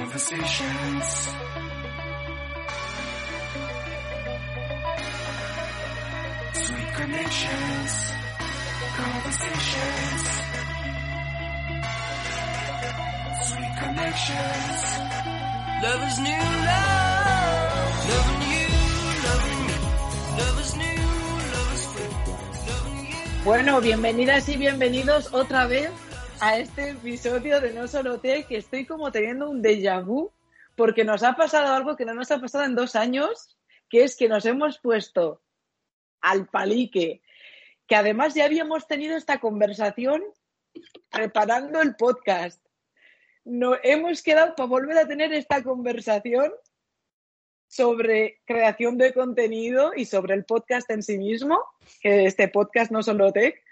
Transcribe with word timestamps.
Conversations. 0.00 1.06
Sweet 6.54 6.90
connections. 7.00 7.92
Conversations. 8.96 10.22
Sweet 13.44 13.74
connections. 13.82 14.80
Love 15.82 16.02
is 16.08 16.18
new 16.18 16.44
love. 16.64 18.08
Love. 18.08 18.40
Bueno, 23.44 23.80
bienvenidas 23.80 24.48
y 24.48 24.56
bienvenidos 24.56 25.32
otra 25.32 25.66
vez 25.66 25.90
a 26.40 26.58
este 26.58 26.90
episodio 26.90 27.60
de 27.60 27.74
No 27.74 27.86
Solo 27.86 28.18
Te, 28.18 28.44
que 28.44 28.56
estoy 28.56 28.86
como 28.86 29.12
teniendo 29.12 29.50
un 29.50 29.62
déjà 29.62 30.02
vu, 30.02 30.32
porque 30.74 31.04
nos 31.04 31.22
ha 31.22 31.34
pasado 31.34 31.74
algo 31.74 31.96
que 31.96 32.06
no 32.06 32.14
nos 32.14 32.30
ha 32.30 32.40
pasado 32.40 32.64
en 32.64 32.74
dos 32.74 32.96
años, 32.96 33.58
que 33.90 34.04
es 34.04 34.16
que 34.16 34.28
nos 34.28 34.46
hemos 34.46 34.78
puesto 34.78 35.42
al 36.22 36.48
palique, 36.48 37.20
que 37.86 37.94
además 37.94 38.34
ya 38.34 38.46
habíamos 38.46 38.86
tenido 38.86 39.16
esta 39.16 39.38
conversación 39.38 40.22
preparando 41.10 41.82
el 41.82 41.94
podcast. 41.96 42.64
No, 43.44 43.76
hemos 43.82 44.22
quedado 44.22 44.54
para 44.54 44.68
volver 44.68 44.96
a 44.96 45.06
tener 45.06 45.34
esta 45.34 45.62
conversación 45.62 46.52
sobre 47.68 48.40
creación 48.46 48.96
de 48.96 49.12
contenido 49.12 49.92
y 49.94 50.06
sobre 50.06 50.34
el 50.34 50.46
podcast 50.46 50.90
en 50.90 51.02
sí 51.02 51.18
mismo, 51.18 51.62
que 52.00 52.24
este 52.24 52.48
podcast 52.48 52.90
no 52.90 53.02
solo 53.02 53.30
tech, 53.30 53.62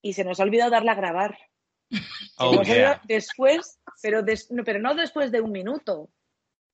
y 0.00 0.14
se 0.14 0.24
nos 0.24 0.40
ha 0.40 0.44
olvidado 0.44 0.70
darle 0.70 0.90
a 0.92 0.94
grabar. 0.94 1.38
Oh, 2.36 2.62
yeah. 2.62 3.00
después, 3.04 3.80
pero, 4.02 4.22
des- 4.22 4.50
no, 4.50 4.64
pero 4.64 4.78
no 4.78 4.94
después 4.94 5.32
de 5.32 5.40
un 5.40 5.52
minuto, 5.52 6.10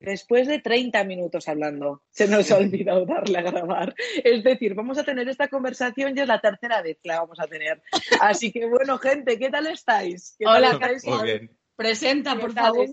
después 0.01 0.47
de 0.47 0.59
30 0.61 1.05
minutos 1.05 1.49
hablando, 1.49 2.03
se 2.11 2.29
nos 2.29 2.51
ha 2.51 2.57
olvidado 2.59 3.07
darle 3.07 3.39
a 3.39 3.43
grabar. 3.43 3.95
Es 4.23 4.43
decir, 4.45 4.75
vamos 4.75 4.99
a 4.99 5.05
tener 5.05 5.29
esta 5.29 5.49
conversación 5.49 6.17
y 6.17 6.21
es 6.21 6.29
la 6.29 6.41
tercera 6.41 6.83
vez 6.83 6.99
que 7.03 7.09
la 7.09 7.21
vamos 7.21 7.41
a 7.41 7.47
tener. 7.47 7.83
Así 8.21 8.53
que 8.53 8.67
bueno, 8.67 8.99
gente, 8.99 9.39
¿qué 9.39 9.51
tal 9.51 9.67
estáis? 9.69 10.35
¿Qué 10.39 10.45
tal 10.45 10.57
Hola, 10.57 10.71
estáis? 10.73 11.05
Muy 11.07 11.23
bien. 11.25 11.59
Presenta, 11.77 12.35
¿Qué 12.35 12.41
por 12.41 12.55
tal 12.55 12.65
favor. 12.65 12.87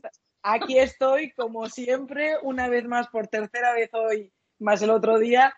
Aquí 0.44 0.80
estoy, 0.80 1.31
como 1.33 1.69
siempre, 1.69 2.35
una 2.41 2.67
vez 2.67 2.85
más, 2.85 3.08
por 3.09 3.28
tercera 3.28 3.73
vez 3.73 3.89
hoy, 3.94 4.31
más 4.58 4.81
el 4.81 4.89
otro 4.89 5.19
día, 5.19 5.53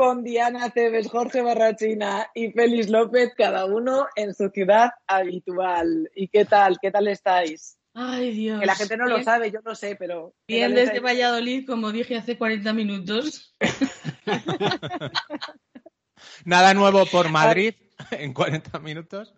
con 0.00 0.24
Diana 0.24 0.70
Cebes, 0.70 1.10
Jorge 1.10 1.42
Barrachina 1.42 2.30
y 2.34 2.50
Félix 2.52 2.88
López, 2.88 3.34
cada 3.36 3.66
uno 3.66 4.06
en 4.16 4.32
su 4.32 4.48
ciudad 4.48 4.92
habitual. 5.06 6.10
¿Y 6.14 6.28
qué 6.28 6.46
tal? 6.46 6.78
¿Qué 6.80 6.90
tal 6.90 7.06
estáis? 7.06 7.76
Ay, 7.92 8.30
Dios. 8.30 8.60
Que 8.60 8.64
la 8.64 8.76
gente 8.76 8.96
no 8.96 9.04
lo 9.04 9.22
sabe, 9.22 9.50
yo 9.50 9.60
lo 9.62 9.74
sé, 9.74 9.96
pero... 9.96 10.32
¿qué 10.46 10.54
Bien 10.54 10.70
desde 10.70 10.84
estáis? 10.84 11.02
Valladolid, 11.02 11.66
como 11.66 11.92
dije 11.92 12.16
hace 12.16 12.38
40 12.38 12.72
minutos. 12.72 13.54
Nada 16.46 16.72
nuevo 16.72 17.04
por 17.04 17.28
Madrid 17.28 17.74
en 18.10 18.32
40 18.32 18.78
minutos. 18.78 19.34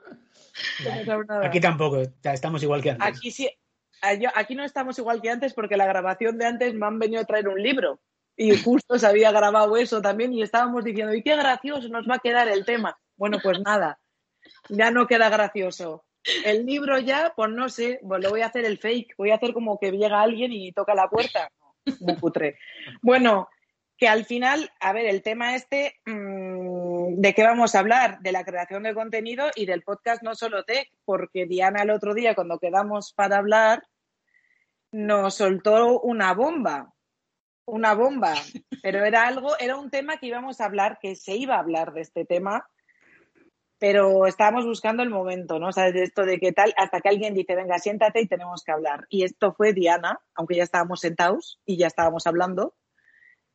No. 0.85 1.25
Aquí 1.43 1.59
tampoco, 1.59 2.03
estamos 2.23 2.63
igual 2.63 2.83
que 2.83 2.93
antes. 2.93 3.09
Aquí 3.09 3.33
sí, 3.33 3.51
aquí 4.01 4.55
no 4.55 4.63
estamos 4.63 4.97
igual 5.01 5.21
que 5.21 5.31
antes 5.31 5.55
porque 5.55 5.77
la 5.77 5.87
grabación 5.87 6.39
de 6.39 6.47
antes 6.47 6.73
me 6.75 6.87
han 6.87 7.01
venido 7.01 7.21
a 7.21 7.25
traer 7.25 7.49
un 7.49 7.61
libro 7.61 8.01
y 8.37 8.57
justo 8.57 8.99
se 8.99 9.07
había 9.07 9.31
grabado 9.31 9.77
eso 9.77 10.01
también 10.01 10.33
y 10.33 10.43
estábamos 10.43 10.85
diciendo, 10.85 11.15
y 11.15 11.23
qué 11.23 11.37
gracioso 11.37 11.89
nos 11.89 12.09
va 12.09 12.17
a 12.17 12.21
quedar 12.21 12.49
el 12.49 12.65
tema. 12.65 12.99
Bueno, 13.17 13.39
pues 13.43 13.61
nada, 13.61 13.99
ya 14.69 14.91
no 14.91 15.07
queda 15.07 15.29
gracioso. 15.29 16.05
El 16.45 16.67
libro 16.67 16.99
ya, 16.99 17.33
pues 17.35 17.51
no 17.51 17.69
sé, 17.69 18.01
pues 18.07 18.23
lo 18.23 18.31
voy 18.31 18.43
a 18.43 18.47
hacer 18.47 18.65
el 18.65 18.79
fake, 18.79 19.15
voy 19.19 19.31
a 19.31 19.37
hacer 19.37 19.53
como 19.53 19.79
que 19.79 19.91
llega 19.91 20.23
alguien 20.23 20.53
y 20.53 20.73
toca 20.73 20.95
la 20.95 21.09
puerta. 21.09 21.51
Muy 22.01 22.17
cutre. 22.17 22.59
Bueno, 23.03 23.49
que 23.97 24.09
al 24.09 24.25
final, 24.25 24.71
a 24.81 24.93
ver, 24.93 25.07
el 25.07 25.23
tema 25.23 25.55
este, 25.55 26.01
mm, 26.07 27.21
¿de 27.21 27.35
qué 27.35 27.43
vamos 27.43 27.75
a 27.75 27.81
hablar? 27.81 28.21
De 28.21 28.33
la 28.33 28.45
creación 28.45 28.85
de 28.85 28.95
contenido 28.95 29.51
y 29.55 29.67
del 29.67 29.83
podcast 29.83 30.23
No 30.23 30.35
Solo 30.35 30.65
Tech, 30.65 30.89
porque 31.05 31.47
Diana 31.47 31.83
el 31.83 31.91
otro 31.91 32.15
día, 32.15 32.35
cuando 32.35 32.59
quedamos 32.59 33.13
para 33.13 33.39
hablar, 33.39 33.83
nos 34.93 35.37
soltó 35.37 36.01
una 36.01 36.35
bomba, 36.35 36.92
una 37.65 37.95
bomba, 37.95 38.35
pero 38.83 39.05
era 39.05 39.27
algo, 39.27 39.57
era 39.59 39.77
un 39.77 39.91
tema 39.91 40.17
que 40.19 40.27
íbamos 40.27 40.61
a 40.61 40.65
hablar, 40.67 40.99
que 41.01 41.15
se 41.17 41.37
iba 41.37 41.57
a 41.57 41.61
hablar 41.61 41.93
de 41.93 42.01
este 42.03 42.25
tema, 42.25 42.69
pero 43.79 44.27
estábamos 44.27 44.65
buscando 44.65 45.03
el 45.03 45.11
momento, 45.11 45.59
¿no? 45.59 45.69
O 45.69 45.73
sea, 45.73 45.91
de 45.91 46.05
esto 46.05 46.25
de 46.25 46.39
qué 46.39 46.53
tal, 46.53 46.73
hasta 46.77 47.01
que 47.01 47.09
alguien 47.09 47.35
dice, 47.35 47.57
venga, 47.57 47.79
siéntate 47.79 48.21
y 48.21 48.29
tenemos 48.29 48.63
que 48.65 48.71
hablar. 48.73 49.07
Y 49.09 49.25
esto 49.25 49.53
fue 49.55 49.73
Diana, 49.73 50.21
aunque 50.35 50.55
ya 50.57 50.63
estábamos 50.63 51.01
sentados 51.01 51.59
y 51.67 51.77
ya 51.77 51.89
estábamos 51.89 52.27
hablando. 52.29 52.75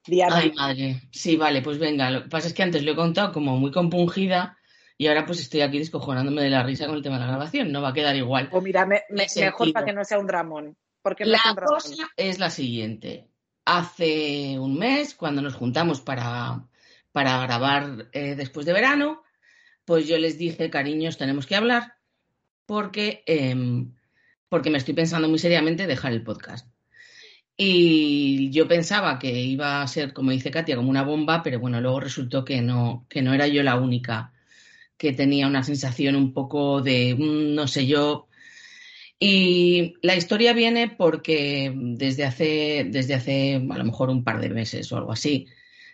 Diana, 0.06 0.38
Ay, 0.38 0.52
madre. 0.54 1.02
Sí, 1.12 1.38
vale, 1.38 1.62
pues 1.62 1.80
venga. 1.80 2.10
Lo 2.12 2.24
que 2.24 2.30
pasa 2.30 2.48
es 2.48 2.54
que 2.54 2.64
antes 2.64 2.84
lo 2.84 2.92
he 2.92 2.96
contado 2.96 3.32
como 3.32 3.58
muy 3.58 3.72
compungida 3.72 4.58
y 4.98 5.08
ahora 5.08 5.26
pues 5.26 5.40
estoy 5.40 5.62
aquí 5.62 5.80
descojonándome 5.80 6.42
de 6.44 6.50
la 6.50 6.64
risa 6.64 6.88
con 6.88 6.96
el 6.96 7.04
tema 7.04 7.16
de 7.16 7.22
la 7.22 7.28
grabación. 7.28 7.72
No 7.72 7.82
va 7.82 7.90
a 7.90 7.94
quedar 7.94 8.16
igual. 8.16 8.50
o 8.52 8.60
mira, 8.62 8.86
me- 8.86 9.04
mejor 9.10 9.72
para 9.74 9.86
que 9.86 9.94
no 9.94 10.04
sea 10.04 10.20
un 10.20 10.28
dramón. 10.28 10.78
Porque 11.02 11.24
no 11.24 11.32
La 11.32 11.38
es 11.38 11.46
un 11.46 11.56
dramón. 11.56 11.74
cosa 11.76 12.10
es 12.18 12.40
la 12.40 12.50
siguiente. 12.50 13.28
Hace 13.70 14.58
un 14.58 14.80
mes, 14.80 15.14
cuando 15.14 15.42
nos 15.42 15.56
juntamos 15.56 16.00
para, 16.00 16.66
para 17.12 17.42
grabar 17.42 18.08
eh, 18.14 18.36
después 18.36 18.66
de 18.66 18.72
verano, 18.72 19.24
pues 19.84 20.08
yo 20.08 20.18
les 20.18 20.38
dije, 20.38 20.70
cariños, 20.70 21.18
tenemos 21.18 21.46
que 21.46 21.58
hablar 21.58 21.96
porque, 22.66 23.24
em, 23.26 23.94
porque 24.48 24.70
me 24.70 24.78
estoy 24.78 24.94
pensando 24.94 25.28
muy 25.28 25.38
seriamente 25.38 25.86
dejar 25.86 26.14
el 26.14 26.24
podcast. 26.24 26.66
Y 27.58 28.50
yo 28.52 28.70
pensaba 28.70 29.20
que 29.20 29.32
iba 29.42 29.82
a 29.82 29.88
ser, 29.88 30.14
como 30.14 30.32
dice 30.32 30.50
Katia, 30.50 30.78
como 30.78 30.90
una 30.90 31.04
bomba, 31.04 31.44
pero 31.44 31.60
bueno, 31.60 31.82
luego 31.82 32.00
resultó 32.00 32.46
que 32.46 32.62
no, 32.62 33.06
que 33.10 33.22
no 33.22 33.34
era 33.34 33.48
yo 33.48 33.64
la 33.64 33.76
única 33.76 34.32
que 34.98 35.12
tenía 35.12 35.46
una 35.46 35.64
sensación 35.64 36.16
un 36.16 36.34
poco 36.34 36.82
de, 36.82 37.16
mm, 37.16 37.54
no 37.54 37.68
sé 37.68 37.86
yo, 37.86 38.28
y 39.20 39.96
la 40.02 40.16
historia 40.16 40.54
viene 40.54 40.90
porque 40.90 41.72
desde 41.76 42.26
hace, 42.26 42.86
desde 42.90 43.16
hace 43.16 43.56
a 43.56 43.78
lo 43.78 43.84
mejor 43.84 44.10
un 44.10 44.24
par 44.24 44.40
de 44.40 44.50
meses 44.50 44.92
o 44.92 44.98
algo 44.98 45.12
así, 45.12 45.48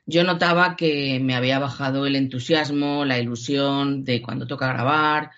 yo 0.06 0.24
notaba 0.24 0.76
que 0.76 1.20
me 1.22 1.36
había 1.36 1.60
bajado 1.60 2.06
el 2.06 2.16
entusiasmo, 2.18 3.06
la 3.06 3.20
ilusión 3.20 4.04
de 4.04 4.22
cuando 4.22 4.48
toca 4.48 4.68
grabar, 4.68 5.32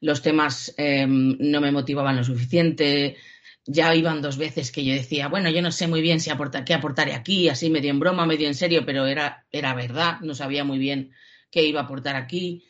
los 0.00 0.22
temas 0.22 0.74
eh, 0.76 1.06
no 1.08 1.60
me 1.60 1.70
motivaban 1.72 2.16
lo 2.16 2.24
suficiente, 2.24 3.16
ya 3.64 3.94
iban 3.94 4.22
dos 4.22 4.38
veces 4.38 4.72
que 4.72 4.84
yo 4.84 4.94
decía, 4.94 5.28
bueno, 5.28 5.50
yo 5.50 5.62
no 5.62 5.70
sé 5.70 5.86
muy 5.86 6.00
bien 6.00 6.20
si 6.20 6.30
aporta, 6.30 6.64
qué 6.64 6.74
aportaré 6.74 7.14
aquí, 7.14 7.48
así 7.48 7.70
medio 7.70 7.90
en 7.90 8.00
broma, 8.00 8.26
medio 8.26 8.48
en 8.48 8.54
serio, 8.54 8.84
pero 8.84 9.06
era, 9.06 9.46
era 9.52 9.74
verdad, 9.74 10.20
no 10.20 10.34
sabía 10.34 10.64
muy 10.64 10.78
bien 10.78 11.12
qué 11.50 11.62
iba 11.62 11.80
a 11.80 11.84
aportar 11.84 12.16
aquí. 12.16 12.64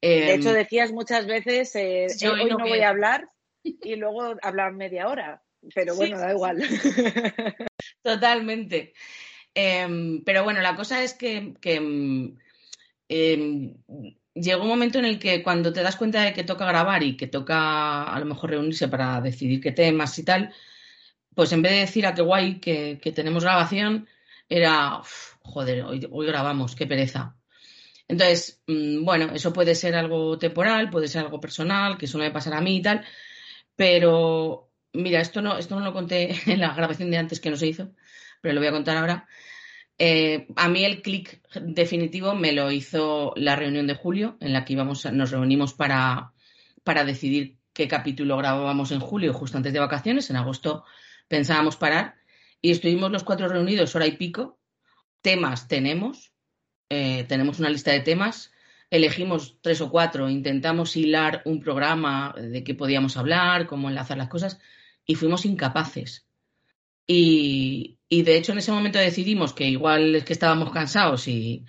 De 0.00 0.32
Em, 0.32 0.40
hecho, 0.40 0.52
decías 0.52 0.92
muchas 0.92 1.26
veces, 1.26 1.74
eh, 1.76 2.06
eh, 2.06 2.28
hoy 2.28 2.40
hoy 2.40 2.50
no 2.50 2.58
no 2.58 2.66
voy 2.66 2.80
a 2.80 2.88
hablar 2.88 3.28
y 3.62 3.96
luego 3.96 4.36
hablar 4.42 4.72
media 4.72 5.08
hora. 5.08 5.42
Pero 5.74 5.92
Sí, 5.94 5.98
bueno, 5.98 6.18
da 6.18 6.30
igual. 6.32 6.62
Totalmente. 8.02 8.94
Em, 9.54 10.22
pero 10.24 10.44
bueno, 10.44 10.60
la 10.60 10.76
cosa 10.76 11.02
es 11.02 11.14
que, 11.14 11.54
que, 11.60 11.74
em, 11.76 12.36
em, 13.08 13.74
llegó 14.34 14.62
un 14.62 14.68
momento 14.68 14.98
en 14.98 15.04
el 15.04 15.18
que 15.18 15.42
cuando 15.42 15.72
te 15.72 15.82
das 15.82 15.96
cuenta 15.96 16.22
de 16.22 16.32
que 16.32 16.44
toca 16.44 16.64
grabar 16.66 17.02
y 17.02 17.16
que 17.16 17.26
toca 17.26 18.04
a 18.04 18.18
lo 18.20 18.26
mejor 18.26 18.50
reunirse 18.50 18.88
para 18.88 19.20
decidir 19.20 19.60
qué 19.60 19.72
temas 19.72 20.18
y 20.18 20.24
tal, 20.24 20.54
pues 21.34 21.52
en 21.52 21.62
vez 21.62 21.72
de 21.72 21.78
decir 21.80 22.06
a 22.06 22.14
qué 22.14 22.22
guay 22.22 22.60
que, 22.60 22.98
que 23.02 23.12
tenemos 23.12 23.44
grabación, 23.44 24.08
era, 24.48 24.98
"Uf, 25.00 25.34
joder, 25.42 25.82
hoy, 25.84 26.06
hoy 26.10 26.26
grabamos, 26.26 26.74
qué 26.76 26.86
pereza. 26.86 27.36
Entonces, 28.08 28.60
mm, 28.66 29.04
bueno, 29.04 29.30
eso 29.34 29.52
puede 29.52 29.74
ser 29.74 29.94
algo 29.94 30.38
temporal, 30.38 30.90
puede 30.90 31.08
ser 31.08 31.22
algo 31.24 31.40
personal, 31.40 31.96
que 31.98 32.06
suele 32.08 32.30
pasar 32.32 32.54
a 32.54 32.60
mí 32.60 32.76
y 32.78 32.82
tal, 32.82 33.04
pero 33.80 34.70
mira, 34.92 35.22
esto 35.22 35.40
no, 35.40 35.56
esto 35.56 35.74
no 35.74 35.82
lo 35.82 35.94
conté 35.94 36.36
en 36.52 36.60
la 36.60 36.74
grabación 36.74 37.10
de 37.10 37.16
antes 37.16 37.40
que 37.40 37.48
no 37.48 37.56
se 37.56 37.66
hizo, 37.66 37.94
pero 38.42 38.52
lo 38.52 38.60
voy 38.60 38.68
a 38.68 38.72
contar 38.72 38.98
ahora. 38.98 39.26
Eh, 39.96 40.48
a 40.54 40.68
mí 40.68 40.84
el 40.84 41.00
clic 41.00 41.40
definitivo 41.62 42.34
me 42.34 42.52
lo 42.52 42.70
hizo 42.70 43.32
la 43.36 43.56
reunión 43.56 43.86
de 43.86 43.94
julio, 43.94 44.36
en 44.40 44.52
la 44.52 44.66
que 44.66 44.74
íbamos, 44.74 45.10
nos 45.10 45.30
reunimos 45.30 45.72
para, 45.72 46.34
para 46.84 47.06
decidir 47.06 47.56
qué 47.72 47.88
capítulo 47.88 48.36
grabábamos 48.36 48.92
en 48.92 49.00
julio, 49.00 49.32
justo 49.32 49.56
antes 49.56 49.72
de 49.72 49.78
vacaciones. 49.78 50.28
En 50.28 50.36
agosto 50.36 50.84
pensábamos 51.28 51.76
parar 51.76 52.16
y 52.60 52.72
estuvimos 52.72 53.10
los 53.10 53.24
cuatro 53.24 53.48
reunidos 53.48 53.96
hora 53.96 54.06
y 54.06 54.18
pico. 54.18 54.60
Temas 55.22 55.68
tenemos, 55.68 56.34
eh, 56.90 57.24
tenemos 57.24 57.60
una 57.60 57.70
lista 57.70 57.92
de 57.92 58.00
temas, 58.00 58.52
elegimos 58.90 59.58
tres 59.62 59.80
o 59.80 59.90
cuatro, 59.90 60.28
intentamos 60.28 60.96
hilar 60.96 61.42
un 61.44 61.60
programa 61.60 62.34
de 62.36 62.64
qué 62.64 62.74
podíamos 62.74 63.16
hablar, 63.16 63.66
cómo 63.66 63.88
enlazar 63.88 64.18
las 64.18 64.28
cosas 64.28 64.60
y 65.06 65.14
fuimos 65.14 65.44
incapaces. 65.46 66.26
Y, 67.06 67.98
y 68.08 68.22
de 68.22 68.36
hecho 68.36 68.52
en 68.52 68.58
ese 68.58 68.72
momento 68.72 68.98
decidimos 68.98 69.52
que 69.52 69.64
igual 69.68 70.14
es 70.14 70.24
que 70.24 70.32
estábamos 70.32 70.70
cansados 70.70 71.26
y, 71.28 71.64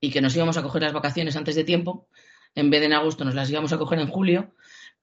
y 0.00 0.10
que 0.10 0.20
nos 0.20 0.36
íbamos 0.36 0.56
a 0.56 0.62
coger 0.62 0.82
las 0.82 0.92
vacaciones 0.92 1.36
antes 1.36 1.54
de 1.56 1.64
tiempo, 1.64 2.08
en 2.54 2.70
vez 2.70 2.80
de 2.80 2.86
en 2.86 2.92
agosto 2.94 3.24
nos 3.24 3.34
las 3.34 3.50
íbamos 3.50 3.72
a 3.72 3.78
coger 3.78 3.98
en 3.98 4.08
julio, 4.08 4.54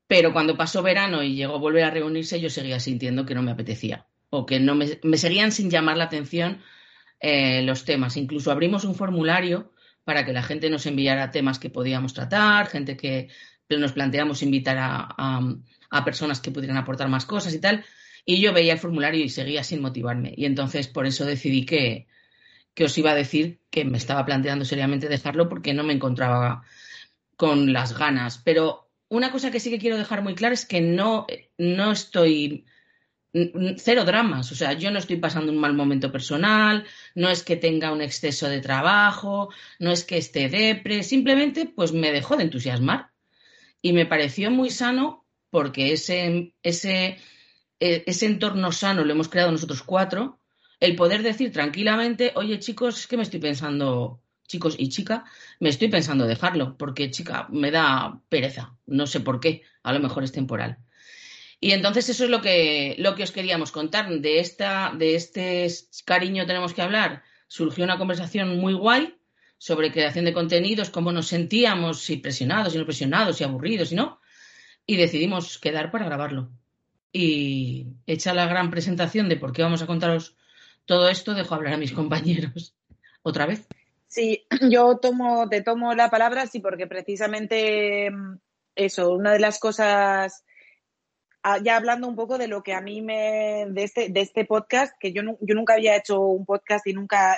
Pero 0.07 0.33
cuando 0.33 0.57
pasó 0.57 0.83
verano 0.83 1.23
y 1.23 1.35
llegó 1.35 1.55
a 1.55 1.59
volver 1.59 1.83
a 1.85 1.91
reunirse, 1.91 2.39
yo 2.39 2.49
seguía 2.49 2.79
sintiendo 2.79 3.25
que 3.25 3.35
no 3.35 3.41
me 3.41 3.51
apetecía 3.51 4.07
o 4.29 4.45
que 4.45 4.59
no 4.59 4.75
me, 4.75 4.99
me 5.03 5.17
seguían 5.17 5.51
sin 5.51 5.69
llamar 5.69 5.97
la 5.97 6.05
atención 6.05 6.61
eh, 7.19 7.61
los 7.63 7.85
temas. 7.85 8.17
Incluso 8.17 8.51
abrimos 8.51 8.85
un 8.85 8.95
formulario 8.95 9.72
para 10.03 10.25
que 10.25 10.33
la 10.33 10.43
gente 10.43 10.69
nos 10.69 10.85
enviara 10.85 11.31
temas 11.31 11.59
que 11.59 11.69
podíamos 11.69 12.13
tratar, 12.13 12.67
gente 12.67 12.97
que 12.97 13.29
nos 13.69 13.93
planteamos 13.93 14.43
invitar 14.43 14.77
a, 14.77 15.39
a, 15.89 16.05
personas 16.05 16.39
que 16.39 16.51
pudieran 16.51 16.77
aportar 16.77 17.09
más 17.09 17.25
cosas 17.25 17.53
y 17.53 17.59
tal. 17.59 17.83
Y 18.25 18.39
yo 18.39 18.53
veía 18.53 18.73
el 18.73 18.79
formulario 18.79 19.23
y 19.23 19.29
seguía 19.29 19.63
sin 19.63 19.81
motivarme. 19.81 20.33
Y 20.37 20.45
entonces 20.45 20.87
por 20.87 21.05
eso 21.05 21.25
decidí 21.25 21.65
que, 21.65 22.07
que 22.73 22.85
os 22.85 22.97
iba 22.97 23.11
a 23.11 23.15
decir 23.15 23.59
que 23.69 23.85
me 23.85 23.97
estaba 23.97 24.25
planteando 24.25 24.65
seriamente 24.65 25.09
dejarlo 25.09 25.49
porque 25.49 25.73
no 25.73 25.83
me 25.83 25.93
encontraba 25.93 26.63
con 27.35 27.73
las 27.73 27.97
ganas. 27.97 28.37
Pero 28.37 28.89
una 29.09 29.31
cosa 29.31 29.51
que 29.51 29.59
sí 29.59 29.69
que 29.69 29.79
quiero 29.79 29.97
dejar 29.97 30.21
muy 30.21 30.35
clara 30.35 30.53
es 30.53 30.65
que 30.65 30.81
no, 30.81 31.27
no 31.57 31.91
estoy 31.91 32.65
cero 33.77 34.05
dramas, 34.05 34.51
o 34.51 34.55
sea, 34.55 34.73
yo 34.73 34.91
no 34.91 34.99
estoy 34.99 35.17
pasando 35.17 35.51
un 35.51 35.57
mal 35.57 35.73
momento 35.73 36.11
personal, 36.11 36.85
no 37.15 37.29
es 37.29 37.43
que 37.43 37.55
tenga 37.55 37.91
un 37.91 38.01
exceso 38.01 38.47
de 38.47 38.61
trabajo, 38.61 39.49
no 39.79 39.91
es 39.91 40.03
que 40.03 40.17
esté 40.17 40.49
depre, 40.49 41.01
simplemente 41.03 41.65
pues 41.65 41.93
me 41.93 42.11
dejó 42.11 42.37
de 42.37 42.43
entusiasmar 42.43 43.11
y 43.81 43.93
me 43.93 44.05
pareció 44.05 44.51
muy 44.51 44.69
sano 44.69 45.25
porque 45.49 45.93
ese, 45.93 46.53
ese, 46.61 47.17
e, 47.79 48.03
ese 48.05 48.25
entorno 48.27 48.71
sano 48.71 49.03
lo 49.03 49.11
hemos 49.13 49.29
creado 49.29 49.51
nosotros 49.51 49.81
cuatro, 49.83 50.39
el 50.79 50.95
poder 50.95 51.23
decir 51.23 51.51
tranquilamente, 51.51 52.33
oye 52.35 52.59
chicos, 52.59 52.99
es 52.99 53.07
que 53.07 53.17
me 53.17 53.23
estoy 53.23 53.39
pensando, 53.39 54.21
chicos 54.47 54.75
y 54.77 54.89
chica, 54.89 55.25
me 55.59 55.69
estoy 55.69 55.87
pensando 55.89 56.27
dejarlo, 56.27 56.77
porque 56.77 57.09
chica, 57.09 57.47
me 57.49 57.71
da 57.71 58.21
pereza, 58.29 58.77
no 58.85 59.07
sé 59.07 59.21
por 59.21 59.39
qué, 59.39 59.63
a 59.81 59.91
lo 59.93 59.99
mejor 59.99 60.23
es 60.23 60.31
temporal. 60.31 60.82
Y 61.63 61.71
entonces 61.71 62.09
eso 62.09 62.25
es 62.25 62.29
lo 62.29 62.41
que, 62.41 62.93
lo 62.99 63.15
que 63.15 63.23
os 63.23 63.31
queríamos 63.31 63.71
contar. 63.71 64.09
De, 64.09 64.41
esta, 64.41 64.91
de 64.97 65.15
este 65.15 65.65
cariño 66.03 66.45
tenemos 66.45 66.73
que 66.73 66.81
hablar. 66.81 67.23
Surgió 67.47 67.85
una 67.85 67.97
conversación 67.97 68.57
muy 68.59 68.73
guay 68.73 69.17
sobre 69.57 69.93
creación 69.93 70.25
de 70.25 70.33
contenidos, 70.33 70.89
cómo 70.89 71.13
nos 71.13 71.27
sentíamos, 71.27 72.01
si 72.01 72.17
presionados, 72.17 72.73
si 72.73 72.79
no 72.79 72.83
presionados, 72.83 73.37
si 73.37 73.45
aburridos, 73.45 73.87
si 73.87 73.95
no. 73.95 74.19
Y 74.85 74.97
decidimos 74.97 75.57
quedar 75.57 75.89
para 75.89 76.03
grabarlo. 76.03 76.51
Y 77.13 77.87
hecha 78.07 78.33
la 78.33 78.45
gran 78.45 78.69
presentación 78.69 79.29
de 79.29 79.37
por 79.37 79.53
qué 79.53 79.63
vamos 79.63 79.81
a 79.81 79.87
contaros 79.87 80.35
todo 80.83 81.07
esto, 81.07 81.33
dejo 81.33 81.55
hablar 81.55 81.75
a 81.75 81.77
mis 81.77 81.93
compañeros. 81.93 82.75
¿Otra 83.21 83.45
vez? 83.45 83.65
Sí, 84.09 84.45
yo 84.69 84.97
tomo, 84.97 85.47
te 85.47 85.61
tomo 85.61 85.93
la 85.93 86.09
palabra, 86.09 86.45
sí, 86.45 86.59
porque 86.59 86.87
precisamente 86.87 88.11
mm, 88.11 88.35
eso, 88.75 89.13
una 89.13 89.31
de 89.31 89.39
las 89.39 89.59
cosas 89.59 90.43
ya 91.63 91.75
hablando 91.75 92.07
un 92.07 92.15
poco 92.15 92.37
de 92.37 92.47
lo 92.47 92.63
que 92.63 92.73
a 92.73 92.81
mí 92.81 93.01
me, 93.01 93.65
de 93.69 93.83
este, 93.83 94.09
de 94.09 94.21
este 94.21 94.45
podcast, 94.45 94.93
que 94.99 95.11
yo, 95.11 95.21
yo 95.41 95.55
nunca 95.55 95.73
había 95.73 95.95
hecho 95.95 96.19
un 96.19 96.45
podcast 96.45 96.87
y 96.87 96.93
nunca, 96.93 97.37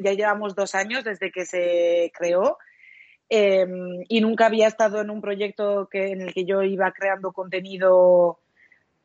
ya 0.00 0.12
llevamos 0.12 0.54
dos 0.54 0.74
años 0.74 1.04
desde 1.04 1.30
que 1.30 1.46
se 1.46 2.10
creó 2.14 2.58
eh, 3.28 3.66
y 4.08 4.20
nunca 4.20 4.46
había 4.46 4.66
estado 4.66 5.00
en 5.00 5.10
un 5.10 5.20
proyecto 5.20 5.88
que, 5.90 6.12
en 6.12 6.22
el 6.22 6.34
que 6.34 6.44
yo 6.44 6.62
iba 6.62 6.92
creando 6.92 7.32
contenido 7.32 8.40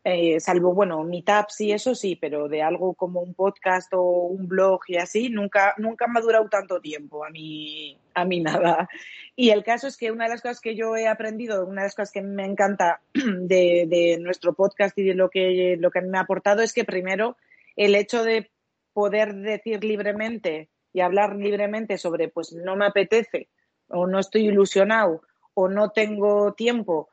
eh, 0.09 0.39
salvo, 0.39 0.73
bueno, 0.73 1.03
meetups 1.03 1.59
y 1.59 1.73
eso 1.73 1.93
sí, 1.93 2.15
pero 2.15 2.47
de 2.47 2.61
algo 2.63 2.93
como 2.93 3.19
un 3.19 3.33
podcast 3.33 3.93
o 3.93 4.03
un 4.03 4.47
blog 4.47 4.79
y 4.87 4.95
así, 4.95 5.27
nunca, 5.27 5.73
nunca 5.77 6.07
me 6.07 6.19
ha 6.19 6.21
durado 6.21 6.47
tanto 6.47 6.79
tiempo, 6.79 7.25
a 7.25 7.29
mí, 7.29 7.97
a 8.13 8.23
mí 8.23 8.39
nada. 8.39 8.87
Y 9.35 9.49
el 9.49 9.65
caso 9.65 9.85
es 9.85 9.97
que 9.97 10.09
una 10.09 10.23
de 10.23 10.29
las 10.29 10.41
cosas 10.41 10.61
que 10.61 10.77
yo 10.77 10.95
he 10.95 11.09
aprendido, 11.09 11.65
una 11.65 11.81
de 11.81 11.87
las 11.87 11.95
cosas 11.95 12.13
que 12.13 12.21
me 12.21 12.45
encanta 12.45 13.01
de, 13.13 13.85
de 13.89 14.17
nuestro 14.21 14.53
podcast 14.53 14.97
y 14.97 15.03
de 15.03 15.13
lo 15.13 15.29
que, 15.29 15.75
lo 15.77 15.91
que 15.91 15.99
me 15.99 16.17
ha 16.17 16.21
aportado 16.21 16.61
es 16.61 16.71
que 16.71 16.85
primero 16.85 17.35
el 17.75 17.93
hecho 17.93 18.23
de 18.23 18.49
poder 18.93 19.35
decir 19.35 19.83
libremente 19.83 20.69
y 20.93 21.01
hablar 21.01 21.35
libremente 21.35 21.97
sobre, 21.97 22.29
pues 22.29 22.53
no 22.53 22.77
me 22.77 22.85
apetece 22.85 23.49
o 23.89 24.07
no 24.07 24.19
estoy 24.19 24.47
ilusionado 24.47 25.21
o 25.53 25.67
no 25.67 25.89
tengo 25.89 26.53
tiempo 26.53 27.09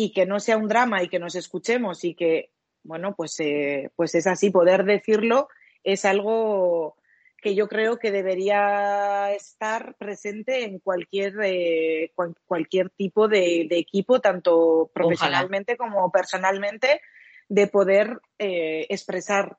y 0.00 0.12
que 0.12 0.26
no 0.26 0.38
sea 0.38 0.56
un 0.56 0.68
drama 0.68 1.02
y 1.02 1.08
que 1.08 1.18
nos 1.18 1.34
escuchemos 1.34 2.04
y 2.04 2.14
que, 2.14 2.52
bueno, 2.84 3.16
pues, 3.16 3.40
eh, 3.40 3.90
pues 3.96 4.14
es 4.14 4.28
así, 4.28 4.48
poder 4.50 4.84
decirlo 4.84 5.48
es 5.82 6.04
algo 6.04 6.94
que 7.42 7.56
yo 7.56 7.66
creo 7.66 7.98
que 7.98 8.12
debería 8.12 9.32
estar 9.32 9.96
presente 9.96 10.62
en 10.62 10.78
cualquier, 10.78 11.34
eh, 11.42 12.12
cual, 12.14 12.36
cualquier 12.46 12.90
tipo 12.90 13.26
de, 13.26 13.66
de, 13.68 13.78
equipo, 13.78 14.20
tanto 14.20 14.88
profesionalmente 14.94 15.76
Ojalá. 15.76 15.92
como 15.92 16.12
personalmente, 16.12 17.00
de 17.48 17.66
poder 17.66 18.20
eh, 18.38 18.86
expresar 18.90 19.56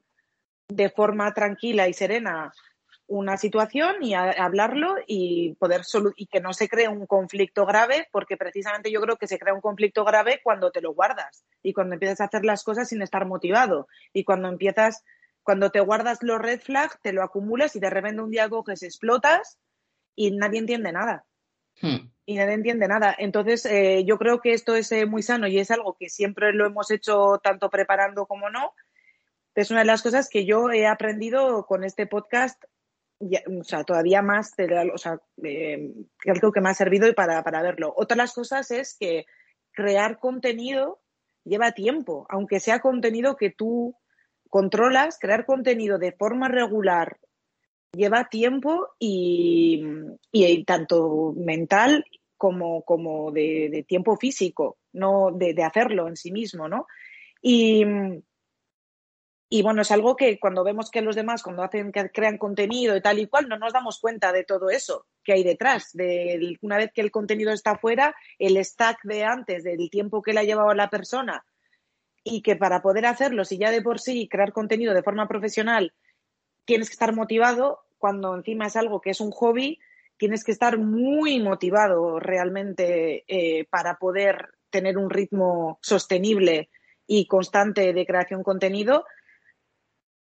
de 0.69 0.89
forma 0.89 1.33
tranquila 1.33 1.89
y 1.89 1.94
serena 1.94 2.53
una 3.09 3.38
situación 3.38 4.01
y 4.01 4.13
a, 4.13 4.29
hablarlo 4.31 4.95
y 5.07 5.56
poder 5.56 5.81
y 6.15 6.27
que 6.27 6.39
no 6.39 6.53
se 6.53 6.69
cree 6.69 6.88
un 6.88 7.07
conflicto 7.07 7.65
grave, 7.65 8.07
porque 8.11 8.38
precisamente 8.38 8.91
yo 8.91 9.01
creo 9.01 9.17
que 9.17 9.27
se 9.27 9.39
crea 9.39 9.53
un 9.53 9.61
conflicto 9.61 10.06
grave 10.06 10.39
cuando 10.44 10.71
te 10.71 10.79
lo 10.79 10.94
guardas 10.94 11.44
y 11.63 11.73
cuando 11.73 11.95
empiezas 11.95 12.21
a 12.21 12.25
hacer 12.25 12.45
las 12.45 12.63
cosas 12.63 12.88
sin 12.88 13.01
estar 13.01 13.25
motivado 13.25 13.88
y 14.13 14.23
cuando 14.23 14.47
empiezas, 14.47 15.03
cuando 15.41 15.71
te 15.71 15.79
guardas 15.79 16.19
los 16.21 16.39
red 16.39 16.61
flags, 16.61 17.00
te 17.01 17.11
lo 17.11 17.23
acumulas 17.23 17.75
y 17.75 17.79
de 17.79 17.89
repente 17.89 18.21
un 18.21 18.29
día 18.29 18.47
coges, 18.47 18.83
explotas 18.83 19.57
y 20.15 20.31
nadie 20.31 20.59
entiende 20.59 20.91
nada. 20.91 21.25
Hmm. 21.81 22.12
Y 22.27 22.35
nadie 22.35 22.53
entiende 22.53 22.88
nada. 22.88 23.15
Entonces, 23.17 23.65
eh, 23.65 24.03
yo 24.05 24.19
creo 24.19 24.39
que 24.39 24.53
esto 24.53 24.75
es 24.75 24.91
eh, 24.91 25.07
muy 25.07 25.23
sano 25.23 25.47
y 25.47 25.57
es 25.57 25.71
algo 25.71 25.95
que 26.00 26.09
siempre 26.09 26.53
lo 26.53 26.67
hemos 26.67 26.91
hecho 26.91 27.39
tanto 27.41 27.71
preparando 27.71 28.27
como 28.27 28.51
no. 28.51 28.73
Es 29.55 29.71
una 29.71 29.79
de 29.79 29.88
las 29.88 30.03
cosas 30.03 30.29
que 30.29 30.45
yo 30.45 30.69
he 30.69 30.85
aprendido 30.85 31.65
con 31.65 31.83
este 31.83 32.05
podcast 32.05 32.63
ya, 33.19 33.42
o 33.60 33.63
sea, 33.63 33.83
todavía 33.83 34.21
más, 34.21 34.54
o 34.94 34.98
sea, 34.98 35.19
eh, 35.44 35.92
algo 36.25 36.51
que 36.51 36.62
me 36.62 36.69
ha 36.69 36.74
servido 36.74 37.13
para, 37.13 37.44
para 37.44 37.62
verlo. 37.62 37.94
Otra 37.95 38.16
de 38.16 38.24
las 38.24 38.33
cosas 38.33 38.71
es 38.71 38.95
que 39.00 39.25
crear 39.71 40.19
contenido 40.19 41.01
lleva 41.44 41.71
tiempo, 41.71 42.25
aunque 42.30 42.60
sea 42.60 42.80
contenido 42.80 43.36
que 43.36 43.50
tú 43.50 43.95
controlas, 44.50 45.18
crear 45.19 45.45
contenido 45.45 45.98
de 45.98 46.12
forma 46.12 46.48
regular 46.48 47.18
lleva 47.92 48.30
tiempo 48.30 48.89
y, 49.00 49.83
y 50.31 50.63
tanto 50.63 51.33
mental 51.36 52.06
como, 52.38 52.83
como 52.83 53.31
de, 53.31 53.69
de, 53.72 53.83
tiempo 53.83 54.15
físico, 54.15 54.77
no 54.94 55.31
de, 55.31 55.54
de, 55.54 55.63
hacerlo 55.63 56.07
en 56.07 56.15
sí 56.15 56.31
mismo, 56.31 56.69
¿no? 56.69 56.88
Y, 57.42 57.83
y 59.51 59.63
bueno, 59.63 59.82
es 59.82 59.89
algo 59.89 60.15
que 60.15 60.39
cuando 60.39 60.63
vemos 60.63 60.91
que 60.91 61.01
los 61.01 61.15
demás, 61.15 61.41
cuando 61.41 61.63
hacen, 61.63 61.91
que 61.91 62.12
crean 62.12 62.38
contenido 62.38 62.96
y 62.96 63.01
tal 63.01 63.18
y 63.18 63.25
cual, 63.25 63.50
no 63.50 63.58
nos 63.58 63.74
damos 63.74 64.00
cuenta 64.00 64.32
de 64.32 64.44
todo 64.44 64.70
eso 64.70 65.08
que 65.24 65.34
hay 65.34 65.44
detrás. 65.44 65.89
De, 65.94 66.56
una 66.62 66.77
vez 66.77 66.91
que 66.94 67.01
el 67.01 67.10
contenido 67.10 67.51
está 67.51 67.75
fuera, 67.75 68.15
el 68.38 68.63
stack 68.63 69.00
de 69.03 69.24
antes, 69.24 69.63
del 69.63 69.89
tiempo 69.89 70.22
que 70.22 70.34
le 70.34 70.41
ha 70.41 70.44
llevado 70.44 70.70
a 70.70 70.75
la 70.75 70.91
persona, 70.91 71.44
y 72.24 72.44
que 72.44 72.58
para 72.58 72.84
poder 72.84 73.08
hacerlo, 73.08 73.44
si 73.44 73.58
ya 73.58 73.72
de 73.72 73.82
por 73.82 74.00
sí 74.00 74.27
crear 74.29 74.53
contenido 74.53 74.94
de 74.94 75.01
forma 75.01 75.27
profesional, 75.27 75.94
tienes 76.65 76.89
que 76.89 76.94
estar 76.94 77.15
motivado, 77.15 77.79
cuando 77.98 78.36
encima 78.36 78.68
es 78.68 78.75
algo 78.75 79.01
que 79.01 79.10
es 79.10 79.20
un 79.20 79.32
hobby, 79.32 79.79
tienes 80.18 80.44
que 80.44 80.51
estar 80.51 80.77
muy 80.77 81.39
motivado 81.39 82.20
realmente 82.20 83.24
eh, 83.27 83.65
para 83.72 83.96
poder 83.96 84.50
tener 84.70 85.00
un 85.00 85.10
ritmo 85.10 85.79
sostenible 85.82 86.70
y 87.08 87.25
constante 87.25 87.94
de 87.94 88.06
creación 88.06 88.41
de 88.41 88.44
contenido 88.44 89.06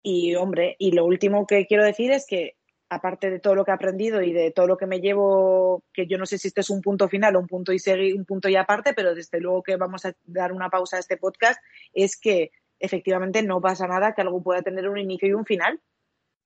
y 0.09 0.35
hombre, 0.35 0.77
y 0.79 0.93
lo 0.93 1.03
último 1.03 1.45
que 1.45 1.67
quiero 1.67 1.83
decir 1.83 2.11
es 2.13 2.25
que 2.25 2.55
aparte 2.87 3.29
de 3.29 3.41
todo 3.41 3.55
lo 3.55 3.65
que 3.65 3.71
he 3.71 3.73
aprendido 3.73 4.21
y 4.21 4.31
de 4.31 4.51
todo 4.51 4.65
lo 4.65 4.77
que 4.77 4.85
me 4.85 5.01
llevo, 5.01 5.83
que 5.91 6.07
yo 6.07 6.17
no 6.17 6.25
sé 6.25 6.37
si 6.37 6.47
este 6.47 6.61
es 6.61 6.69
un 6.69 6.79
punto 6.79 7.09
final 7.09 7.35
o 7.35 7.41
un 7.41 7.47
punto 7.47 7.73
y 7.73 7.79
seguir, 7.79 8.15
un 8.15 8.23
punto 8.23 8.47
y 8.47 8.55
aparte, 8.55 8.93
pero 8.93 9.13
desde 9.13 9.41
luego 9.41 9.63
que 9.63 9.75
vamos 9.75 10.05
a 10.05 10.13
dar 10.23 10.53
una 10.53 10.69
pausa 10.69 10.95
a 10.95 11.01
este 11.01 11.17
podcast, 11.17 11.61
es 11.91 12.17
que 12.17 12.51
efectivamente 12.79 13.43
no 13.43 13.59
pasa 13.59 13.85
nada 13.85 14.13
que 14.13 14.21
algo 14.21 14.41
pueda 14.41 14.61
tener 14.61 14.87
un 14.87 14.97
inicio 14.97 15.27
y 15.27 15.33
un 15.33 15.45
final, 15.45 15.81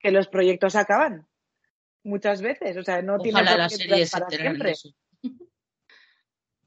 que 0.00 0.10
los 0.10 0.26
proyectos 0.26 0.74
acaban 0.74 1.28
muchas 2.02 2.42
veces, 2.42 2.76
o 2.76 2.82
sea, 2.82 3.00
no 3.00 3.20
tiene 3.20 3.42
qué 3.44 3.76
series 3.76 4.10
para 4.10 4.28
siempre. 4.28 4.72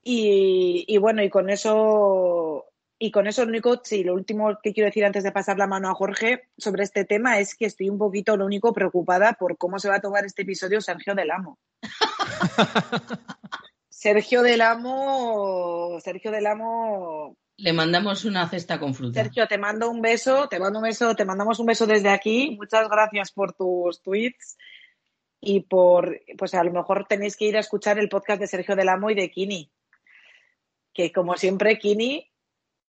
y 0.02 0.98
bueno, 0.98 1.22
y 1.22 1.30
con 1.30 1.50
eso 1.50 2.72
y 2.98 3.12
con 3.12 3.28
eso, 3.28 3.44
lo 3.44 3.50
único, 3.50 3.82
sí, 3.84 4.04
lo 4.04 4.14
último 4.14 4.58
que 4.64 4.74
quiero 4.74 4.88
decir 4.88 5.04
antes 5.04 5.24
de 5.24 5.34
pasar 5.34 5.58
la 5.58 5.68
mano 5.68 5.90
a 5.90 5.94
Jorge 5.94 6.50
sobre 6.58 6.84
este 6.84 7.04
tema 7.04 7.40
es 7.40 7.56
que 7.56 7.66
estoy 7.66 7.90
un 7.90 7.98
poquito, 7.98 8.38
lo 8.38 8.46
único, 8.46 8.74
preocupada 8.74 9.34
por 9.34 9.58
cómo 9.58 9.80
se 9.80 9.90
va 9.90 9.96
a 9.96 10.02
tomar 10.02 10.26
este 10.26 10.44
episodio 10.44 10.80
Sergio 10.80 11.14
del 11.14 11.32
Amo. 11.32 11.60
Sergio 13.90 14.44
del 14.44 14.62
Amo, 14.62 16.00
Sergio 16.00 16.32
del 16.32 16.46
Amo, 16.46 17.36
Le 17.58 17.74
mandamos 17.74 18.24
una 18.24 18.48
cesta 18.48 18.80
con 18.80 18.94
fruta. 18.94 19.24
Sergio, 19.24 19.48
te 19.48 19.58
mando 19.58 19.90
un 19.90 20.02
beso, 20.02 20.48
te 20.48 20.60
mando 20.60 20.80
un 20.80 20.84
beso, 20.84 21.16
te 21.16 21.26
mandamos 21.26 21.60
un 21.60 21.66
beso 21.66 21.86
desde 21.86 22.10
aquí. 22.10 22.56
Muchas 22.58 22.88
gracias 22.88 23.32
por 23.32 23.54
tus 23.54 24.02
tweets 24.02 24.58
y 25.42 25.62
por, 25.62 26.22
pues 26.38 26.54
a 26.54 26.64
lo 26.64 26.72
mejor 26.72 27.08
tenéis 27.08 27.36
que 27.36 27.46
ir 27.46 27.58
a 27.58 27.62
escuchar 27.62 28.00
el 28.00 28.08
podcast 28.08 28.40
de 28.40 28.48
Sergio 28.48 28.76
del 28.76 28.90
Amo 28.90 29.10
y 29.10 29.16
de 29.16 29.30
Kini. 29.30 29.70
que 30.94 31.12
como 31.12 31.36
siempre, 31.36 31.78
Kini, 31.78 32.32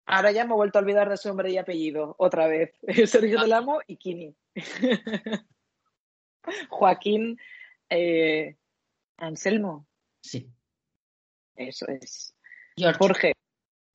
ahora 0.07 0.33
ya 0.33 0.45
me 0.45 0.53
he 0.53 0.57
vuelto 0.57 0.79
a 0.79 0.83
olvidar 0.83 1.09
de 1.09 1.17
su 1.17 1.29
nombre 1.29 1.51
y 1.51 1.59
apellido, 1.59 2.15
otra 2.19 2.47
vez. 2.47 2.73
Sergio 3.11 3.41
del 3.41 3.53
Amo 3.53 3.81
y 3.87 3.97
Kini. 3.97 4.35
Joaquín 6.69 7.39
eh, 7.89 8.57
Anselmo, 9.17 9.87
Sí. 10.21 10.51
eso 11.57 11.87
es. 11.89 12.35
George. 12.77 12.99
Jorge, 12.99 13.33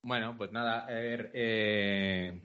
Bueno, 0.04 0.36
pues 0.38 0.52
nada, 0.52 0.86
a 0.86 0.92
ver, 0.92 1.32
eh, 1.34 2.42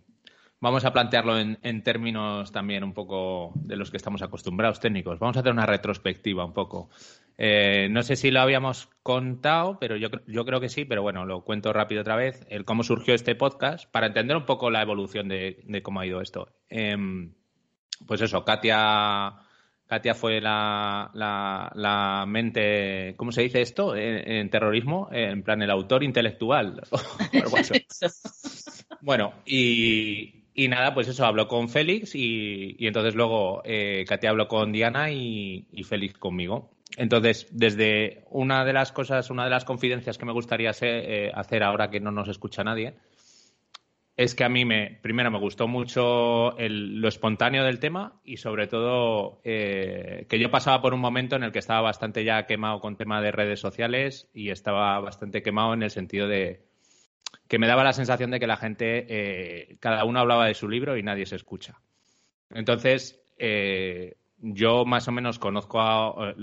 vamos 0.65 0.85
a 0.85 0.93
plantearlo 0.93 1.39
en, 1.39 1.59
en 1.63 1.83
términos 1.83 2.51
también 2.51 2.83
un 2.83 2.95
poco 2.95 3.53
de 3.55 3.77
los 3.77 3.91
que 3.91 3.99
estamos 3.99 4.23
acostumbrados 4.23 4.81
técnicos. 4.81 5.19
Vamos 5.19 5.37
a 5.37 5.41
hacer 5.41 5.53
una 5.53 5.67
retrospectiva 5.67 6.45
un 6.45 6.53
poco. 6.55 6.89
Eh, 7.37 7.89
no 7.91 8.03
sé 8.03 8.17
si 8.17 8.31
lo 8.31 8.41
habíamos 8.41 8.89
contado, 9.03 9.79
pero 9.79 9.97
yo, 9.97 10.09
yo 10.27 10.45
creo 10.45 10.61
que 10.61 10.69
sí, 10.69 10.85
pero 10.85 11.03
bueno, 11.03 11.27
lo 11.27 11.43
cuento 11.45 11.73
rápido 11.73 12.01
otra 12.01 12.17
vez, 12.17 12.47
el 12.49 12.65
cómo 12.65 12.83
surgió 12.83 13.15
este 13.15 13.35
podcast, 13.35 13.91
para 13.91 14.07
entender 14.07 14.37
un 14.37 14.47
poco 14.47 14.71
la 14.71 14.83
evolución 14.83 15.29
de, 15.29 15.61
de 15.65 15.83
cómo 15.83 16.01
ha 16.01 16.07
ido 16.07 16.21
esto. 16.21 16.49
Em, 16.69 17.35
pues 18.07 18.21
eso, 18.23 18.45
Katia, 18.45 19.35
Katia 19.87 20.15
fue 20.15 20.41
la, 20.41 21.11
la- 21.13 21.71
la 21.75 22.25
mente, 22.27 23.15
¿cómo 23.19 23.33
se 23.33 23.43
dice 23.43 23.61
esto? 23.61 23.95
En, 23.97 24.31
en 24.31 24.49
terrorismo, 24.51 25.09
en 25.13 25.43
plan 25.43 25.61
el 25.61 25.71
autor 25.71 26.03
intelectual. 26.03 26.81
Bueno, 29.01 29.35
y, 29.45 30.44
y 30.55 30.69
nada, 30.69 30.95
pues 30.95 31.09
eso, 31.09 31.27
habló 31.27 31.49
con 31.49 31.69
Félix 31.69 32.15
y, 32.15 32.77
y 32.79 32.87
entonces 32.87 33.15
luego 33.15 33.61
eh, 33.65 34.05
Katia 34.09 34.31
habló 34.31 34.47
con 34.49 34.73
Diana 34.73 35.11
y, 35.11 35.67
y 35.73 35.83
Félix 35.85 36.17
conmigo. 36.19 36.71
Entonces, 36.97 37.49
desde 37.51 38.23
una 38.31 38.65
de 38.65 38.73
las 38.73 38.93
cosas, 38.93 39.31
una 39.31 39.45
de 39.45 39.51
las 39.51 39.65
confidencias 39.65 40.17
que 40.17 40.27
me 40.27 40.33
gustaría 40.33 40.71
eh, 40.81 41.33
hacer 41.35 41.65
ahora 41.65 41.91
que 41.91 41.99
no 41.99 42.13
nos 42.13 42.29
escucha 42.29 42.63
nadie, 42.63 42.95
es 44.17 44.37
que 44.37 44.45
a 44.45 44.49
mí 44.49 44.65
me, 44.65 45.01
primero 45.03 45.31
me 45.33 45.41
gustó 45.41 45.67
mucho 45.67 46.57
el- 46.57 47.01
lo 47.01 47.09
espontáneo 47.09 47.65
del 47.65 47.81
tema 47.81 48.21
y 48.25 48.37
sobre 48.37 48.69
todo 48.69 49.41
eh, 49.43 50.27
que 50.29 50.39
yo 50.39 50.53
pasaba 50.53 50.81
por 50.81 50.95
un 50.95 51.01
momento 51.01 51.35
en 51.35 51.43
el 51.43 51.51
que 51.51 51.59
estaba 51.59 51.81
bastante 51.81 52.23
ya 52.23 52.47
quemado 52.47 52.79
con 52.79 52.97
tema 52.97 53.21
de 53.21 53.33
redes 53.33 53.59
sociales 53.59 54.29
y 54.33 54.51
estaba 54.51 55.01
bastante 55.01 55.43
quemado 55.43 55.75
en 55.75 55.83
el 55.83 55.91
sentido 55.91 56.29
de 56.29 56.63
que 57.49 57.59
me 57.59 57.67
daba 57.67 57.85
la 57.85 57.93
sensación 57.93 58.31
de 58.31 58.41
que 58.41 58.47
la 58.47 58.57
gente, 58.57 59.07
eh, 59.09 59.77
cada 59.81 60.05
uno 60.05 60.21
hablaba 60.21 60.47
de 60.47 60.55
su 60.55 60.69
libro 60.69 60.97
y 60.97 61.03
nadie 61.03 61.27
se 61.27 61.37
escucha. 61.37 61.81
Entonces, 62.51 63.21
eh, 63.39 64.17
yo 64.39 64.85
más 64.85 65.09
o 65.09 65.13
menos 65.13 65.39
conozco 65.39 65.81
a, 65.81 66.35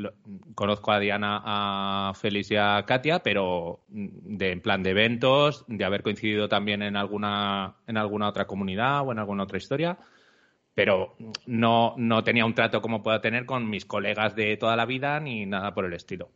conozco 0.56 0.92
a 0.92 1.00
Diana, 1.00 1.42
a 1.44 2.14
Félix 2.16 2.52
y 2.52 2.56
a 2.56 2.84
Katia, 2.86 3.20
pero 3.20 3.82
mm, 3.90 4.38
de, 4.38 4.52
en 4.52 4.62
plan 4.62 4.84
de 4.84 4.92
eventos, 4.92 5.66
de 5.68 5.86
haber 5.86 6.04
coincidido 6.04 6.48
también 6.50 6.82
en 6.82 6.96
alguna, 6.96 7.76
en 7.88 7.98
alguna 7.98 8.30
otra 8.30 8.48
comunidad 8.48 9.08
o 9.08 9.12
en 9.12 9.20
alguna 9.20 9.44
otra 9.44 9.58
historia, 9.58 9.98
pero 10.74 11.16
no, 11.46 11.94
no 11.98 12.24
tenía 12.24 12.46
un 12.46 12.56
trato 12.56 12.82
como 12.82 13.04
puedo 13.04 13.20
tener 13.22 13.46
con 13.46 13.70
mis 13.70 13.86
colegas 13.86 14.36
de 14.36 14.58
toda 14.58 14.76
la 14.76 14.86
vida 14.86 15.20
ni 15.20 15.46
nada 15.46 15.74
por 15.74 15.86
el 15.86 15.94
estilo. 15.94 16.30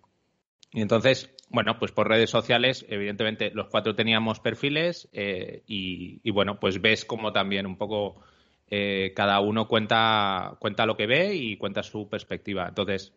Y 0.75 0.81
entonces, 0.81 1.33
bueno, 1.49 1.79
pues 1.79 1.93
por 1.93 2.09
redes 2.09 2.29
sociales, 2.29 2.85
evidentemente 2.89 3.49
los 3.51 3.67
cuatro 3.67 3.95
teníamos 3.95 4.41
perfiles 4.41 5.07
eh, 5.13 5.63
y, 5.67 6.29
bueno, 6.31 6.59
pues 6.59 6.81
ves 6.81 7.05
como 7.05 7.31
también 7.31 7.65
un 7.65 7.77
poco 7.77 8.17
eh, 8.67 9.13
cada 9.15 9.39
uno 9.39 9.69
cuenta, 9.69 10.57
cuenta 10.59 10.85
lo 10.85 10.97
que 10.97 11.07
ve 11.07 11.33
y 11.33 11.55
cuenta 11.55 11.81
su 11.81 12.09
perspectiva. 12.09 12.67
Entonces, 12.67 13.13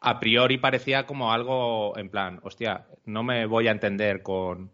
a 0.00 0.18
priori 0.18 0.58
parecía 0.58 1.06
como 1.06 1.32
algo 1.32 1.96
en 1.96 2.10
plan, 2.10 2.40
hostia, 2.42 2.88
no 3.04 3.22
me 3.22 3.46
voy 3.46 3.68
a 3.68 3.70
entender 3.70 4.24
con, 4.24 4.72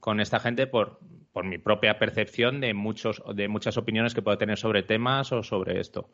con 0.00 0.20
esta 0.20 0.40
gente 0.40 0.66
por, 0.66 0.98
por 1.32 1.46
mi 1.46 1.56
propia 1.56 1.98
percepción 1.98 2.60
de, 2.60 2.74
muchos, 2.74 3.22
de 3.34 3.48
muchas 3.48 3.78
opiniones 3.78 4.12
que 4.12 4.20
puedo 4.20 4.36
tener 4.36 4.58
sobre 4.58 4.82
temas 4.82 5.32
o 5.32 5.42
sobre 5.42 5.80
esto. 5.80 6.10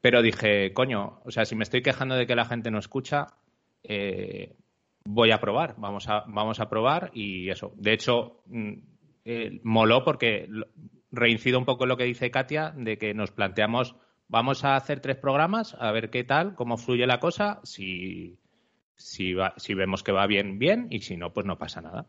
Pero 0.00 0.22
dije, 0.22 0.72
coño, 0.72 1.20
o 1.26 1.30
sea, 1.30 1.44
si 1.44 1.56
me 1.56 1.64
estoy 1.64 1.82
quejando 1.82 2.14
de 2.14 2.26
que 2.26 2.34
la 2.34 2.46
gente 2.46 2.70
no 2.70 2.78
escucha, 2.78 3.26
eh, 3.82 4.56
voy 5.10 5.30
a 5.30 5.40
probar, 5.40 5.74
vamos 5.78 6.08
a, 6.08 6.24
vamos 6.26 6.60
a 6.60 6.68
probar 6.68 7.10
y 7.14 7.48
eso. 7.50 7.72
De 7.76 7.92
hecho, 7.94 8.42
mm, 8.46 8.72
eh, 9.24 9.60
moló 9.62 10.04
porque 10.04 10.48
reincido 11.10 11.58
un 11.58 11.64
poco 11.64 11.84
en 11.84 11.88
lo 11.88 11.96
que 11.96 12.04
dice 12.04 12.30
Katia, 12.30 12.72
de 12.76 12.98
que 12.98 13.14
nos 13.14 13.30
planteamos, 13.30 13.96
vamos 14.28 14.64
a 14.64 14.76
hacer 14.76 15.00
tres 15.00 15.16
programas, 15.16 15.74
a 15.80 15.90
ver 15.92 16.10
qué 16.10 16.24
tal, 16.24 16.54
cómo 16.54 16.76
fluye 16.76 17.06
la 17.06 17.20
cosa, 17.20 17.60
si, 17.64 18.38
si, 18.96 19.32
va- 19.32 19.54
si 19.56 19.72
vemos 19.74 20.02
que 20.02 20.12
va 20.12 20.26
bien, 20.26 20.58
bien, 20.58 20.88
y 20.90 21.00
si 21.00 21.16
no, 21.16 21.32
pues 21.32 21.46
no 21.46 21.56
pasa 21.58 21.80
nada. 21.80 22.06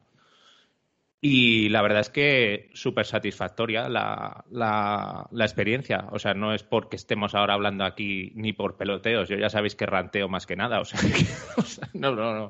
Y 1.22 1.68
la 1.68 1.82
verdad 1.82 2.00
es 2.00 2.10
que 2.10 2.70
súper 2.74 3.06
satisfactoria 3.06 3.90
la, 3.90 4.46
la, 4.52 5.28
la 5.32 5.46
experiencia. 5.46 6.08
O 6.12 6.20
sea, 6.20 6.34
no 6.34 6.54
es 6.54 6.64
porque 6.64 6.96
estemos 6.96 7.36
ahora 7.36 7.56
hablando 7.56 7.84
aquí 7.84 8.32
ni 8.36 8.54
por 8.54 8.78
peloteos. 8.78 9.28
Yo 9.28 9.36
ya 9.36 9.50
sabéis 9.50 9.76
que 9.76 9.86
ranteo 9.86 10.30
más 10.30 10.46
que 10.46 10.56
nada. 10.56 10.80
O 10.80 10.86
sea, 10.86 11.00
o 11.58 11.62
sea, 11.64 11.90
no, 11.94 12.16
no, 12.16 12.34
no. 12.34 12.50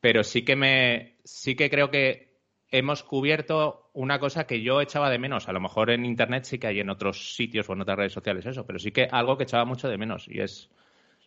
Pero 0.00 0.22
sí 0.24 0.42
que 0.42 0.56
me, 0.56 1.16
sí 1.24 1.54
que 1.56 1.70
creo 1.70 1.90
que 1.90 2.28
hemos 2.70 3.02
cubierto 3.02 3.90
una 3.94 4.18
cosa 4.18 4.46
que 4.46 4.62
yo 4.62 4.80
echaba 4.80 5.10
de 5.10 5.18
menos. 5.18 5.48
A 5.48 5.52
lo 5.52 5.60
mejor 5.60 5.90
en 5.90 6.04
internet 6.04 6.44
sí 6.44 6.58
que 6.58 6.66
hay 6.66 6.80
en 6.80 6.90
otros 6.90 7.34
sitios 7.34 7.68
o 7.68 7.72
en 7.72 7.80
otras 7.80 7.98
redes 7.98 8.12
sociales 8.12 8.46
eso, 8.46 8.66
pero 8.66 8.78
sí 8.78 8.92
que 8.92 9.08
algo 9.10 9.36
que 9.36 9.44
echaba 9.44 9.64
mucho 9.64 9.88
de 9.88 9.98
menos 9.98 10.28
y 10.28 10.40
es 10.40 10.70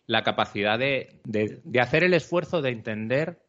la 0.05 0.23
capacidad 0.23 0.77
de, 0.77 1.19
de, 1.23 1.61
de 1.63 1.79
hacer 1.79 2.03
el 2.03 2.13
esfuerzo 2.13 2.61
de 2.61 2.69
entender 2.69 3.39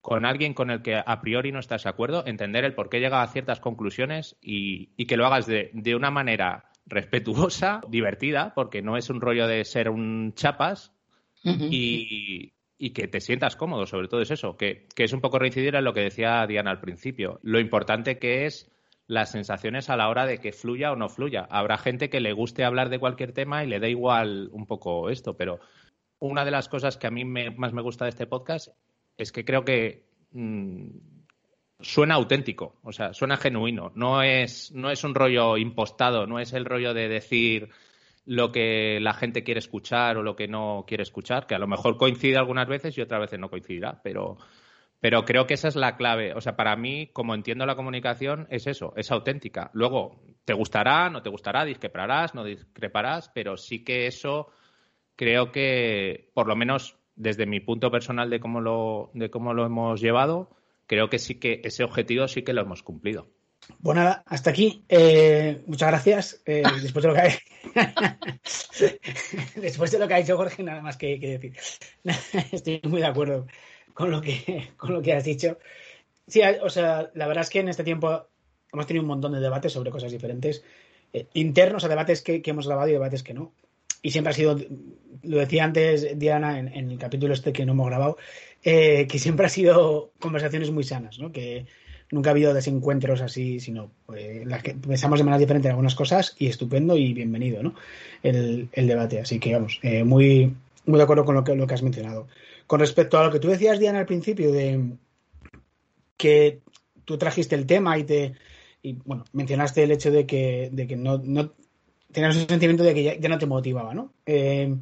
con 0.00 0.24
alguien 0.24 0.54
con 0.54 0.70
el 0.70 0.82
que 0.82 0.96
a 1.04 1.20
priori 1.20 1.52
no 1.52 1.58
estás 1.58 1.84
de 1.84 1.90
acuerdo, 1.90 2.24
entender 2.26 2.64
el 2.64 2.74
por 2.74 2.88
qué 2.88 3.00
llega 3.00 3.22
a 3.22 3.26
ciertas 3.26 3.60
conclusiones 3.60 4.36
y, 4.40 4.90
y 4.96 5.06
que 5.06 5.16
lo 5.16 5.26
hagas 5.26 5.46
de, 5.46 5.70
de 5.74 5.94
una 5.94 6.10
manera 6.10 6.70
respetuosa, 6.86 7.82
divertida, 7.88 8.54
porque 8.54 8.80
no 8.80 8.96
es 8.96 9.10
un 9.10 9.20
rollo 9.20 9.46
de 9.46 9.64
ser 9.64 9.90
un 9.90 10.32
chapas, 10.34 10.92
y, 11.44 12.52
y 12.78 12.90
que 12.90 13.08
te 13.08 13.20
sientas 13.20 13.56
cómodo, 13.56 13.86
sobre 13.86 14.06
todo 14.08 14.22
es 14.22 14.30
eso, 14.30 14.56
que, 14.56 14.86
que 14.94 15.04
es 15.04 15.12
un 15.12 15.20
poco 15.20 15.38
reincidir 15.38 15.74
en 15.74 15.84
lo 15.84 15.92
que 15.92 16.00
decía 16.00 16.46
Diana 16.46 16.70
al 16.70 16.80
principio, 16.80 17.40
lo 17.42 17.58
importante 17.58 18.18
que 18.18 18.46
es 18.46 18.70
las 19.08 19.32
sensaciones 19.32 19.90
a 19.90 19.96
la 19.96 20.08
hora 20.08 20.26
de 20.26 20.38
que 20.38 20.52
fluya 20.52 20.92
o 20.92 20.96
no 20.96 21.08
fluya. 21.08 21.46
Habrá 21.50 21.78
gente 21.78 22.08
que 22.10 22.20
le 22.20 22.32
guste 22.32 22.64
hablar 22.64 22.88
de 22.90 22.98
cualquier 22.98 23.32
tema 23.32 23.64
y 23.64 23.66
le 23.66 23.80
da 23.80 23.88
igual 23.88 24.48
un 24.52 24.66
poco 24.66 25.10
esto, 25.10 25.36
pero 25.36 25.60
una 26.20 26.44
de 26.44 26.50
las 26.50 26.68
cosas 26.68 26.96
que 26.98 27.06
a 27.06 27.10
mí 27.10 27.24
me- 27.24 27.50
más 27.50 27.72
me 27.72 27.82
gusta 27.82 28.04
de 28.04 28.10
este 28.10 28.26
podcast 28.26 28.68
es 29.16 29.32
que 29.32 29.44
creo 29.44 29.64
que 29.64 30.04
mm, 30.32 30.88
suena 31.80 32.14
auténtico, 32.16 32.76
o 32.82 32.92
sea, 32.92 33.14
suena 33.14 33.36
genuino. 33.38 33.92
No 33.94 34.22
es, 34.22 34.72
no 34.72 34.90
es 34.90 35.02
un 35.04 35.14
rollo 35.14 35.56
impostado, 35.56 36.26
no 36.26 36.38
es 36.38 36.52
el 36.52 36.64
rollo 36.64 36.92
de 36.92 37.08
decir 37.08 37.70
lo 38.28 38.52
que 38.52 39.00
la 39.00 39.14
gente 39.14 39.42
quiere 39.42 39.58
escuchar 39.58 40.18
o 40.18 40.22
lo 40.22 40.36
que 40.36 40.48
no 40.48 40.84
quiere 40.86 41.02
escuchar, 41.02 41.46
que 41.46 41.54
a 41.54 41.58
lo 41.58 41.66
mejor 41.66 41.96
coincide 41.96 42.36
algunas 42.36 42.68
veces 42.68 42.96
y 42.98 43.00
otras 43.00 43.22
veces 43.22 43.38
no 43.38 43.48
coincidirá, 43.48 44.02
pero, 44.04 44.36
pero 45.00 45.24
creo 45.24 45.46
que 45.46 45.54
esa 45.54 45.68
es 45.68 45.76
la 45.76 45.96
clave. 45.96 46.34
O 46.34 46.42
sea, 46.42 46.54
para 46.54 46.76
mí, 46.76 47.08
como 47.14 47.34
entiendo 47.34 47.64
la 47.64 47.74
comunicación, 47.74 48.46
es 48.50 48.66
eso, 48.66 48.92
es 48.96 49.10
auténtica. 49.10 49.70
Luego, 49.72 50.20
te 50.44 50.52
gustará, 50.52 51.08
no 51.08 51.22
te 51.22 51.30
gustará, 51.30 51.64
discreparás, 51.64 52.34
no 52.34 52.44
discreparás, 52.44 53.30
pero 53.30 53.56
sí 53.56 53.82
que 53.82 54.06
eso 54.06 54.48
creo 55.16 55.50
que, 55.50 56.30
por 56.34 56.48
lo 56.48 56.54
menos 56.54 56.98
desde 57.16 57.46
mi 57.46 57.60
punto 57.60 57.90
personal 57.90 58.28
de 58.28 58.40
cómo 58.40 58.60
lo, 58.60 59.10
de 59.14 59.30
cómo 59.30 59.54
lo 59.54 59.64
hemos 59.64 60.02
llevado, 60.02 60.50
creo 60.86 61.08
que 61.08 61.18
sí 61.18 61.40
que 61.40 61.62
ese 61.64 61.82
objetivo 61.82 62.28
sí 62.28 62.42
que 62.42 62.52
lo 62.52 62.60
hemos 62.60 62.82
cumplido. 62.82 63.30
Pues 63.82 63.96
nada, 63.96 64.22
hasta 64.26 64.50
aquí. 64.50 64.84
Eh, 64.88 65.62
muchas 65.66 65.88
gracias. 65.88 66.42
Eh, 66.46 66.62
después 66.82 67.02
de 67.02 67.08
lo 67.08 67.14
que 67.14 67.20
ha... 67.20 67.38
después 69.60 69.90
de 69.90 69.98
lo 69.98 70.08
que 70.08 70.14
ha 70.14 70.18
dicho 70.18 70.36
Jorge, 70.36 70.62
nada 70.62 70.80
más 70.80 70.96
que, 70.96 71.18
que 71.20 71.38
decir. 71.38 71.56
Estoy 72.52 72.80
muy 72.84 73.00
de 73.00 73.06
acuerdo 73.06 73.46
con 73.94 74.10
lo 74.10 74.20
que, 74.20 74.70
con 74.76 74.92
lo 74.92 75.02
que 75.02 75.12
has 75.12 75.24
dicho. 75.24 75.58
Sí, 76.26 76.40
o 76.62 76.70
sea, 76.70 77.10
la 77.14 77.26
verdad 77.26 77.42
es 77.42 77.50
que 77.50 77.60
en 77.60 77.68
este 77.68 77.84
tiempo 77.84 78.26
hemos 78.72 78.86
tenido 78.86 79.02
un 79.02 79.08
montón 79.08 79.32
de 79.32 79.40
debates 79.40 79.72
sobre 79.72 79.90
cosas 79.90 80.12
diferentes, 80.12 80.62
eh, 81.12 81.26
internos 81.34 81.84
a 81.84 81.88
debates 81.88 82.22
que, 82.22 82.42
que 82.42 82.50
hemos 82.50 82.66
grabado 82.66 82.88
y 82.88 82.92
debates 82.92 83.22
que 83.22 83.34
no. 83.34 83.52
Y 84.02 84.10
siempre 84.10 84.30
ha 84.30 84.34
sido, 84.34 84.56
lo 85.22 85.38
decía 85.38 85.64
antes 85.64 86.18
Diana 86.18 86.58
en, 86.58 86.68
en 86.68 86.90
el 86.90 86.98
capítulo 86.98 87.34
este 87.34 87.52
que 87.52 87.66
no 87.66 87.72
hemos 87.72 87.88
grabado, 87.88 88.18
eh, 88.62 89.06
que 89.08 89.18
siempre 89.18 89.46
ha 89.46 89.48
sido 89.48 90.12
conversaciones 90.20 90.70
muy 90.70 90.84
sanas, 90.84 91.18
¿no? 91.18 91.32
Que 91.32 91.66
nunca 92.10 92.30
ha 92.30 92.32
habido 92.32 92.54
desencuentros 92.54 93.20
así, 93.20 93.60
sino 93.60 93.90
eh, 94.16 94.42
las 94.46 94.62
que 94.62 94.74
pensamos 94.74 95.18
de 95.18 95.24
manera 95.24 95.38
diferente 95.38 95.68
en 95.68 95.72
algunas 95.72 95.94
cosas 95.94 96.34
y 96.38 96.46
estupendo 96.46 96.96
y 96.96 97.12
bienvenido, 97.12 97.62
¿no? 97.62 97.74
El, 98.22 98.68
el 98.72 98.86
debate. 98.86 99.20
Así 99.20 99.38
que 99.38 99.52
vamos, 99.52 99.78
eh, 99.82 100.04
muy, 100.04 100.54
muy 100.86 100.96
de 100.96 101.02
acuerdo 101.02 101.24
con 101.24 101.34
lo 101.34 101.44
que, 101.44 101.54
lo 101.54 101.66
que 101.66 101.74
has 101.74 101.82
mencionado. 101.82 102.28
Con 102.66 102.80
respecto 102.80 103.18
a 103.18 103.24
lo 103.24 103.32
que 103.32 103.40
tú 103.40 103.48
decías, 103.48 103.78
Diana, 103.78 103.98
al 103.98 104.06
principio, 104.06 104.52
de 104.52 104.96
que 106.16 106.60
tú 107.04 107.16
trajiste 107.16 107.54
el 107.54 107.66
tema 107.66 107.98
y 107.98 108.04
te 108.04 108.34
y 108.82 108.94
bueno, 109.04 109.24
mencionaste 109.32 109.82
el 109.82 109.90
hecho 109.90 110.10
de 110.10 110.26
que, 110.26 110.70
de 110.72 110.86
que 110.86 110.96
no, 110.96 111.18
no 111.18 111.52
tenías 112.12 112.36
un 112.36 112.48
sentimiento 112.48 112.84
de 112.84 112.94
que 112.94 113.02
ya, 113.02 113.18
ya 113.18 113.28
no 113.28 113.38
te 113.38 113.46
motivaba, 113.46 113.94
¿no? 113.94 114.12
Eh, 114.24 114.74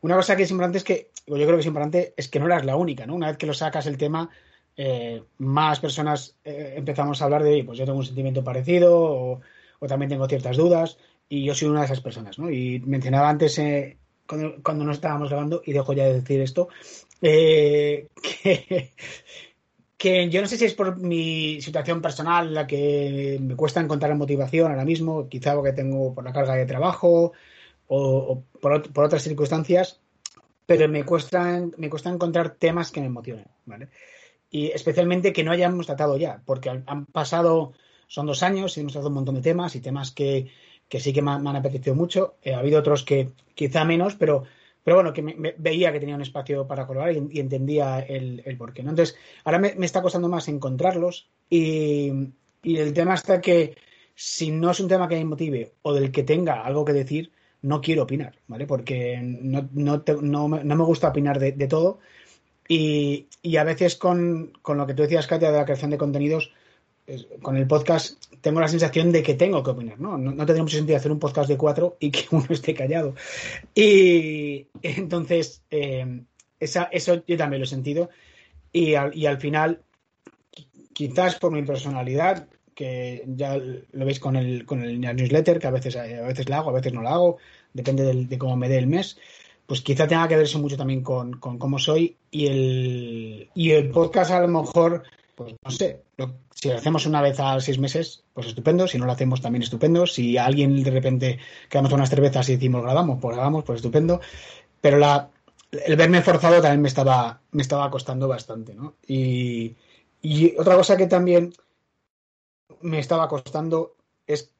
una 0.00 0.16
cosa 0.16 0.36
que 0.36 0.44
es 0.44 0.50
importante 0.50 0.78
es 0.78 0.84
que, 0.84 1.10
yo 1.26 1.34
creo 1.34 1.54
que 1.54 1.60
es 1.60 1.66
importante, 1.66 2.14
es 2.16 2.28
que 2.28 2.38
no 2.38 2.46
eras 2.46 2.64
la 2.64 2.76
única, 2.76 3.06
¿no? 3.06 3.14
Una 3.14 3.28
vez 3.28 3.36
que 3.36 3.46
lo 3.46 3.54
sacas 3.54 3.86
el 3.86 3.98
tema, 3.98 4.30
eh, 4.76 5.22
más 5.38 5.80
personas 5.80 6.36
eh, 6.44 6.74
empezamos 6.76 7.20
a 7.20 7.24
hablar 7.24 7.42
de, 7.42 7.64
pues 7.64 7.78
yo 7.78 7.86
tengo 7.86 7.98
un 7.98 8.04
sentimiento 8.04 8.44
parecido 8.44 8.94
o, 9.00 9.40
o, 9.78 9.86
también 9.86 10.10
tengo 10.10 10.28
ciertas 10.28 10.58
dudas 10.58 10.98
y 11.28 11.44
yo 11.44 11.54
soy 11.54 11.68
una 11.68 11.80
de 11.80 11.86
esas 11.86 12.02
personas, 12.02 12.38
¿no? 12.38 12.50
Y 12.50 12.80
mencionaba 12.80 13.30
antes, 13.30 13.58
eh, 13.58 13.96
cuando, 14.26 14.56
cuando 14.62 14.84
no 14.84 14.92
estábamos 14.92 15.30
grabando, 15.30 15.62
y 15.64 15.72
dejo 15.72 15.94
ya 15.94 16.04
de 16.04 16.20
decir 16.20 16.40
esto, 16.42 16.68
que, 17.20 18.08
que 19.96 20.28
yo 20.28 20.42
no 20.42 20.46
sé 20.46 20.58
si 20.58 20.66
es 20.66 20.74
por 20.74 20.98
mi 20.98 21.60
situación 21.62 22.02
personal 22.02 22.52
la 22.52 22.66
que 22.66 23.38
me 23.40 23.56
cuesta 23.56 23.80
encontrar 23.80 24.14
motivación 24.14 24.70
ahora 24.70 24.84
mismo, 24.84 25.28
quizá 25.28 25.54
porque 25.54 25.72
tengo 25.72 26.14
por 26.14 26.24
la 26.24 26.34
carga 26.34 26.54
de 26.54 26.66
trabajo 26.66 27.32
o, 27.88 27.98
o 27.98 28.44
por, 28.60 28.92
por, 28.92 29.04
otras 29.04 29.22
circunstancias, 29.22 30.00
pero 30.66 30.86
me 30.88 31.04
cuesta, 31.04 31.66
me 31.78 31.88
cuesta 31.88 32.10
encontrar 32.10 32.50
temas 32.50 32.90
que 32.90 33.00
me 33.00 33.06
emocionen, 33.06 33.46
¿vale? 33.64 33.88
Y 34.50 34.68
especialmente 34.68 35.32
que 35.32 35.44
no 35.44 35.52
hayamos 35.52 35.86
tratado 35.86 36.16
ya, 36.16 36.42
porque 36.44 36.70
han 36.70 37.06
pasado, 37.06 37.72
son 38.06 38.26
dos 38.26 38.42
años 38.42 38.76
y 38.76 38.80
hemos 38.80 38.92
tratado 38.92 39.08
un 39.08 39.14
montón 39.14 39.34
de 39.34 39.42
temas 39.42 39.74
y 39.74 39.80
temas 39.80 40.12
que, 40.12 40.50
que 40.88 41.00
sí 41.00 41.12
que 41.12 41.22
me, 41.22 41.32
han 41.32 41.46
apetecido 41.46 41.94
mucho. 41.94 42.36
Eh, 42.42 42.54
ha 42.54 42.58
habido 42.58 42.78
otros 42.78 43.04
que 43.04 43.30
quizá 43.54 43.84
menos, 43.84 44.14
pero 44.14 44.44
pero 44.86 44.98
bueno, 44.98 45.12
que 45.12 45.20
me, 45.20 45.34
me, 45.34 45.52
veía 45.58 45.90
que 45.90 45.98
tenía 45.98 46.14
un 46.14 46.22
espacio 46.22 46.64
para 46.68 46.86
colaborar 46.86 47.16
y, 47.16 47.28
y 47.32 47.40
entendía 47.40 47.98
el, 47.98 48.40
el 48.44 48.56
porqué. 48.56 48.84
¿no? 48.84 48.90
Entonces, 48.90 49.16
ahora 49.42 49.58
me, 49.58 49.74
me, 49.74 49.84
está 49.84 50.00
costando 50.00 50.28
más 50.28 50.46
encontrarlos 50.46 51.28
y, 51.50 52.12
y, 52.62 52.76
el 52.76 52.92
tema 52.92 53.14
está 53.14 53.40
que 53.40 53.76
si 54.14 54.52
no 54.52 54.70
es 54.70 54.78
un 54.78 54.86
tema 54.86 55.08
que 55.08 55.16
me 55.16 55.24
motive 55.24 55.72
o 55.82 55.92
del 55.92 56.12
que 56.12 56.22
tenga 56.22 56.64
algo 56.64 56.84
que 56.84 56.92
decir, 56.92 57.32
no 57.62 57.80
quiero 57.80 58.04
opinar, 58.04 58.38
¿vale? 58.46 58.64
Porque 58.68 59.18
no, 59.20 59.68
no, 59.72 60.02
te, 60.02 60.14
no, 60.22 60.48
no 60.48 60.76
me 60.76 60.84
gusta 60.84 61.08
opinar 61.08 61.40
de, 61.40 61.50
de 61.50 61.66
todo 61.66 61.98
y, 62.68 63.26
y, 63.42 63.56
a 63.56 63.64
veces 63.64 63.96
con, 63.96 64.52
con, 64.62 64.78
lo 64.78 64.86
que 64.86 64.94
tú 64.94 65.02
decías, 65.02 65.26
Katia, 65.26 65.50
de 65.50 65.58
la 65.58 65.64
creación 65.64 65.90
de 65.90 65.98
contenidos, 65.98 66.52
con 67.42 67.56
el 67.56 67.66
podcast 67.66 68.22
tengo 68.40 68.60
la 68.60 68.68
sensación 68.68 69.12
de 69.12 69.22
que 69.22 69.34
tengo 69.34 69.62
que 69.62 69.70
opinar, 69.70 69.98
¿no? 70.00 70.18
No, 70.18 70.32
no 70.32 70.46
tendría 70.46 70.62
mucho 70.62 70.76
sentido 70.76 70.96
hacer 70.96 71.12
un 71.12 71.18
podcast 71.18 71.48
de 71.48 71.56
cuatro 71.56 71.96
y 72.00 72.10
que 72.10 72.26
uno 72.30 72.46
esté 72.50 72.74
callado. 72.74 73.14
Y 73.74 74.66
entonces, 74.82 75.62
eh, 75.70 76.22
esa, 76.60 76.84
eso 76.84 77.22
yo 77.26 77.36
también 77.36 77.60
lo 77.60 77.64
he 77.64 77.68
sentido. 77.68 78.10
Y 78.72 78.94
al, 78.94 79.16
y 79.16 79.26
al, 79.26 79.38
final, 79.38 79.80
quizás 80.92 81.36
por 81.36 81.52
mi 81.52 81.62
personalidad, 81.62 82.48
que 82.74 83.24
ya 83.26 83.56
lo 83.56 84.04
veis 84.04 84.20
con 84.20 84.36
el, 84.36 84.66
con 84.66 84.82
el 84.82 85.00
newsletter, 85.00 85.58
que 85.58 85.66
a 85.66 85.70
veces, 85.70 85.96
a 85.96 86.02
veces 86.02 86.48
la 86.48 86.58
hago, 86.58 86.70
a 86.70 86.74
veces 86.74 86.92
no 86.92 87.02
la 87.02 87.14
hago, 87.14 87.38
depende 87.72 88.02
del, 88.02 88.28
de 88.28 88.36
cómo 88.36 88.56
me 88.56 88.68
dé 88.68 88.78
el 88.78 88.86
mes, 88.86 89.18
pues 89.66 89.80
quizá 89.82 90.06
tenga 90.06 90.28
que 90.28 90.36
ver 90.36 90.44
eso 90.44 90.58
mucho 90.58 90.76
también 90.76 91.02
con, 91.02 91.34
con 91.34 91.58
cómo 91.58 91.78
soy. 91.78 92.16
Y 92.30 92.46
el, 92.46 93.50
y 93.54 93.70
el 93.72 93.90
podcast 93.90 94.30
a 94.30 94.40
lo 94.40 94.48
mejor 94.48 95.02
pues 95.36 95.54
no 95.62 95.70
sé, 95.70 96.02
si 96.54 96.70
lo 96.70 96.76
hacemos 96.76 97.04
una 97.04 97.20
vez 97.20 97.38
a 97.38 97.60
seis 97.60 97.78
meses, 97.78 98.24
pues 98.32 98.46
estupendo, 98.46 98.88
si 98.88 98.96
no 98.96 99.04
lo 99.04 99.12
hacemos 99.12 99.42
también 99.42 99.62
estupendo, 99.62 100.06
si 100.06 100.38
alguien 100.38 100.82
de 100.82 100.90
repente 100.90 101.38
quedamos 101.68 101.92
unas 101.92 102.08
cervezas 102.08 102.48
y 102.48 102.54
decimos 102.54 102.82
grabamos, 102.82 103.18
pues 103.20 103.36
grabamos, 103.36 103.62
pues 103.62 103.76
estupendo, 103.76 104.22
pero 104.80 104.96
la, 104.96 105.28
el 105.70 105.96
verme 105.96 106.22
forzado 106.22 106.62
también 106.62 106.80
me 106.80 106.88
estaba, 106.88 107.42
me 107.50 107.60
estaba 107.60 107.90
costando 107.90 108.26
bastante, 108.26 108.74
¿no? 108.74 108.94
Y, 109.06 109.76
y 110.22 110.56
otra 110.56 110.74
cosa 110.74 110.96
que 110.96 111.06
también 111.06 111.52
me 112.80 112.98
estaba 112.98 113.28
costando 113.28 113.94
es, 114.26 114.50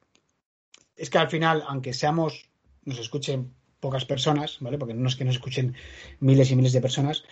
es 0.95 1.09
que 1.09 1.17
al 1.17 1.29
final, 1.29 1.63
aunque 1.67 1.93
seamos, 1.93 2.51
nos 2.85 2.99
escuchen 2.99 3.55
pocas 3.87 4.05
personas, 4.05 4.57
¿vale? 4.59 4.77
Porque 4.77 4.93
no 4.93 5.07
es 5.07 5.15
que 5.15 5.23
nos 5.23 5.35
escuchen 5.35 5.75
miles 6.19 6.51
y 6.51 6.57
miles 6.57 6.73
de 6.73 6.81
personas, 6.81 7.23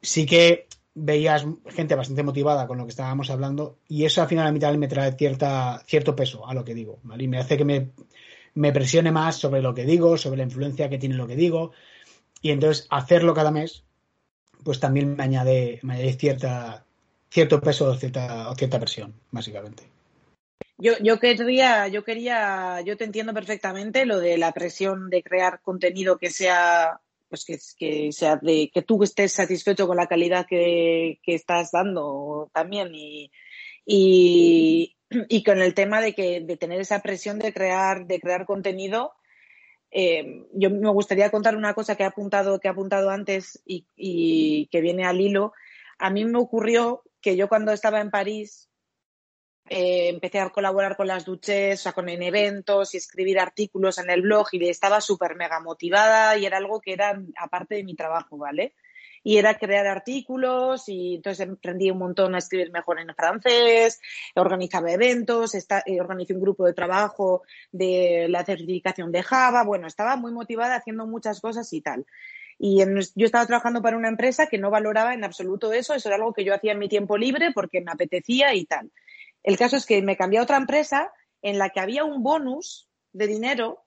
sí 0.00 0.26
que 0.26 0.66
veías 0.94 1.46
gente 1.68 1.94
bastante 1.94 2.24
motivada 2.24 2.66
con 2.66 2.78
lo 2.78 2.84
que 2.84 2.90
estábamos 2.90 3.30
hablando 3.30 3.78
y 3.88 4.04
eso 4.04 4.20
al 4.20 4.28
final 4.28 4.48
a 4.48 4.52
mitad 4.52 4.74
me 4.74 4.88
trae 4.88 5.12
cierta, 5.12 5.82
cierto 5.86 6.16
peso 6.16 6.46
a 6.46 6.54
lo 6.54 6.64
que 6.64 6.74
digo, 6.74 6.98
¿vale? 7.04 7.22
Y 7.24 7.28
me 7.28 7.38
hace 7.38 7.56
que 7.56 7.64
me, 7.64 7.92
me 8.54 8.72
presione 8.72 9.12
más 9.12 9.36
sobre 9.36 9.62
lo 9.62 9.74
que 9.74 9.84
digo, 9.84 10.16
sobre 10.16 10.38
la 10.38 10.42
influencia 10.42 10.90
que 10.90 10.98
tiene 10.98 11.14
lo 11.14 11.28
que 11.28 11.36
digo 11.36 11.70
y 12.42 12.50
entonces 12.50 12.88
hacerlo 12.90 13.32
cada 13.32 13.52
mes 13.52 13.84
pues 14.64 14.80
también 14.80 15.16
me 15.16 15.22
añade, 15.22 15.78
me 15.82 15.94
añade 15.94 16.14
cierta, 16.14 16.84
cierto 17.30 17.60
peso 17.60 17.90
o 17.90 17.94
cierta, 17.94 18.50
o 18.50 18.54
cierta 18.54 18.78
presión, 18.78 19.14
básicamente. 19.30 19.84
Yo, 20.78 20.92
yo 21.00 21.20
quería, 21.20 21.88
yo 21.88 22.04
quería, 22.04 22.80
yo 22.80 22.96
te 22.96 23.04
entiendo 23.04 23.32
perfectamente 23.32 24.04
lo 24.04 24.18
de 24.18 24.36
la 24.36 24.52
presión 24.52 25.10
de 25.10 25.22
crear 25.22 25.60
contenido 25.62 26.18
que 26.18 26.30
sea 26.30 27.00
pues 27.28 27.44
que, 27.46 27.58
que, 27.78 28.12
sea 28.12 28.36
de 28.36 28.70
que 28.74 28.82
tú 28.82 29.02
estés 29.02 29.32
satisfecho 29.32 29.86
con 29.86 29.96
la 29.96 30.06
calidad 30.06 30.44
que, 30.46 31.18
que 31.22 31.34
estás 31.34 31.70
dando 31.70 32.50
también 32.52 32.94
y, 32.94 33.30
y, 33.86 34.96
y, 35.28 35.42
con 35.42 35.62
el 35.62 35.72
tema 35.72 36.02
de 36.02 36.14
que 36.14 36.40
de 36.40 36.56
tener 36.56 36.80
esa 36.80 37.00
presión 37.00 37.38
de 37.38 37.54
crear 37.54 38.06
de 38.06 38.20
crear 38.20 38.44
contenido 38.44 39.12
eh, 39.92 40.46
yo 40.52 40.70
me 40.70 40.90
gustaría 40.90 41.30
contar 41.30 41.54
una 41.54 41.74
cosa 41.74 41.96
que 41.96 42.02
he 42.02 42.06
apuntado 42.06 42.58
que 42.58 42.68
he 42.68 42.70
apuntado 42.70 43.10
antes 43.10 43.62
y, 43.64 43.86
y 43.94 44.66
que 44.72 44.80
viene 44.80 45.04
al 45.04 45.20
hilo. 45.20 45.52
A 45.98 46.10
mí 46.10 46.24
me 46.24 46.38
ocurrió 46.38 47.02
que 47.20 47.36
yo 47.36 47.48
cuando 47.48 47.72
estaba 47.72 48.00
en 48.00 48.10
París 48.10 48.70
eh, 49.68 50.08
empecé 50.08 50.40
a 50.40 50.50
colaborar 50.50 50.96
con 50.96 51.06
las 51.06 51.24
duches, 51.24 51.80
o 51.80 51.82
sea, 51.82 51.92
con 51.92 52.08
en 52.08 52.22
eventos 52.22 52.94
y 52.94 52.96
escribir 52.96 53.38
artículos 53.38 53.98
en 53.98 54.10
el 54.10 54.22
blog 54.22 54.48
y 54.52 54.68
estaba 54.68 55.00
súper 55.00 55.36
mega 55.36 55.60
motivada 55.60 56.36
y 56.36 56.46
era 56.46 56.58
algo 56.58 56.80
que 56.80 56.92
era 56.92 57.20
aparte 57.38 57.76
de 57.76 57.84
mi 57.84 57.94
trabajo, 57.94 58.36
¿vale? 58.36 58.74
Y 59.24 59.38
era 59.38 59.56
crear 59.56 59.86
artículos 59.86 60.88
y 60.88 61.14
entonces 61.14 61.48
aprendí 61.48 61.90
un 61.90 61.98
montón 61.98 62.34
a 62.34 62.38
escribir 62.38 62.72
mejor 62.72 62.98
en 62.98 63.14
francés, 63.14 64.00
organizaba 64.34 64.90
eventos, 64.90 65.54
está, 65.54 65.82
eh, 65.86 66.00
organizé 66.00 66.34
un 66.34 66.40
grupo 66.40 66.66
de 66.66 66.74
trabajo 66.74 67.42
de 67.70 68.26
la 68.28 68.44
certificación 68.44 69.12
de 69.12 69.22
Java, 69.22 69.62
bueno, 69.62 69.86
estaba 69.86 70.16
muy 70.16 70.32
motivada 70.32 70.74
haciendo 70.74 71.06
muchas 71.06 71.40
cosas 71.40 71.72
y 71.72 71.80
tal. 71.80 72.04
Y 72.58 72.78
yo 73.16 73.26
estaba 73.26 73.46
trabajando 73.46 73.82
para 73.82 73.96
una 73.96 74.08
empresa 74.08 74.46
que 74.46 74.58
no 74.58 74.70
valoraba 74.70 75.14
en 75.14 75.24
absoluto 75.24 75.72
eso, 75.72 75.94
eso 75.94 76.08
era 76.08 76.16
algo 76.16 76.32
que 76.32 76.44
yo 76.44 76.54
hacía 76.54 76.72
en 76.72 76.78
mi 76.78 76.88
tiempo 76.88 77.16
libre 77.16 77.52
porque 77.52 77.80
me 77.80 77.92
apetecía 77.92 78.54
y 78.54 78.66
tal. 78.66 78.90
El 79.42 79.56
caso 79.56 79.76
es 79.76 79.86
que 79.86 80.00
me 80.02 80.16
cambié 80.16 80.38
a 80.38 80.42
otra 80.42 80.56
empresa 80.56 81.12
en 81.42 81.58
la 81.58 81.70
que 81.70 81.80
había 81.80 82.04
un 82.04 82.22
bonus 82.22 82.88
de 83.12 83.26
dinero 83.26 83.84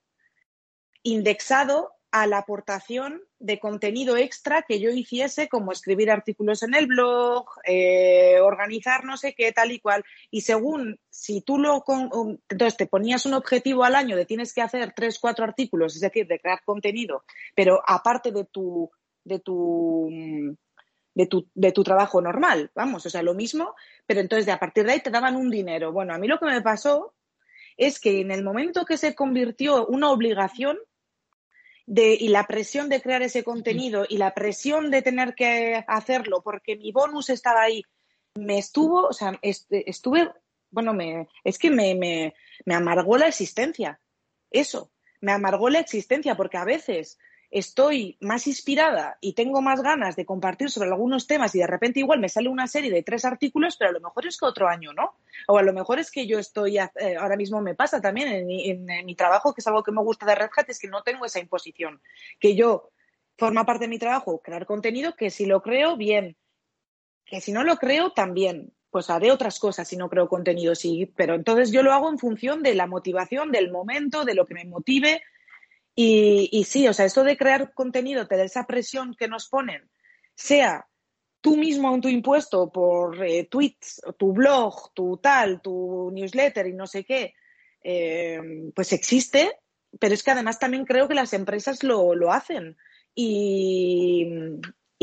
indexado 1.04 1.96
a 2.12 2.28
la 2.28 2.38
aportación 2.38 3.22
de 3.40 3.60
contenido 3.60 4.16
extra 4.16 4.62
que 4.62 4.80
yo 4.80 4.90
hiciese, 4.90 5.50
como 5.50 5.74
escribir 5.74 6.10
artículos 6.10 6.64
en 6.64 6.74
el 6.74 6.88
blog, 6.88 7.46
eh, 7.66 8.40
organizar 8.40 9.04
no 9.04 9.18
sé 9.18 9.36
qué, 9.36 9.52
tal 9.52 9.74
y 9.74 9.82
cual. 9.82 10.04
Y 10.32 10.42
según 10.42 10.98
si 11.10 11.42
tú 11.42 11.58
lo. 11.60 11.82
Con, 11.82 12.10
entonces 12.48 12.78
te 12.78 12.88
ponías 12.88 13.26
un 13.26 13.34
objetivo 13.34 13.84
al 13.84 13.96
año 13.96 14.16
de 14.16 14.26
tienes 14.26 14.54
que 14.54 14.62
hacer 14.62 14.94
tres, 14.96 15.20
cuatro 15.20 15.44
artículos, 15.44 15.96
es 15.96 16.02
decir, 16.02 16.26
de 16.26 16.40
crear 16.40 16.64
contenido, 16.64 17.26
pero 17.54 17.82
aparte 17.86 18.32
de 18.32 18.46
tu. 18.46 18.90
de 19.26 19.40
tu 19.40 20.58
de 21.16 21.26
tu, 21.26 21.50
de 21.56 21.72
tu 21.72 21.84
trabajo 21.84 22.22
normal, 22.22 22.72
vamos, 22.76 23.06
o 23.06 23.10
sea, 23.10 23.24
lo 23.24 23.34
mismo, 23.34 23.74
pero 24.06 24.20
entonces 24.20 24.46
de 24.46 24.52
a 24.52 24.60
partir 24.60 24.86
de 24.86 24.92
ahí 24.92 25.00
te 25.00 25.10
daban 25.10 25.36
un 25.36 25.50
dinero. 25.50 25.92
Bueno, 25.92 26.14
a 26.14 26.18
mí 26.18 26.28
lo 26.28 26.38
que 26.38 26.46
me 26.46 26.62
pasó 26.62 27.16
es 27.78 28.00
que 28.00 28.20
en 28.20 28.32
el 28.32 28.44
momento 28.44 28.86
que 28.86 28.98
se 28.98 29.16
convirtió 29.16 29.88
una 29.88 30.12
obligación 30.12 30.78
de, 31.86 32.14
y 32.20 32.28
la 32.28 32.46
presión 32.48 32.90
de 32.90 33.02
crear 33.02 33.22
ese 33.22 33.44
contenido 33.44 34.06
y 34.08 34.18
la 34.18 34.34
presión 34.34 34.92
de 34.92 35.02
tener 35.02 35.36
que 35.36 35.84
hacerlo 35.88 36.42
porque 36.44 36.76
mi 36.76 36.92
bonus 36.92 37.30
estaba 37.30 37.62
ahí, 37.62 37.84
me 38.36 38.58
estuvo, 38.58 39.08
o 39.08 39.14
sea, 39.14 39.40
estuve, 39.42 40.32
bueno, 40.70 40.94
me, 40.94 41.30
es 41.46 41.58
que 41.58 41.70
me, 41.70 41.96
me, 41.96 42.34
me 42.66 42.76
amargó 42.76 43.18
la 43.18 43.28
existencia. 43.28 44.02
Eso, 44.52 44.92
me 45.22 45.32
amargó 45.32 45.70
la 45.70 45.80
existencia 45.80 46.36
porque 46.36 46.58
a 46.58 46.66
veces 46.66 47.18
estoy 47.52 48.18
más 48.22 48.48
inspirada 48.48 49.18
y 49.22 49.34
tengo 49.34 49.62
más 49.62 49.82
ganas 49.82 50.16
de 50.16 50.26
compartir 50.26 50.70
sobre 50.70 50.90
algunos 50.90 51.28
temas 51.28 51.54
y 51.56 51.60
de 51.60 51.68
repente 51.68 52.00
igual 52.00 52.20
me 52.20 52.30
sale 52.30 52.50
una 52.50 52.68
serie 52.68 52.92
de 52.92 53.04
tres 53.04 53.26
artículos, 53.26 53.78
pero 53.78 53.92
a 53.92 53.94
lo 53.94 54.02
mejor 54.02 54.26
es 54.26 54.38
que 54.38 54.46
otro 54.46 54.68
año, 54.68 54.94
¿no? 54.94 55.16
O 55.48 55.58
a 55.58 55.64
lo 55.64 55.74
mejor 55.74 56.00
es 56.00 56.12
que 56.12 56.28
yo 56.28 56.40
estoy, 56.40 56.78
eh, 56.78 57.16
ahora 57.20 57.38
mismo 57.38 57.62
me 57.62 57.76
pasa 57.76 58.02
también 58.02 58.28
en 58.30 58.46
mi, 58.46 58.70
en, 58.70 58.90
en 58.90 59.06
mi, 59.06 59.16
trabajo, 59.16 59.54
que 59.54 59.62
es 59.62 59.68
algo 59.68 59.84
que 59.84 59.92
me 59.92 60.02
gusta 60.02 60.26
de 60.26 60.36
Red 60.36 60.50
Hat, 60.56 60.70
es 60.70 60.80
que 60.80 60.88
no 60.88 61.04
tengo 61.04 61.26
esa 61.26 61.40
imposición, 61.40 62.02
que 62.40 62.56
yo 62.56 62.92
forma 63.38 63.66
parte 63.66 63.86
de 63.86 63.90
mi 63.90 64.00
trabajo 64.00 64.42
crear 64.42 64.66
contenido, 64.66 65.16
que 65.16 65.30
si 65.30 65.46
lo 65.46 65.62
creo, 65.62 65.98
bien, 65.98 66.38
que 67.26 67.42
si 67.42 67.52
no 67.52 67.64
lo 67.64 67.78
creo, 67.78 68.12
también. 68.12 68.72
Pues 68.90 69.10
haré 69.10 69.30
otras 69.30 69.60
cosas 69.60 69.90
si 69.90 69.98
no 69.98 70.10
creo 70.10 70.30
contenido, 70.30 70.74
sí, 70.74 71.12
pero 71.18 71.36
entonces 71.36 71.70
yo 71.70 71.84
lo 71.84 71.92
hago 71.92 72.10
en 72.10 72.18
función 72.18 72.64
de 72.64 72.76
la 72.76 72.88
motivación, 72.88 73.52
del 73.52 73.70
momento, 73.70 74.24
de 74.24 74.36
lo 74.36 74.46
que 74.46 74.54
me 74.54 74.64
motive, 74.64 75.22
y, 75.96 76.64
sí, 76.66 76.88
o 76.88 76.94
sea, 76.94 77.06
esto 77.06 77.24
de 77.24 77.38
crear 77.38 77.74
contenido, 77.74 78.28
te 78.28 78.44
esa 78.44 78.68
presión 78.68 79.16
que 79.18 79.30
nos 79.30 79.48
ponen, 79.48 79.90
sea 80.36 80.86
tú 81.40 81.56
mismo 81.58 81.94
en 81.94 82.02
tu 82.02 82.10
impuesto 82.10 82.72
por 82.72 83.24
eh, 83.24 83.48
tweets, 83.50 84.02
tu 84.18 84.34
blog, 84.34 84.92
tu 84.94 85.18
tal, 85.18 85.62
tu 85.62 86.10
newsletter 86.12 86.66
y 86.66 86.74
no 86.74 86.88
sé 86.88 87.06
qué, 87.06 87.36
eh, 87.84 88.42
pues 88.76 88.92
existe, 88.92 89.52
pero 90.00 90.16
es 90.16 90.24
que 90.24 90.32
además 90.32 90.58
también 90.58 90.86
creo 90.86 91.08
que 91.08 91.14
las 91.14 91.34
empresas 91.34 91.84
lo, 91.84 92.16
lo 92.16 92.34
hacen. 92.34 92.78
Y, 93.14 94.26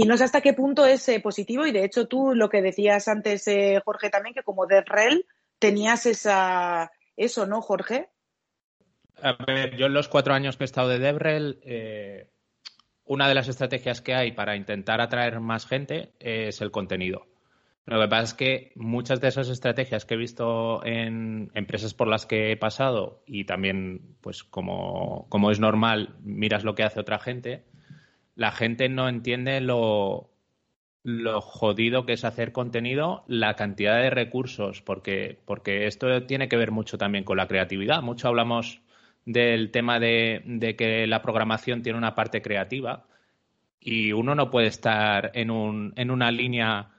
no 0.04 0.16
sé 0.16 0.24
hasta 0.24 0.40
qué 0.40 0.52
punto 0.52 0.84
es 0.84 1.08
eh, 1.08 1.20
positivo 1.20 1.64
y 1.64 1.70
de 1.70 1.84
hecho 1.84 2.08
tú 2.08 2.34
lo 2.34 2.50
que 2.50 2.60
decías 2.60 3.06
antes, 3.06 3.44
Jorge, 3.84 4.10
también, 4.10 4.34
que 4.34 4.42
como 4.42 4.66
DevRel 4.66 5.24
tenías 5.60 6.06
esa, 6.06 6.90
eso, 7.16 7.46
¿no, 7.46 7.62
Jorge? 7.62 8.10
A 9.20 9.36
ver, 9.44 9.76
yo 9.76 9.86
en 9.86 9.94
los 9.94 10.08
cuatro 10.08 10.34
años 10.34 10.56
que 10.56 10.64
he 10.64 10.66
estado 10.66 10.88
de 10.88 10.98
DevRel, 10.98 11.60
eh, 11.62 12.30
una 13.04 13.28
de 13.28 13.34
las 13.34 13.48
estrategias 13.48 14.00
que 14.00 14.14
hay 14.14 14.32
para 14.32 14.56
intentar 14.56 15.00
atraer 15.00 15.40
más 15.40 15.66
gente 15.66 16.12
es 16.18 16.60
el 16.60 16.70
contenido. 16.70 17.26
Lo 17.84 18.00
que 18.00 18.08
pasa 18.08 18.22
es 18.22 18.34
que 18.34 18.72
muchas 18.76 19.20
de 19.20 19.28
esas 19.28 19.48
estrategias 19.48 20.04
que 20.04 20.14
he 20.14 20.16
visto 20.16 20.84
en 20.84 21.50
empresas 21.54 21.94
por 21.94 22.06
las 22.06 22.26
que 22.26 22.52
he 22.52 22.56
pasado 22.56 23.24
y 23.26 23.44
también, 23.44 24.16
pues 24.20 24.44
como, 24.44 25.26
como 25.28 25.50
es 25.50 25.58
normal, 25.58 26.16
miras 26.22 26.62
lo 26.62 26.76
que 26.76 26.84
hace 26.84 27.00
otra 27.00 27.18
gente, 27.18 27.64
la 28.36 28.52
gente 28.52 28.88
no 28.88 29.08
entiende 29.08 29.60
lo, 29.60 30.30
lo 31.02 31.40
jodido 31.40 32.06
que 32.06 32.12
es 32.12 32.24
hacer 32.24 32.52
contenido, 32.52 33.24
la 33.26 33.56
cantidad 33.56 34.00
de 34.00 34.10
recursos, 34.10 34.80
porque, 34.80 35.40
porque 35.44 35.86
esto 35.86 36.24
tiene 36.24 36.48
que 36.48 36.56
ver 36.56 36.70
mucho 36.70 36.98
también 36.98 37.24
con 37.24 37.36
la 37.36 37.48
creatividad. 37.48 38.00
Mucho 38.02 38.28
hablamos 38.28 38.80
del 39.24 39.70
tema 39.70 40.00
de, 40.00 40.42
de 40.44 40.76
que 40.76 41.06
la 41.06 41.22
programación 41.22 41.82
tiene 41.82 41.98
una 41.98 42.14
parte 42.14 42.42
creativa 42.42 43.06
y 43.80 44.12
uno 44.12 44.34
no 44.34 44.50
puede 44.50 44.68
estar 44.68 45.30
en, 45.34 45.50
un, 45.50 45.92
en 45.96 46.10
una 46.10 46.30
línea 46.30 46.90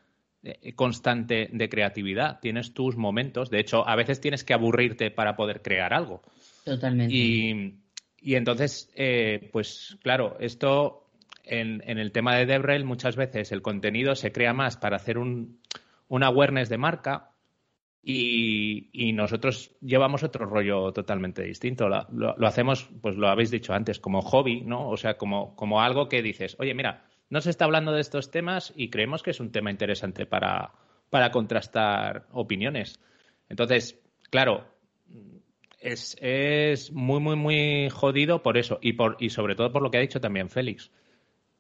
eh, 0.43 0.73
constante 0.73 1.49
de 1.51 1.69
creatividad. 1.69 2.39
Tienes 2.41 2.73
tus 2.73 2.97
momentos. 2.97 3.49
De 3.49 3.59
hecho, 3.59 3.88
a 3.88 3.95
veces 3.95 4.19
tienes 4.19 4.43
que 4.43 4.53
aburrirte 4.53 5.09
para 5.09 5.36
poder 5.36 5.62
crear 5.62 5.93
algo. 5.93 6.21
Totalmente. 6.65 7.13
Y, 7.15 7.75
y 8.19 8.36
entonces, 8.36 8.91
eh, 8.95 9.49
pues 9.51 9.97
claro, 10.01 10.38
esto 10.39 11.07
en, 11.43 11.81
en, 11.86 11.97
el 11.97 12.12
tema 12.12 12.36
de 12.36 12.45
DevRel 12.45 12.86
muchas 12.86 13.15
veces 13.15 13.51
el 13.51 13.62
contenido 13.62 14.15
se 14.15 14.31
crea 14.31 14.53
más 14.53 14.77
para 14.77 14.97
hacer 14.97 15.17
un, 15.17 15.59
un 16.07 16.23
awareness 16.23 16.69
de 16.69 16.77
marca 16.77 17.33
y, 18.06 19.13
nosotros 19.13 19.72
llevamos 19.80 20.24
otro 20.24 20.46
rollo 20.46 20.92
totalmente 20.92 21.44
distinto. 21.44 21.88
Lo, 21.88 22.36
lo, 22.38 22.48
hacemos, 22.48 22.89
pues 23.02 23.16
lo 23.16 23.30
habéis 23.30 23.50
dicho 23.50 23.74
antes, 23.74 24.00
como 24.00 24.22
hobby, 24.22 24.62
¿no? 24.62 24.89
O 24.89 24.98
sea, 24.98 25.18
como, 25.18 25.56
como 25.56 25.82
algo 25.82 26.10
que 26.10 26.22
dices, 26.22 26.58
oye, 26.60 26.74
mira, 26.74 27.06
no 27.30 27.39
se 27.39 27.50
está 27.50 27.63
hablando 27.63 27.94
de 27.94 28.02
estos 28.02 28.30
temas 28.30 28.74
y 28.76 28.89
creemos 28.89 29.24
que 29.24 29.32
es 29.32 29.39
un 29.39 29.52
tema 29.52 29.72
interesante 29.72 30.26
para, 30.26 30.74
para 31.10 31.32
contrastar 31.32 32.28
opiniones. 32.32 33.00
Entonces, 33.48 34.02
claro, 34.30 34.68
es, 35.80 36.18
es, 36.20 36.92
muy, 36.92 37.22
muy, 37.22 37.38
muy 37.38 37.89
jodido 37.89 38.44
por 38.44 38.58
eso 38.58 38.80
y, 38.82 38.94
por, 38.94 39.16
y 39.20 39.30
sobre 39.30 39.56
todo 39.56 39.72
por 39.72 39.82
lo 39.82 39.92
que 39.92 39.98
ha 39.98 40.02
dicho 40.02 40.20
también 40.20 40.50
Félix, 40.50 40.92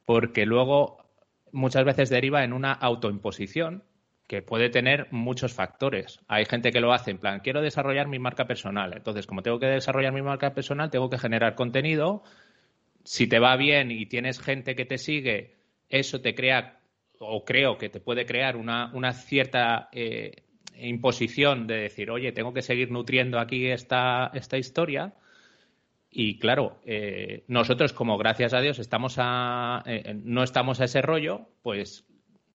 porque 0.05 0.45
luego 0.45 1.05
muchas 1.53 1.85
veces 1.85 2.09
deriva 2.09 2.43
en 2.43 2.51
una 2.51 2.73
autoimposición 2.73 3.83
que 4.33 4.41
puede 4.41 4.69
tener 4.69 5.07
muchos 5.11 5.53
factores. 5.53 6.19
Hay 6.27 6.45
gente 6.45 6.71
que 6.71 6.81
lo 6.81 6.91
hace 6.91 7.11
en 7.11 7.19
plan, 7.19 7.41
quiero 7.41 7.61
desarrollar 7.61 8.07
mi 8.07 8.17
marca 8.17 8.45
personal. 8.45 8.93
Entonces, 8.95 9.27
como 9.27 9.43
tengo 9.43 9.59
que 9.59 9.67
desarrollar 9.67 10.11
mi 10.11 10.23
marca 10.23 10.55
personal, 10.55 10.89
tengo 10.89 11.09
que 11.09 11.19
generar 11.19 11.53
contenido. 11.53 12.23
Si 13.03 13.27
te 13.27 13.37
va 13.37 13.55
bien 13.57 13.91
y 13.91 14.07
tienes 14.07 14.39
gente 14.39 14.75
que 14.75 14.85
te 14.85 14.97
sigue 14.97 15.53
eso 15.93 16.21
te 16.21 16.33
crea, 16.33 16.79
o 17.19 17.45
creo 17.45 17.77
que 17.77 17.87
te 17.87 17.99
puede 17.99 18.25
crear 18.25 18.57
una, 18.57 19.13
cierta 19.13 19.89
eh, 19.91 20.43
imposición 20.75 21.67
de 21.67 21.75
decir, 21.75 22.09
oye, 22.09 22.31
tengo 22.31 22.51
que 22.51 22.63
seguir 22.63 22.89
nutriendo 22.89 23.37
aquí 23.37 23.67
esta, 23.67 24.31
esta 24.33 24.57
historia. 24.57 25.13
Y 26.09 26.39
claro, 26.39 26.79
eh, 26.83 27.43
nosotros 27.47 27.93
como 27.93 28.17
gracias 28.17 28.55
a 28.55 28.61
Dios 28.61 28.79
estamos 28.79 29.17
a, 29.19 29.83
eh, 29.85 30.15
no 30.23 30.41
estamos 30.41 30.81
a 30.81 30.85
ese 30.85 31.03
rollo, 31.03 31.47
pues 31.61 32.07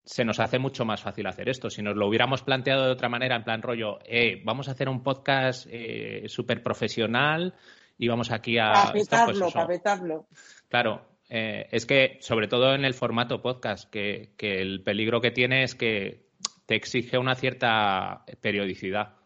se 0.08 0.24
nos 0.24 0.40
hace 0.40 0.58
mucho 0.58 0.86
más 0.86 1.02
fácil 1.02 1.26
hacer 1.26 1.50
esto. 1.50 1.68
Si 1.68 1.82
nos 1.82 1.94
lo 1.94 2.08
hubiéramos 2.08 2.42
planteado 2.42 2.86
de 2.86 2.92
otra 2.92 3.10
manera, 3.10 3.36
en 3.36 3.44
plan 3.44 3.60
rollo, 3.60 3.98
eh, 4.06 4.40
vamos 4.42 4.68
a 4.68 4.70
hacer 4.70 4.88
un 4.88 5.02
podcast 5.02 5.66
eh, 5.70 6.24
súper 6.28 6.62
profesional 6.62 7.54
y 7.98 8.08
vamos 8.08 8.30
aquí 8.30 8.56
a... 8.56 8.72
Para 8.72 8.92
petarlo, 8.92 9.38
pues 9.38 9.52
para 9.52 9.66
petarlo. 9.66 10.26
Claro, 10.70 11.02
eh, 11.28 11.68
es 11.72 11.84
que, 11.84 12.16
sobre 12.22 12.48
todo 12.48 12.74
en 12.74 12.86
el 12.86 12.94
formato 12.94 13.42
podcast, 13.42 13.90
que, 13.90 14.32
que, 14.38 14.62
el 14.62 14.82
peligro 14.82 15.20
que 15.20 15.30
tiene 15.30 15.62
es 15.62 15.74
que 15.74 16.24
te 16.64 16.74
exige 16.74 17.18
una 17.18 17.34
cierta 17.34 18.24
periodicidad. 18.40 19.16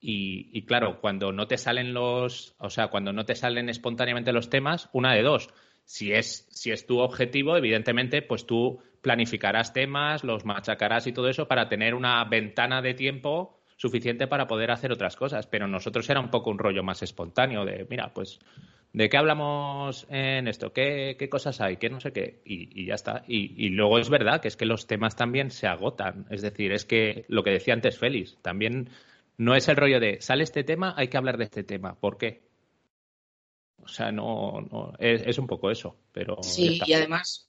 Y, 0.00 0.48
y, 0.58 0.64
claro, 0.64 0.98
cuando 1.02 1.30
no 1.30 1.46
te 1.46 1.58
salen 1.58 1.92
los, 1.92 2.54
o 2.56 2.70
sea, 2.70 2.88
cuando 2.88 3.12
no 3.12 3.26
te 3.26 3.34
salen 3.34 3.68
espontáneamente 3.68 4.32
los 4.32 4.48
temas, 4.48 4.88
una 4.94 5.12
de 5.12 5.22
dos. 5.22 5.50
Si 5.92 6.10
es, 6.10 6.46
si 6.48 6.70
es 6.70 6.86
tu 6.86 7.00
objetivo, 7.00 7.54
evidentemente, 7.54 8.22
pues 8.22 8.46
tú 8.46 8.78
planificarás 9.02 9.74
temas, 9.74 10.24
los 10.24 10.46
machacarás 10.46 11.06
y 11.06 11.12
todo 11.12 11.28
eso 11.28 11.46
para 11.46 11.68
tener 11.68 11.94
una 11.94 12.24
ventana 12.24 12.80
de 12.80 12.94
tiempo 12.94 13.58
suficiente 13.76 14.26
para 14.26 14.46
poder 14.46 14.70
hacer 14.70 14.90
otras 14.90 15.16
cosas. 15.16 15.46
Pero 15.46 15.68
nosotros 15.68 16.08
era 16.08 16.18
un 16.18 16.30
poco 16.30 16.48
un 16.48 16.58
rollo 16.58 16.82
más 16.82 17.02
espontáneo 17.02 17.66
de, 17.66 17.86
mira, 17.90 18.10
pues 18.14 18.38
¿De 18.94 19.10
qué 19.10 19.18
hablamos 19.18 20.06
en 20.08 20.48
esto? 20.48 20.72
¿Qué, 20.72 21.16
qué 21.18 21.28
cosas 21.28 21.60
hay? 21.60 21.76
¿Qué 21.76 21.90
no 21.90 22.00
sé 22.00 22.14
qué? 22.14 22.40
Y, 22.46 22.86
ya 22.86 22.94
está. 22.94 23.24
Y, 23.28 23.68
luego 23.68 23.98
es 23.98 24.08
verdad 24.08 24.40
que 24.40 24.48
es 24.48 24.56
que 24.56 24.64
los 24.64 24.86
temas 24.86 25.14
también 25.14 25.50
se 25.50 25.66
agotan. 25.66 26.24
Es 26.30 26.40
decir, 26.40 26.72
es 26.72 26.86
que 26.86 27.26
lo 27.28 27.42
que 27.42 27.50
decía 27.50 27.74
antes 27.74 27.98
Félix, 27.98 28.38
también 28.40 28.88
no 29.36 29.54
es 29.54 29.68
el 29.68 29.76
rollo 29.76 30.00
de, 30.00 30.22
sale 30.22 30.42
este 30.42 30.64
tema, 30.64 30.94
hay 30.96 31.08
que 31.08 31.18
hablar 31.18 31.36
de 31.36 31.44
este 31.44 31.64
tema. 31.64 32.00
¿Por 32.00 32.16
qué? 32.16 32.51
O 33.82 33.88
sea, 33.88 34.12
no, 34.12 34.60
no 34.70 34.92
es, 34.98 35.22
es 35.24 35.38
un 35.38 35.46
poco 35.46 35.70
eso. 35.70 35.96
Pero 36.12 36.38
sí, 36.42 36.80
y 36.86 36.92
además, 36.92 37.48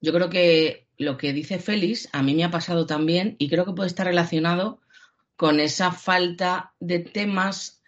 yo 0.00 0.12
creo 0.12 0.30
que 0.30 0.88
lo 0.98 1.16
que 1.16 1.32
dice 1.32 1.58
Félix 1.58 2.08
a 2.12 2.22
mí 2.22 2.34
me 2.34 2.44
ha 2.44 2.50
pasado 2.50 2.86
también 2.86 3.36
y 3.38 3.48
creo 3.48 3.64
que 3.64 3.72
puede 3.72 3.88
estar 3.88 4.06
relacionado 4.06 4.80
con 5.36 5.60
esa 5.60 5.92
falta 5.92 6.72
de 6.80 7.00
temas 7.00 7.82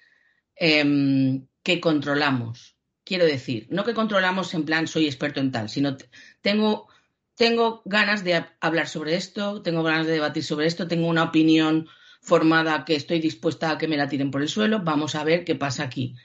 eh, 0.57 1.41
que 1.63 1.81
controlamos. 1.81 2.77
Quiero 3.05 3.25
decir, 3.25 3.67
no 3.71 3.85
que 3.85 3.95
controlamos 3.95 4.53
en 4.53 4.65
plan 4.65 4.87
soy 4.87 5.07
experto 5.07 5.41
en 5.41 5.51
tal, 5.51 5.69
sino 5.71 5.97
tengo, 6.43 6.89
tengo 7.37 7.83
ganas 7.87 8.23
de 8.23 8.45
hablar 8.61 8.87
sobre 8.87 9.15
esto, 9.17 9.63
tengo 9.63 9.83
ganas 9.83 10.07
de 10.07 10.13
debatir 10.13 10.45
sobre 10.45 10.67
esto, 10.67 10.89
tengo 10.89 11.09
una 11.09 11.25
opinión 11.25 11.89
formada 12.21 12.85
que 12.85 12.97
estoy 12.97 13.21
dispuesta 13.21 13.71
a 13.71 13.79
que 13.79 13.89
me 13.89 13.97
la 13.97 14.09
tiren 14.09 14.31
por 14.31 14.43
el 14.43 14.49
suelo, 14.49 14.81
vamos 14.81 15.15
a 15.15 15.25
ver 15.25 15.45
qué 15.45 15.55
pasa 15.55 15.85
aquí. 15.85 16.17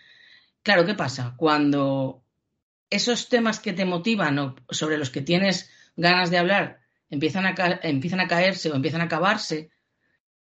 Claro, 0.63 0.85
¿qué 0.85 0.95
pasa? 0.95 1.35
Cuando 1.37 2.23
esos 2.89 3.29
temas 3.29 3.59
que 3.59 3.73
te 3.73 3.85
motivan 3.85 4.39
o 4.39 4.55
sobre 4.69 4.97
los 4.97 5.09
que 5.09 5.21
tienes 5.21 5.69
ganas 5.95 6.31
de 6.31 6.37
hablar 6.37 6.79
empiezan 7.09 7.45
a, 7.45 7.53
empiezan 7.83 8.21
a 8.21 8.27
caerse 8.27 8.71
o 8.71 8.75
empiezan 8.75 9.01
a 9.01 9.05
acabarse, 9.05 9.69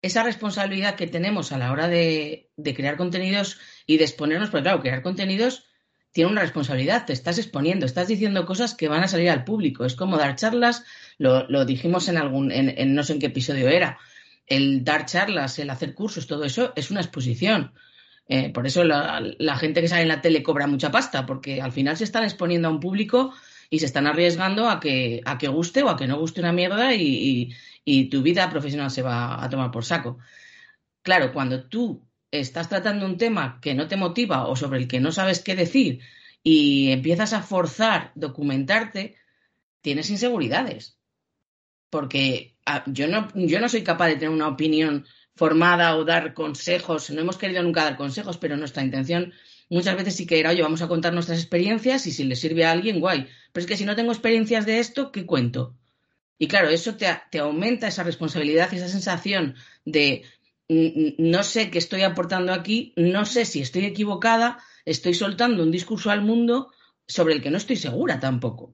esa 0.02 0.24
responsabilidad 0.24 0.96
que 0.96 1.08
tenemos 1.08 1.52
a 1.52 1.58
la 1.58 1.72
hora 1.72 1.88
de, 1.88 2.52
crear 2.76 2.98
contenidos 2.98 3.60
y 3.86 3.98
de 3.98 4.04
exponernos, 4.04 4.50
porque 4.50 4.64
claro, 4.64 4.82
crear 4.82 5.02
contenidos 5.02 5.66
tiene 6.12 6.30
una 6.30 6.42
responsabilidad, 6.42 7.06
te 7.06 7.14
estás 7.14 7.40
exponiendo, 7.40 7.86
estás 7.86 8.08
diciendo 8.08 8.46
cosas 8.46 8.76
que 8.76 8.88
van 8.88 9.04
a 9.04 9.08
salir 9.08 9.30
al 9.30 9.46
público. 9.46 9.84
Es 9.84 9.96
como 9.96 10.18
dar 10.18 10.36
charlas, 10.36 10.84
lo, 11.18 11.48
lo 11.50 11.66
dijimos 11.66 12.08
en 12.08 12.18
algún, 12.18 12.52
en, 12.52 12.70
en, 12.78 12.94
no 12.94 13.04
sé 13.04 13.14
en 13.14 13.20
qué 13.20 13.28
episodio 13.28 13.68
era. 13.70 13.98
El 14.46 14.84
dar 14.84 15.06
charlas, 15.06 15.58
el 15.58 15.70
hacer 15.70 15.96
cursos, 15.96 16.28
todo 16.28 16.44
eso 16.44 16.74
es 16.76 16.92
una 16.92 17.02
exposición. 17.02 17.74
Eh, 18.28 18.50
por 18.52 18.66
eso 18.66 18.84
la, 18.84 19.58
gente 19.58 19.82
que 19.82 19.88
sale 19.88 20.04
en 20.04 20.08
la 20.08 20.22
tele 20.22 20.44
cobra 20.44 20.68
mucha 20.68 20.92
pasta, 20.92 21.26
porque 21.26 21.62
al 21.62 21.72
final 21.72 21.98
se 21.98 22.06
están 22.06 22.24
exponiendo 22.24 22.68
a 22.68 22.72
un 22.72 22.80
público 22.80 23.34
y 23.70 23.80
se 23.80 23.86
están 23.86 24.08
arriesgando 24.08 24.70
a 24.70 24.80
que, 24.80 25.22
a 25.26 25.38
que 25.38 25.48
guste 25.48 25.84
o 25.84 25.90
a 25.90 25.98
que 25.98 26.08
no 26.08 26.20
guste 26.20 26.40
una 26.42 26.54
mierda 26.54 26.94
y, 26.94 27.04
y, 27.04 27.56
y 27.86 28.10
tu 28.10 28.22
vida 28.22 28.50
profesional 28.50 28.92
se 28.92 29.02
va 29.02 29.44
a 29.44 29.50
tomar 29.50 29.72
por 29.72 29.86
saco. 29.86 30.20
Claro, 31.02 31.34
cuando 31.34 31.66
tú 31.68 32.08
estás 32.32 32.70
tratando 32.70 33.06
un 33.06 33.18
tema 33.18 33.60
que 33.62 33.76
no 33.76 33.88
te 33.88 33.98
motiva 33.98 34.48
o 34.48 34.56
sobre 34.56 34.80
el 34.80 34.88
que 34.88 35.00
no 35.00 35.12
sabes 35.12 35.40
qué 35.42 35.56
decir 35.56 36.02
y 36.42 36.92
empiezas 36.92 37.34
a 37.34 37.44
forzar 37.44 38.12
documentarte, 38.16 39.18
tienes 39.82 40.10
inseguridades. 40.10 40.98
Porque 41.90 42.58
yo 42.88 43.08
no, 43.08 43.28
yo 43.36 43.60
no 43.60 43.70
soy 43.70 43.84
capaz 43.84 44.08
de 44.08 44.16
tener 44.16 44.30
una 44.30 44.48
opinión 44.48 45.06
formada 45.36 45.96
o 45.98 46.06
dar 46.06 46.34
consejos. 46.34 47.10
No 47.10 47.22
hemos 47.22 47.38
querido 47.38 47.64
nunca 47.64 47.84
dar 47.84 47.98
consejos, 47.98 48.38
pero 48.38 48.58
nuestra 48.58 48.84
intención 48.84 49.34
muchas 49.70 49.96
veces 49.96 50.16
sí 50.16 50.26
que 50.26 50.40
era, 50.40 50.52
oye, 50.52 50.62
vamos 50.62 50.82
a 50.82 50.88
contar 50.88 51.14
nuestras 51.14 51.40
experiencias 51.40 52.06
y 52.08 52.12
si 52.12 52.24
le 52.24 52.36
sirve 52.36 52.66
a 52.66 52.72
alguien, 52.72 53.00
guay. 53.00 53.28
Pero 53.52 53.64
es 53.64 53.68
que 53.68 53.78
si 53.78 53.86
no 53.86 53.96
tengo 53.96 54.12
experiencias 54.12 54.66
de 54.66 54.80
esto, 54.80 55.12
¿qué 55.12 55.26
cuento? 55.26 55.76
Y 56.38 56.48
claro, 56.48 56.70
eso 56.70 56.96
te, 56.96 57.08
te 57.32 57.40
aumenta 57.40 57.88
esa 57.88 58.04
responsabilidad 58.04 58.72
y 58.72 58.76
esa 58.76 58.88
sensación 58.88 59.56
de 59.86 60.24
no 60.70 61.44
sé 61.44 61.70
qué 61.70 61.78
estoy 61.78 62.04
aportando 62.04 62.54
aquí, 62.54 62.94
no 62.96 63.26
sé 63.26 63.46
si 63.46 63.62
estoy 63.62 63.86
equivocada, 63.86 64.60
estoy 64.86 65.14
soltando 65.14 65.62
un 65.64 65.72
discurso 65.72 66.10
al 66.10 66.22
mundo 66.22 66.72
sobre 67.08 67.34
el 67.34 67.42
que 67.42 67.52
no 67.52 67.58
estoy 67.58 67.76
segura 67.76 68.20
tampoco. 68.20 68.74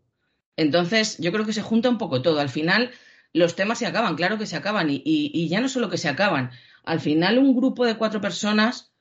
Entonces, 0.56 1.18
yo 1.20 1.32
creo 1.32 1.46
que 1.46 1.54
se 1.54 1.62
junta 1.62 1.90
un 1.90 1.98
poco 1.98 2.22
todo. 2.22 2.40
Al 2.40 2.50
final, 2.50 2.92
los 3.34 3.56
temas 3.56 3.80
se 3.80 3.86
acaban, 3.86 4.16
claro 4.16 4.38
que 4.38 4.46
se 4.46 4.56
acaban, 4.56 4.90
y, 4.90 4.96
y, 5.06 5.32
y 5.34 5.50
ya 5.50 5.62
no 5.62 5.70
solo 5.70 5.90
que 5.90 5.98
se 5.98 6.10
acaban, 6.10 6.52
al 6.84 7.00
final 7.00 7.38
un 7.38 7.56
grupo 7.56 7.86
de 7.86 7.96
cuatro 7.96 8.22
personas 8.22 8.92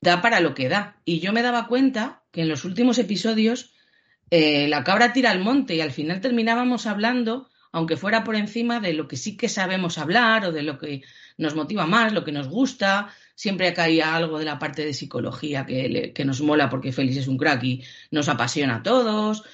da 0.00 0.20
para 0.22 0.40
lo 0.40 0.54
que 0.54 0.68
da. 0.68 1.00
Y 1.04 1.20
yo 1.20 1.32
me 1.32 1.42
daba 1.42 1.66
cuenta 1.66 2.22
que 2.30 2.42
en 2.42 2.48
los 2.48 2.64
últimos 2.64 2.98
episodios 2.98 3.72
eh, 4.30 4.68
la 4.68 4.84
cabra 4.84 5.12
tira 5.12 5.30
al 5.30 5.40
monte 5.40 5.74
y 5.74 5.80
al 5.80 5.90
final 5.90 6.20
terminábamos 6.20 6.86
hablando 6.86 7.48
aunque 7.72 7.96
fuera 7.96 8.24
por 8.24 8.34
encima 8.36 8.80
de 8.80 8.94
lo 8.94 9.08
que 9.08 9.16
sí 9.16 9.36
que 9.36 9.48
sabemos 9.48 9.98
hablar 9.98 10.46
o 10.46 10.52
de 10.52 10.62
lo 10.62 10.78
que 10.78 11.02
nos 11.36 11.54
motiva 11.54 11.86
más, 11.86 12.12
lo 12.12 12.24
que 12.24 12.32
nos 12.32 12.48
gusta. 12.48 13.12
Siempre 13.34 13.72
caía 13.74 14.16
algo 14.16 14.38
de 14.38 14.44
la 14.44 14.58
parte 14.58 14.84
de 14.84 14.94
psicología 14.94 15.66
que, 15.66 16.12
que 16.14 16.24
nos 16.24 16.40
mola 16.40 16.70
porque 16.70 16.92
Félix 16.92 17.18
es 17.18 17.28
un 17.28 17.36
crack 17.36 17.62
y 17.62 17.84
nos 18.10 18.28
apasiona 18.28 18.76
a 18.76 18.82
todos. 18.82 19.44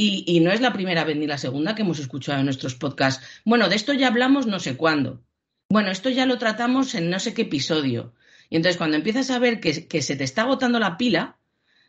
Y, 0.00 0.38
no 0.40 0.52
es 0.52 0.60
la 0.60 0.72
primera 0.72 1.02
vez 1.02 1.16
ni 1.16 1.26
la 1.26 1.38
segunda 1.38 1.74
que 1.74 1.82
hemos 1.82 1.98
escuchado 1.98 2.38
en 2.38 2.44
nuestros 2.44 2.76
podcasts. 2.76 3.26
Bueno, 3.44 3.68
de 3.68 3.74
esto 3.74 3.92
ya 3.92 4.06
hablamos 4.06 4.46
no 4.46 4.60
sé 4.60 4.76
cuándo. 4.76 5.24
Bueno, 5.68 5.90
esto 5.90 6.08
ya 6.08 6.24
lo 6.24 6.38
tratamos 6.38 6.94
en 6.94 7.10
no 7.10 7.18
sé 7.18 7.34
qué 7.34 7.42
episodio. 7.42 8.14
Y 8.48 8.56
entonces 8.56 8.76
cuando 8.78 8.96
empiezas 8.96 9.30
a 9.30 9.40
ver 9.40 9.58
que, 9.58 9.74
se 10.02 10.16
te 10.16 10.22
está 10.22 10.42
agotando 10.42 10.78
la 10.78 10.96
pila, 10.96 11.38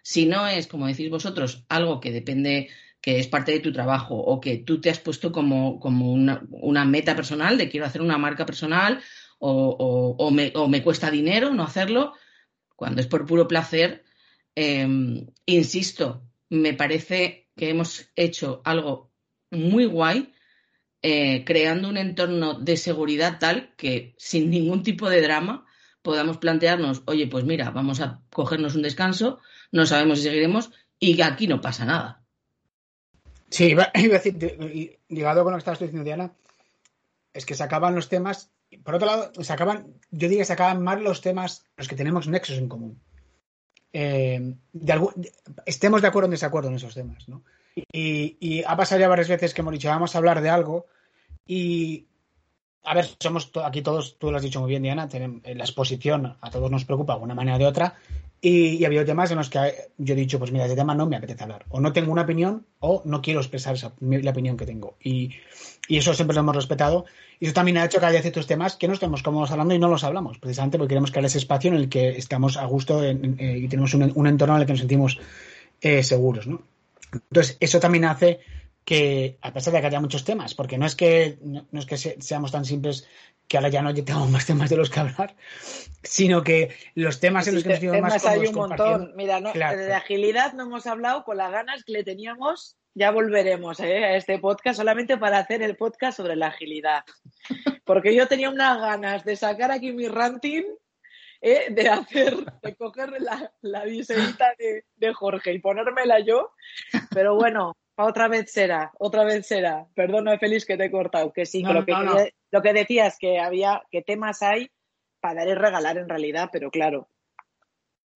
si 0.01 0.25
no 0.25 0.47
es, 0.47 0.65
como 0.65 0.87
decís 0.87 1.11
vosotros, 1.11 1.65
algo 1.69 1.99
que 1.99 2.11
depende, 2.11 2.69
que 2.99 3.19
es 3.19 3.27
parte 3.27 3.51
de 3.51 3.59
tu 3.59 3.71
trabajo 3.71 4.15
o 4.15 4.41
que 4.41 4.57
tú 4.57 4.81
te 4.81 4.89
has 4.89 4.99
puesto 4.99 5.31
como, 5.31 5.79
como 5.79 6.11
una, 6.11 6.41
una 6.49 6.85
meta 6.85 7.15
personal 7.15 7.59
de 7.59 7.69
quiero 7.69 7.85
hacer 7.85 8.01
una 8.01 8.17
marca 8.17 8.43
personal 8.43 9.01
o, 9.37 9.51
o- 9.51 10.25
o 10.25 10.31
me, 10.31 10.51
o 10.55 10.67
me 10.67 10.81
cuesta 10.81 11.11
dinero 11.11 11.53
no 11.53 11.61
hacerlo, 11.61 12.13
cuando 12.75 13.01
es 13.01 13.07
por 13.07 13.27
puro 13.27 13.47
placer, 13.47 14.03
eh, 14.55 14.87
insisto, 15.45 16.23
me 16.49 16.73
parece 16.73 17.48
que 17.59 17.69
hemos 17.69 18.09
hecho 18.15 18.61
algo 18.63 19.11
muy 19.51 19.83
guay, 19.83 20.33
eh, 21.01 21.43
creando 21.43 21.89
un 21.89 21.97
entorno 21.97 22.53
de 22.53 22.77
seguridad 22.77 23.37
tal 23.37 23.75
que 23.75 24.15
sin 24.17 24.49
ningún 24.49 24.81
tipo 24.81 25.09
de 25.09 25.21
drama 25.21 25.65
podamos 26.01 26.37
plantearnos, 26.37 27.03
oye, 27.05 27.27
pues 27.27 27.43
mira, 27.43 27.69
vamos 27.71 27.99
a 27.99 28.21
cogernos 28.29 28.75
un 28.75 28.83
descanso, 28.83 29.41
no 29.73 29.85
sabemos 29.85 30.19
si 30.19 30.23
seguiremos 30.23 30.71
y 30.99 31.21
aquí 31.21 31.47
no 31.47 31.59
pasa 31.59 31.83
nada. 31.83 32.23
Sí, 33.49 33.71
iba, 33.71 33.91
a 33.93 34.01
decir, 34.01 34.37
ligado 35.09 35.43
con 35.43 35.51
lo 35.51 35.57
que 35.57 35.59
estabas 35.59 35.79
diciendo, 35.79 36.05
Diana, 36.05 36.31
es 37.33 37.45
que 37.45 37.55
se 37.55 37.63
acaban 37.63 37.93
los 37.93 38.07
temas. 38.07 38.53
Por 38.85 38.95
otro 38.95 39.07
lado, 39.07 39.31
se 39.43 39.51
acaban, 39.51 39.95
yo 40.11 40.29
diría 40.29 40.43
que 40.43 40.45
se 40.45 40.53
acaban 40.53 40.81
más 40.81 41.01
los 41.01 41.19
temas 41.19 41.65
los 41.75 41.89
que 41.89 41.97
tenemos 41.97 42.29
nexos 42.29 42.57
en 42.57 42.69
común. 42.69 43.01
Eh, 43.91 44.55
de 44.71 45.09
estemos 45.65 46.01
de 46.01 46.07
acuerdo 46.07 46.25
o 46.25 46.29
en 46.29 46.31
desacuerdo 46.31 46.69
en 46.69 46.75
esos 46.75 46.93
temas, 46.93 47.27
¿no? 47.27 47.43
Y, 47.91 48.63
ha 48.67 48.75
pasado 48.75 48.99
ya 48.99 49.07
varias 49.07 49.29
veces 49.29 49.53
que 49.53 49.61
hemos 49.61 49.73
dicho, 49.73 49.89
vamos 49.89 50.13
a 50.13 50.17
hablar 50.17 50.41
de 50.41 50.49
algo 50.49 50.87
y, 51.45 52.07
a 52.83 52.93
ver, 52.93 53.09
somos 53.19 53.51
aquí 53.63 53.81
todos, 53.81 54.19
tú 54.19 54.31
lo 54.31 54.37
has 54.37 54.43
dicho 54.43 54.59
muy 54.59 54.69
bien, 54.69 54.83
Diana, 54.83 55.07
la 55.11 55.63
exposición 55.63 56.37
a 56.41 56.49
todos 56.49 56.69
nos 56.69 56.85
preocupa 56.85 57.15
de 57.15 57.23
una 57.23 57.35
manera 57.35 57.55
o 57.55 57.59
de 57.59 57.65
otra 57.65 57.95
y, 58.41 58.77
y 58.77 58.83
ha 58.83 58.87
habido 58.87 59.05
temas 59.05 59.31
en 59.31 59.37
los 59.37 59.49
que 59.49 59.73
yo 59.97 60.13
he 60.13 60.17
dicho, 60.17 60.39
pues 60.39 60.51
mira, 60.51 60.65
ese 60.65 60.75
tema 60.75 60.95
no 60.95 61.05
me 61.05 61.15
apetece 61.17 61.43
hablar. 61.43 61.65
O 61.69 61.79
no 61.79 61.91
tengo 61.93 62.11
una 62.11 62.21
opinión 62.23 62.65
o 62.79 63.01
no 63.05 63.21
quiero 63.21 63.39
expresar 63.39 63.75
esa, 63.75 63.93
la 63.99 64.31
opinión 64.31 64.55
que 64.57 64.65
tengo. 64.65 64.95
Y, 65.03 65.31
y 65.87 65.97
eso 65.97 66.13
siempre 66.13 66.35
lo 66.35 66.41
hemos 66.41 66.55
respetado. 66.55 67.05
Y 67.39 67.45
eso 67.45 67.53
también 67.53 67.77
ha 67.77 67.85
hecho 67.85 67.99
que 67.99 68.05
haya 68.05 68.21
ciertos 68.21 68.47
temas 68.47 68.75
que 68.75 68.87
no 68.87 68.93
estemos 68.93 69.23
cómodos 69.23 69.51
hablando 69.51 69.73
y 69.73 69.79
no 69.79 69.87
los 69.89 70.03
hablamos, 70.03 70.37
precisamente 70.39 70.77
porque 70.77 70.89
queremos 70.91 71.11
crear 71.11 71.25
ese 71.25 71.37
espacio 71.37 71.69
en 71.71 71.77
el 71.77 71.89
que 71.89 72.09
estamos 72.17 72.57
a 72.57 72.65
gusto 72.65 73.03
en- 73.03 73.23
en- 73.25 73.35
eh, 73.39 73.57
y 73.59 73.67
tenemos 73.67 73.93
un, 73.93 74.11
un 74.15 74.27
entorno 74.27 74.55
en 74.55 74.61
el 74.61 74.67
que 74.67 74.73
nos 74.73 74.79
sentimos 74.79 75.19
eh, 75.81 76.03
seguros, 76.03 76.47
¿no? 76.47 76.61
Entonces, 77.11 77.57
eso 77.59 77.79
también 77.79 78.05
hace 78.05 78.39
que, 78.85 79.37
a 79.41 79.53
pesar 79.53 79.73
de 79.73 79.81
que 79.81 79.87
haya 79.87 79.99
muchos 79.99 80.23
temas, 80.23 80.55
porque 80.55 80.77
no 80.77 80.85
es 80.85 80.95
que, 80.95 81.37
no, 81.41 81.67
no 81.71 81.79
es 81.79 81.85
que 81.85 81.97
se- 81.97 82.21
seamos 82.21 82.51
tan 82.51 82.65
simples 82.65 83.07
que 83.47 83.57
ahora 83.57 83.69
ya 83.69 83.81
no 83.81 83.93
tengamos 83.93 84.29
más 84.29 84.45
temas 84.45 84.69
de 84.69 84.77
los 84.77 84.89
que 84.89 84.99
hablar, 84.99 85.35
sino 86.03 86.43
que 86.43 86.75
los 86.95 87.19
temas 87.19 87.47
en 87.47 87.55
los 87.55 87.63
que 87.63 87.69
nos 87.69 87.79
Sí, 87.79 87.85
sentimos 87.87 88.11
más 88.11 88.25
hay 88.25 88.47
un 88.47 88.55
montón. 88.55 89.13
Mira, 89.15 89.39
no, 89.39 89.51
Claro. 89.53 89.77
de 89.79 89.93
agilidad 89.93 90.53
no 90.53 90.63
hemos 90.63 90.85
hablado 90.87 91.23
con 91.23 91.37
las 91.37 91.51
ganas 91.51 91.83
que 91.83 91.91
le 91.93 92.03
teníamos. 92.03 92.75
Ya 92.95 93.11
volveremos 93.11 93.79
¿eh? 93.79 94.03
a 94.03 94.15
este 94.17 94.39
podcast 94.39 94.77
solamente 94.77 95.17
para 95.17 95.37
hacer 95.39 95.61
el 95.61 95.77
podcast 95.77 96.17
sobre 96.17 96.35
la 96.35 96.47
agilidad. 96.47 97.03
Porque 97.85 98.13
yo 98.15 98.27
tenía 98.27 98.49
unas 98.49 98.79
ganas 98.79 99.23
de 99.23 99.35
sacar 99.35 99.71
aquí 99.71 99.91
mi 99.93 100.07
ranting, 100.07 100.63
¿eh? 101.41 101.67
de 101.69 101.89
hacer, 101.89 102.35
de 102.61 102.75
coger 102.75 103.13
la, 103.21 103.51
la 103.61 103.85
diseñita 103.85 104.53
de, 104.57 104.85
de 104.95 105.13
Jorge 105.13 105.53
y 105.53 105.59
ponérmela 105.59 106.19
yo. 106.19 106.51
Pero 107.11 107.35
bueno, 107.35 107.77
otra 108.05 108.27
vez 108.27 108.51
será, 108.51 108.91
otra 108.99 109.23
vez 109.23 109.45
será. 109.47 109.87
Perdona, 109.95 110.37
Félix, 110.37 110.65
que 110.65 110.77
te 110.77 110.85
he 110.85 110.91
cortado. 110.91 111.31
Que 111.33 111.45
sí, 111.45 111.63
No, 111.63 111.69
que 111.69 111.73
lo, 111.75 111.85
que 111.85 111.91
no, 111.93 112.03
no. 112.03 112.15
quería- 112.15 112.31
lo 112.51 112.61
que 112.61 112.73
decías, 112.73 113.17
que 113.19 113.39
había, 113.39 113.83
que 113.91 114.01
temas 114.01 114.41
hay 114.41 114.69
para 115.19 115.41
dar 115.41 115.47
y 115.49 115.53
regalar 115.55 115.97
en 115.97 116.09
realidad, 116.09 116.49
pero 116.51 116.71
claro. 116.71 117.09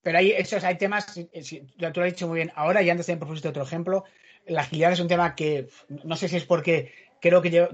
Pero 0.02 0.18
hay, 0.18 0.32
esos, 0.32 0.64
hay 0.64 0.78
temas, 0.78 1.14
tú 1.14 1.28
lo 1.78 1.88
has 1.88 2.12
dicho 2.12 2.28
muy 2.28 2.38
bien 2.38 2.52
ahora 2.56 2.82
y 2.82 2.90
antes 2.90 3.06
también 3.06 3.20
propusiste 3.20 3.48
otro 3.50 3.64
ejemplo. 3.64 4.04
La 4.46 4.62
agilidad 4.62 4.92
es 4.92 5.00
un 5.00 5.08
tema 5.08 5.36
que 5.36 5.68
no 6.04 6.16
sé 6.18 6.28
si 6.28 6.36
es 6.38 6.46
porque 6.46 6.92
creo 7.22 7.42
que 7.42 7.50
yo, 7.52 7.70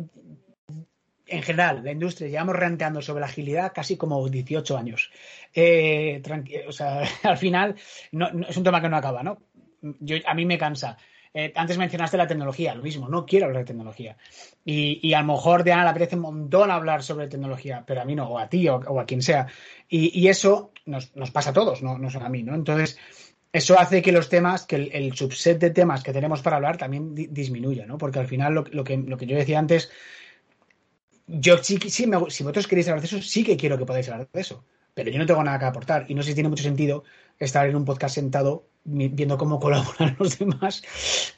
en 1.26 1.42
general, 1.44 1.84
la 1.84 1.92
industria, 1.92 2.28
llevamos 2.30 2.56
renteando 2.56 3.02
sobre 3.02 3.22
la 3.22 3.28
agilidad 3.28 3.72
casi 3.74 3.98
como 3.98 4.28
18 4.30 4.78
años. 4.78 5.12
Eh, 5.54 6.22
o 6.68 6.72
sea, 6.72 7.02
al 7.24 7.38
final 7.38 7.76
no- 8.12 8.32
no- 8.32 8.48
es 8.48 8.58
un 8.58 8.64
tema 8.64 8.82
que 8.82 8.90
no 8.90 8.98
acaba, 8.98 9.24
¿no? 9.24 9.42
Yo, 9.82 10.18
a 10.26 10.34
mí 10.34 10.46
me 10.46 10.58
cansa. 10.58 10.98
Eh, 11.34 11.54
antes 11.56 11.78
mencionaste 11.78 12.18
la 12.18 12.26
tecnología, 12.28 12.74
lo 12.74 12.82
mismo, 12.82 13.08
no 13.08 13.26
quiero 13.26 13.46
hablar 13.46 13.62
de 13.64 13.68
tecnología. 13.68 14.18
Y, 14.66 15.00
y 15.08 15.14
a 15.14 15.22
lo 15.22 15.34
mejor 15.34 15.64
Diana 15.64 15.84
le 15.84 15.90
apetece 15.90 16.16
un 16.16 16.22
montón 16.24 16.72
hablar 16.72 17.04
sobre 17.04 17.28
tecnología, 17.28 17.84
pero 17.86 18.02
a 18.02 18.06
mí 18.06 18.16
no, 18.16 18.28
o 18.30 18.40
a 18.40 18.50
ti, 18.50 18.68
o, 18.68 18.78
o 18.78 19.00
a 19.00 19.06
quien 19.06 19.22
sea. 19.22 19.48
Y, 19.88 20.18
y 20.20 20.28
eso 20.28 20.72
nos, 20.86 21.16
nos 21.16 21.30
pasa 21.32 21.52
a 21.52 21.54
todos, 21.54 21.84
no, 21.84 21.98
no 22.00 22.10
solo 22.10 22.26
a 22.26 22.30
mí, 22.30 22.42
¿no? 22.42 22.56
Entonces, 22.56 22.98
eso 23.54 23.80
hace 23.80 24.02
que 24.02 24.12
los 24.12 24.30
temas, 24.30 24.66
que 24.66 24.76
el, 24.78 25.16
subset 25.16 25.60
de 25.60 25.70
temas 25.72 26.04
que 26.04 26.14
tenemos 26.14 26.42
para 26.42 26.56
hablar 26.58 26.78
también 26.78 27.14
di- 27.16 27.28
disminuya, 27.28 27.86
¿no? 27.86 27.98
Porque 27.98 28.20
al 28.20 28.28
final 28.28 28.54
lo, 28.56 28.64
lo 28.72 28.84
que, 28.84 28.98
lo 28.98 29.18
que 29.18 29.26
yo 29.28 29.38
decía 29.38 29.60
antes, 29.60 29.92
yo 31.28 31.58
sí, 31.58 31.78
sí 31.90 32.08
me- 32.08 32.30
si 32.30 32.44
vosotros 32.44 32.68
queréis 32.68 32.88
hablar 32.88 33.02
de 33.02 33.08
eso, 33.08 33.22
sí 33.22 33.44
que 33.44 33.58
quiero 33.58 33.78
que 33.78 33.86
podáis 33.86 34.10
hablar 34.10 34.30
de 34.32 34.42
eso. 34.42 34.64
Pero 35.00 35.12
yo 35.12 35.18
no 35.18 35.26
tengo 35.26 35.42
nada 35.46 35.58
que 35.58 35.64
aportar 35.64 36.06
y 36.10 36.14
no 36.14 36.22
sé 36.22 36.32
si 36.32 36.34
tiene 36.34 36.50
mucho 36.50 36.64
sentido 36.64 37.06
estar 37.40 37.66
en 37.70 37.78
un 37.78 37.86
podcast 37.86 38.16
sentado 38.16 38.68
viendo 38.84 39.38
cómo 39.38 39.58
colaboran 39.62 40.18
los 40.20 40.38
demás 40.38 40.84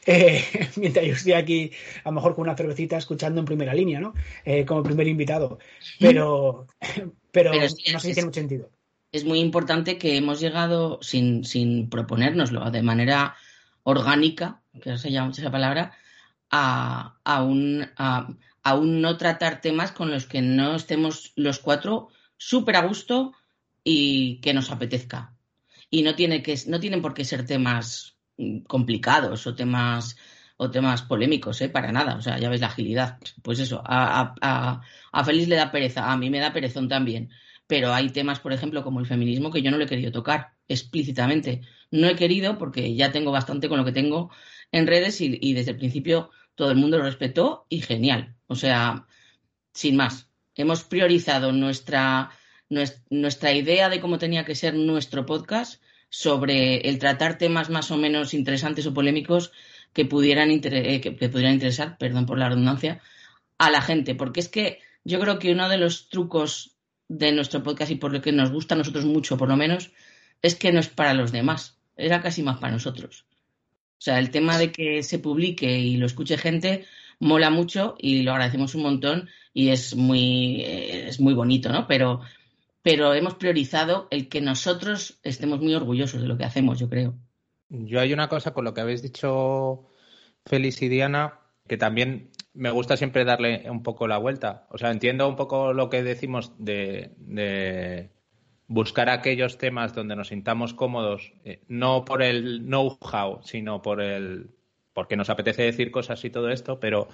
eh, 0.07 0.43
mientras 0.77 1.05
yo 1.05 1.13
estoy 1.13 1.33
aquí 1.33 1.71
a 2.03 2.09
lo 2.09 2.13
mejor 2.13 2.33
con 2.33 2.41
una 2.41 2.57
cervecita 2.57 2.97
escuchando 2.97 3.39
en 3.39 3.45
primera 3.45 3.75
línea, 3.75 3.99
¿no? 3.99 4.15
Eh, 4.45 4.65
como 4.65 4.81
primer 4.81 5.07
invitado. 5.07 5.59
Pero, 5.99 6.65
pero, 7.31 7.53
no 7.53 7.69
sé 7.69 7.99
si 7.99 8.13
tiene 8.13 8.25
mucho 8.25 8.39
sentido. 8.39 8.71
es 9.11 9.25
muy 9.25 9.39
importante 9.39 9.99
que 9.99 10.17
hemos 10.17 10.39
llegado 10.39 10.97
sin, 11.03 11.45
sin 11.45 11.87
proponérnoslo, 11.87 12.71
de 12.71 12.81
manera 12.81 13.35
orgánica, 13.83 14.63
que 14.81 14.97
se 14.97 15.11
llama 15.11 15.31
esa 15.31 15.51
palabra, 15.51 15.93
a, 16.49 17.19
a 17.23 17.43
un, 17.43 17.87
a, 17.95 18.27
a 18.63 18.75
un 18.75 19.01
no 19.01 19.17
tratar 19.17 19.61
temas 19.61 19.91
con 19.91 20.09
los 20.09 20.25
que 20.25 20.41
no 20.41 20.75
estemos 20.75 21.33
los 21.35 21.59
cuatro 21.59 22.09
súper 22.37 22.75
a 22.75 22.87
gusto 22.87 23.33
y 23.83 24.39
que 24.41 24.53
nos 24.53 24.71
apetezca. 24.71 25.35
Y 25.89 26.03
no, 26.03 26.15
tiene 26.15 26.41
que, 26.43 26.55
no 26.67 26.79
tienen 26.79 27.01
por 27.01 27.13
qué 27.13 27.25
ser 27.25 27.45
temas 27.45 28.17
mm, 28.37 28.61
complicados 28.61 29.45
o 29.47 29.55
temas 29.55 30.17
o 30.57 30.69
temas 30.69 31.01
polémicos, 31.01 31.59
¿eh? 31.61 31.69
para 31.69 31.91
nada. 31.91 32.15
O 32.15 32.21
sea, 32.21 32.37
ya 32.37 32.49
ves 32.49 32.61
la 32.61 32.67
agilidad. 32.67 33.17
Pues 33.41 33.59
eso, 33.59 33.81
a, 33.83 34.35
a, 34.41 34.81
a, 35.11 35.23
Félix 35.25 35.47
le 35.47 35.55
da 35.55 35.71
pereza, 35.71 36.11
a 36.11 36.17
mí 36.17 36.29
me 36.29 36.39
da 36.39 36.53
perezón 36.53 36.87
también 36.87 37.31
pero 37.71 37.93
hay 37.93 38.09
temas, 38.09 38.41
por 38.41 38.51
ejemplo, 38.51 38.83
como 38.83 38.99
el 38.99 39.05
feminismo, 39.05 39.49
que 39.49 39.61
yo 39.61 39.71
no 39.71 39.77
lo 39.77 39.85
he 39.85 39.87
querido 39.87 40.11
tocar 40.11 40.55
explícitamente. 40.67 41.61
No 41.89 42.09
he 42.09 42.17
querido 42.17 42.57
porque 42.57 42.95
ya 42.95 43.13
tengo 43.13 43.31
bastante 43.31 43.69
con 43.69 43.77
lo 43.77 43.85
que 43.85 43.93
tengo 43.93 44.29
en 44.73 44.87
redes 44.87 45.21
y, 45.21 45.53
desde 45.53 45.71
el 45.71 45.77
principio 45.77 46.31
todo 46.55 46.69
el 46.71 46.77
mundo 46.77 46.97
lo 46.97 47.05
respetó 47.05 47.67
y 47.69 47.79
genial. 47.79 48.35
O 48.47 48.55
sea, 48.55 49.07
sin 49.73 49.95
más, 49.95 50.29
hemos 50.55 50.83
priorizado 50.83 51.53
nuestra, 51.53 52.31
nues- 52.31 52.40
nuestra 53.09 53.53
idea 53.53 53.89
de 53.89 53.99
cómo 53.99 54.17
tenía 54.17 54.45
que 54.45 54.55
ser 54.55 54.73
nuestro 54.73 55.25
podcast 55.25 55.81
sobre 56.09 56.89
el 56.89 56.99
tratar 56.99 57.37
temas 57.37 57.69
más 57.69 57.91
o 57.91 57.97
menos 57.97 58.33
interesantes 58.33 58.87
o 58.87 58.93
polémicos 58.93 59.51
que 59.93 60.05
pudieran, 60.05 60.49
eh, 60.51 61.01
que, 61.01 61.15
que 61.15 61.29
pudieran 61.29 61.53
interesar, 61.53 61.97
perdón 61.97 62.25
por 62.25 62.37
la 62.37 62.49
redundancia, 62.49 63.01
a 63.57 63.69
la 63.69 63.81
gente. 63.81 64.15
Porque 64.15 64.39
es 64.39 64.49
que 64.49 64.79
yo 65.03 65.19
creo 65.19 65.37
que 65.37 65.51
uno 65.51 65.69
de 65.69 65.77
los 65.77 66.09
trucos 66.09 66.75
de 67.07 67.31
nuestro 67.33 67.61
podcast 67.61 67.91
y 67.91 67.95
por 67.95 68.13
lo 68.13 68.21
que 68.21 68.31
nos 68.31 68.51
gusta 68.51 68.75
a 68.75 68.77
nosotros 68.77 69.05
mucho, 69.05 69.37
por 69.37 69.49
lo 69.49 69.57
menos, 69.57 69.91
es 70.41 70.55
que 70.55 70.71
no 70.71 70.79
es 70.79 70.87
para 70.87 71.13
los 71.13 71.31
demás, 71.31 71.77
era 71.97 72.21
casi 72.21 72.41
más 72.41 72.57
para 72.59 72.73
nosotros. 72.73 73.25
O 74.01 74.03
sea, 74.03 74.17
el 74.17 74.31
tema 74.31 74.57
de 74.57 74.71
que 74.71 75.03
se 75.03 75.19
publique 75.19 75.77
y 75.77 75.97
lo 75.97 76.05
escuche 76.05 76.37
gente 76.37 76.85
mola 77.19 77.51
mucho 77.51 77.95
y 77.99 78.23
lo 78.23 78.31
agradecemos 78.31 78.73
un 78.73 78.81
montón 78.81 79.29
y 79.53 79.69
es 79.69 79.95
muy, 79.95 80.61
eh, 80.61 81.07
es 81.09 81.19
muy 81.19 81.33
bonito, 81.33 81.69
¿no? 81.69 81.85
Pero, 81.87 82.21
pero 82.81 83.13
hemos 83.13 83.35
priorizado 83.35 84.07
el 84.11 84.29
que 84.29 84.41
nosotros 84.41 85.19
estemos 85.23 85.59
muy 85.59 85.73
orgullosos 85.75 86.21
de 86.21 86.27
lo 86.27 86.37
que 86.37 86.45
hacemos, 86.45 86.79
yo 86.79 86.89
creo. 86.89 87.15
Yo 87.69 87.99
hay 87.99 88.13
una 88.13 88.27
cosa 88.27 88.53
con 88.53 88.65
lo 88.65 88.73
que 88.73 88.81
habéis 88.81 89.01
dicho 89.01 89.85
Félix 90.45 90.81
y 90.81 90.89
Diana, 90.89 91.39
que 91.67 91.77
también 91.77 92.31
me 92.53 92.71
gusta 92.71 92.97
siempre 92.97 93.23
darle 93.23 93.69
un 93.69 93.83
poco 93.83 94.07
la 94.07 94.17
vuelta. 94.17 94.67
O 94.69 94.77
sea, 94.77 94.91
entiendo 94.91 95.27
un 95.27 95.35
poco 95.35 95.73
lo 95.73 95.89
que 95.89 96.03
decimos 96.03 96.53
de, 96.57 97.13
de 97.17 98.11
buscar 98.67 99.09
aquellos 99.09 99.57
temas 99.57 99.93
donde 99.93 100.15
nos 100.15 100.29
sintamos 100.29 100.73
cómodos, 100.73 101.33
eh, 101.43 101.61
no 101.67 102.05
por 102.05 102.23
el 102.23 102.61
know-how, 102.65 103.41
sino 103.43 103.81
por 103.81 104.01
el 104.01 104.51
porque 104.93 105.15
nos 105.15 105.29
apetece 105.29 105.63
decir 105.63 105.91
cosas 105.91 106.23
y 106.25 106.29
todo 106.29 106.49
esto, 106.49 106.79
pero 106.79 107.07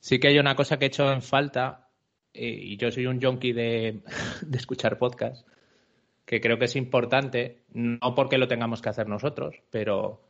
sí 0.00 0.18
que 0.18 0.28
hay 0.28 0.38
una 0.38 0.56
cosa 0.56 0.78
que 0.78 0.86
he 0.86 0.88
hecho 0.88 1.10
en 1.12 1.22
falta, 1.22 1.85
y 2.38 2.76
yo 2.76 2.90
soy 2.90 3.06
un 3.06 3.20
junkie 3.20 3.52
de, 3.52 4.00
escuchar 4.52 4.98
podcast, 4.98 5.46
que 6.24 6.40
creo 6.40 6.58
que 6.58 6.66
es 6.66 6.76
importante, 6.76 7.62
no 7.72 8.14
porque 8.14 8.38
lo 8.38 8.48
tengamos 8.48 8.82
que 8.82 8.88
hacer 8.88 9.08
nosotros, 9.08 9.56
pero 9.70 10.22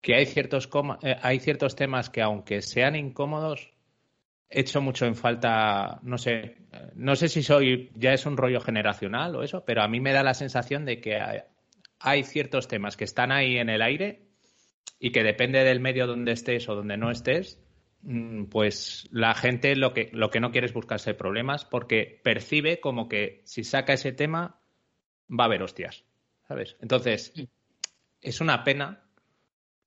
que 0.00 0.14
hay 0.14 0.26
ciertos, 0.26 0.66
coma- 0.66 0.98
eh, 1.02 1.16
hay 1.22 1.40
ciertos 1.40 1.76
temas 1.76 2.10
que 2.10 2.22
aunque 2.22 2.62
sean 2.62 2.96
incómodos, 2.96 3.72
he 4.48 4.60
hecho 4.60 4.80
mucho 4.80 5.06
en 5.06 5.14
falta, 5.14 5.98
no 6.02 6.18
sé, 6.18 6.32
eh, 6.32 6.56
no 6.94 7.16
sé 7.16 7.28
si 7.28 7.42
soy, 7.42 7.90
ya 7.94 8.12
es 8.12 8.26
un 8.26 8.36
rollo 8.36 8.60
generacional 8.60 9.34
o 9.36 9.42
eso, 9.42 9.64
pero 9.64 9.82
a 9.82 9.88
mí 9.88 10.00
me 10.00 10.12
da 10.12 10.22
la 10.22 10.34
sensación 10.34 10.84
de 10.84 11.00
que 11.00 11.18
hay, 11.98 12.22
ciertos 12.24 12.68
temas 12.68 12.96
que 12.96 13.04
están 13.04 13.32
ahí 13.32 13.58
en 13.58 13.68
el 13.68 13.82
aire 13.82 14.22
y 14.98 15.10
que 15.10 15.22
depende 15.22 15.64
del 15.64 15.80
medio 15.80 16.06
donde 16.06 16.32
estés 16.32 16.68
o 16.68 16.74
donde 16.74 16.96
no 16.96 17.10
estés, 17.10 17.60
pues 18.50 19.08
la 19.10 19.34
gente 19.34 19.74
lo 19.74 19.92
que, 19.92 20.10
lo 20.12 20.30
que 20.30 20.40
no 20.40 20.52
quiere 20.52 20.66
es 20.66 20.72
buscarse 20.72 21.14
problemas 21.14 21.64
porque 21.64 22.20
percibe 22.22 22.78
como 22.78 23.08
que 23.08 23.42
si 23.44 23.64
saca 23.64 23.94
ese 23.94 24.12
tema 24.12 24.60
va 25.28 25.44
a 25.44 25.46
haber 25.46 25.62
hostias, 25.62 26.04
¿sabes? 26.46 26.76
Entonces, 26.80 27.32
es 28.20 28.40
una 28.40 28.62
pena 28.62 29.02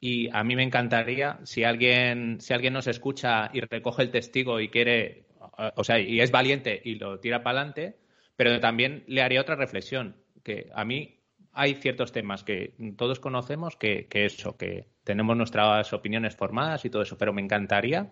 y 0.02 0.30
a 0.36 0.44
mí 0.44 0.56
me 0.56 0.64
encantaría 0.64 1.40
si 1.44 1.64
alguien, 1.64 2.42
si 2.42 2.54
alguien 2.54 2.74
nos 2.74 2.88
escucha 2.88 3.52
y 3.54 3.62
recoge 3.62 4.04
el 4.04 4.12
testigo 4.12 4.60
y 4.60 4.70
quiere, 4.70 5.28
o 5.76 5.84
sea, 5.84 6.00
y 6.00 6.20
es 6.20 6.32
valiente 6.32 6.82
y 6.84 6.96
lo 6.96 7.20
tira 7.20 7.42
para 7.42 7.60
adelante, 7.60 8.00
pero 8.36 8.60
también 8.60 9.04
le 9.08 9.22
haría 9.22 9.42
otra 9.42 9.56
reflexión, 9.56 10.18
que 10.44 10.70
a 10.74 10.84
mí 10.84 11.19
hay 11.60 11.76
ciertos 11.76 12.14
temas 12.14 12.44
que 12.44 12.74
todos 12.98 13.20
conocemos 13.20 13.76
que, 13.76 14.08
que 14.08 14.26
eso, 14.26 14.56
que 14.56 14.88
tenemos 15.04 15.36
nuestras 15.36 15.92
opiniones 15.92 16.36
formadas 16.38 16.86
y 16.86 16.90
todo 16.90 17.02
eso, 17.02 17.18
pero 17.18 17.34
me 17.34 17.42
encantaría 17.42 18.10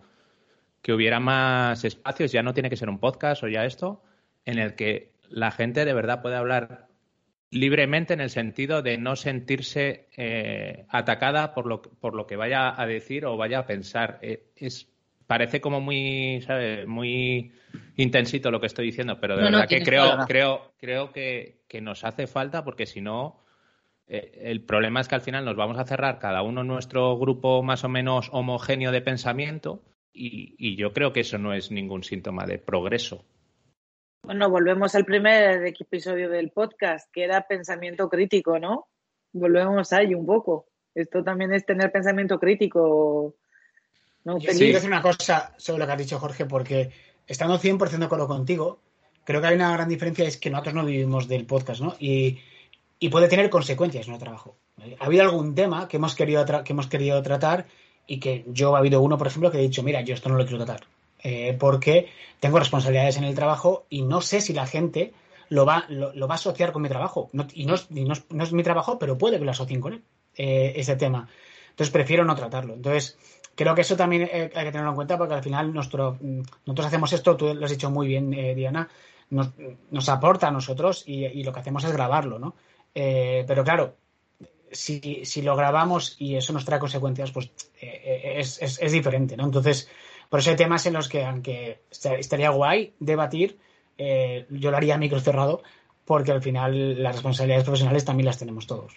que 0.81 0.91
hubiera 0.91 1.21
más 1.21 1.85
espacios, 1.85 2.33
ya 2.33 2.43
no 2.43 2.53
tiene 2.53 2.69
que 2.69 2.75
ser 2.75 2.89
un 2.89 2.99
podcast 2.99 3.43
o 3.43 3.47
ya 3.47 3.63
esto, 3.63 4.03
en 4.45 4.59
el 4.59 4.75
que 4.75 5.13
la 5.29 5.51
gente 5.51 5.85
de 5.85 5.93
verdad 5.93 6.21
pueda 6.21 6.39
hablar 6.39 6.87
libremente 7.49 8.13
en 8.13 8.19
el 8.19 8.29
sentido 8.29 8.81
de 8.81 8.97
no 8.97 9.15
sentirse 9.15 10.09
eh, 10.17 10.85
atacada 10.89 11.53
por 11.53 11.67
lo, 11.67 11.81
por 11.81 12.15
lo 12.15 12.27
que 12.27 12.35
vaya 12.35 12.79
a 12.79 12.85
decir 12.85 13.25
o 13.25 13.37
vaya 13.37 13.59
a 13.59 13.65
pensar. 13.65 14.19
Eh, 14.21 14.47
es, 14.57 14.89
parece 15.27 15.61
como 15.61 15.81
muy, 15.81 16.41
¿sabes? 16.41 16.87
muy 16.87 17.51
intensito 17.95 18.49
lo 18.49 18.59
que 18.59 18.67
estoy 18.67 18.87
diciendo, 18.87 19.19
pero 19.19 19.35
de 19.35 19.43
No, 19.43 19.51
no, 19.51 19.57
verdad 19.57 19.69
que 19.69 19.83
creo, 19.83 20.17
creo, 20.27 20.73
creo 20.79 21.11
que, 21.11 21.61
que 21.67 21.81
nos 21.81 22.03
hace 22.03 22.27
falta 22.27 22.63
porque 22.63 22.85
si 22.85 23.01
no, 23.01 23.43
eh, 24.07 24.31
el 24.43 24.61
problema 24.61 25.01
es 25.01 25.07
que 25.07 25.15
al 25.15 25.21
final 25.21 25.45
nos 25.45 25.55
vamos 25.55 25.77
a 25.77 25.85
cerrar 25.85 26.19
cada 26.19 26.41
uno 26.41 26.61
en 26.61 26.67
nuestro 26.67 27.17
grupo 27.17 27.61
más 27.61 27.83
o 27.83 27.89
menos 27.89 28.29
homogéneo 28.31 28.91
de 28.91 29.01
pensamiento 29.01 29.83
y, 30.13 30.55
y 30.57 30.75
yo 30.77 30.93
creo 30.93 31.13
que 31.13 31.19
eso 31.19 31.37
no 31.37 31.53
es 31.53 31.71
ningún 31.71 32.03
síntoma 32.03 32.45
de 32.45 32.57
progreso. 32.57 33.25
Bueno, 34.23 34.49
volvemos 34.49 34.93
al 34.95 35.05
primer 35.05 35.65
episodio 35.65 36.29
del 36.29 36.51
podcast, 36.51 37.09
que 37.13 37.23
era 37.23 37.47
pensamiento 37.47 38.09
crítico, 38.09 38.59
¿no? 38.59 38.87
Volvemos 39.31 39.93
ahí 39.93 40.13
un 40.13 40.25
poco. 40.25 40.67
Esto 40.93 41.23
también 41.23 41.53
es 41.53 41.65
tener 41.65 41.91
pensamiento 41.91 42.39
crítico. 42.39 43.35
¿No? 44.27 44.39
Feliz. 44.39 44.57
quiero 44.57 44.73
decir 44.75 44.89
una 44.89 45.01
cosa 45.01 45.53
sobre 45.57 45.79
lo 45.79 45.85
que 45.85 45.91
has 45.93 45.97
dicho, 45.97 46.19
Jorge, 46.19 46.45
porque 46.45 46.91
estando 47.25 47.57
100% 47.59 47.97
de 47.97 48.05
acuerdo 48.05 48.27
contigo, 48.27 48.79
creo 49.23 49.41
que 49.41 49.47
hay 49.47 49.55
una 49.55 49.71
gran 49.71 49.89
diferencia, 49.89 50.25
es 50.25 50.37
que 50.37 50.49
nosotros 50.49 50.75
no 50.75 50.85
vivimos 50.85 51.27
del 51.27 51.45
podcast, 51.45 51.81
¿no? 51.81 51.95
Y, 51.99 52.39
y 52.99 53.09
puede 53.09 53.27
tener 53.27 53.49
consecuencias 53.49 54.07
en 54.07 54.13
el 54.13 54.19
trabajo. 54.19 54.55
Ha 54.99 55.05
habido 55.05 55.23
algún 55.23 55.55
tema 55.55 55.87
que 55.87 55.97
hemos, 55.97 56.13
querido 56.15 56.45
que 56.63 56.73
hemos 56.73 56.87
querido 56.87 57.21
tratar 57.23 57.65
y 58.05 58.19
que 58.19 58.45
yo 58.47 58.75
ha 58.75 58.79
habido 58.79 59.01
uno, 59.01 59.17
por 59.17 59.27
ejemplo, 59.27 59.51
que 59.51 59.57
he 59.57 59.61
dicho, 59.61 59.83
mira, 59.83 60.01
yo 60.01 60.13
esto 60.13 60.29
no 60.29 60.35
lo 60.37 60.45
quiero 60.45 60.63
tratar, 60.63 60.87
eh, 61.23 61.55
porque 61.59 62.09
tengo 62.39 62.59
responsabilidades 62.59 63.17
en 63.17 63.23
el 63.25 63.33
trabajo 63.35 63.85
y 63.89 64.01
no 64.03 64.21
sé 64.21 64.39
si 64.41 64.53
la 64.53 64.65
gente 64.67 65.13
lo 65.49 65.65
va, 65.65 65.85
lo, 65.89 66.13
lo 66.13 66.27
va 66.27 66.35
a 66.35 66.37
asociar 66.37 66.71
con 66.71 66.81
mi 66.83 66.89
trabajo. 66.89 67.29
No- 67.33 67.47
y 67.53 67.65
no 67.65 67.75
es, 67.75 67.87
y 67.89 68.03
no 68.05 68.13
es- 68.13 68.25
no 68.29 68.43
es 68.43 68.51
mi 68.53 68.63
trabajo, 68.63 68.99
pero 68.99 69.17
puede 69.17 69.39
que 69.39 69.45
lo 69.45 69.51
asocien 69.51 69.81
con 69.81 69.93
él, 69.93 70.03
eh, 70.35 70.73
ese 70.75 70.95
tema. 70.95 71.27
Entonces 71.69 71.91
prefiero 71.91 72.25
no 72.25 72.35
tratarlo. 72.35 72.73
Entonces, 72.73 73.17
creo 73.57 73.75
que 73.75 73.81
eso 73.81 73.97
también 73.97 74.21
eh, 74.31 74.49
hay 74.55 74.65
que 74.65 74.71
tenerlo 74.71 74.91
en 74.91 74.95
cuenta 74.95 75.17
porque 75.17 75.33
al 75.33 75.43
final 75.43 75.73
nuestro, 75.73 76.17
mm, 76.21 76.41
nosotros 76.67 76.85
hacemos 76.87 77.11
esto, 77.11 77.35
tú 77.35 77.53
lo 77.53 77.65
has 77.65 77.71
dicho 77.71 77.91
muy 77.91 78.07
bien, 78.07 78.33
eh, 78.33 78.55
Diana, 78.55 78.87
nos, 79.31 79.49
nos 79.91 80.07
aporta 80.07 80.47
a 80.47 80.51
nosotros 80.51 81.03
y, 81.05 81.25
y 81.25 81.43
lo 81.43 81.51
que 81.51 81.59
hacemos 81.59 81.83
es 81.83 81.91
grabarlo, 81.91 82.39
¿no? 82.39 82.55
Eh, 82.95 83.43
pero 83.47 83.63
claro, 83.65 83.95
si, 84.71 85.25
si 85.25 85.41
lo 85.41 85.55
grabamos 85.55 86.15
y 86.19 86.35
eso 86.35 86.53
nos 86.53 86.63
trae 86.65 86.79
consecuencias, 86.79 87.31
pues 87.31 87.51
es, 87.81 88.61
es- 88.61 88.91
diferente, 88.91 89.35
¿no? 89.35 89.43
Entonces, 89.45 89.89
por 90.29 90.39
eso 90.39 90.49
hay 90.51 90.55
temas 90.55 90.85
en 90.85 90.93
los 90.93 91.09
que, 91.09 91.25
aunque 91.25 91.81
est- 91.91 92.05
estaría 92.05 92.49
guay 92.51 92.93
debatir, 92.99 93.57
yo 93.97 94.71
lo 94.71 94.77
haría 94.77 94.95
a 94.95 94.97
micro 94.97 95.19
cerrado, 95.19 95.63
porque 96.05 96.31
al 96.31 96.41
final 96.41 97.01
las 97.01 97.15
responsabilidades 97.15 97.65
profesionales 97.65 98.05
también 98.05 98.25
las 98.27 98.37
tenemos 98.37 98.67
todos. 98.67 98.93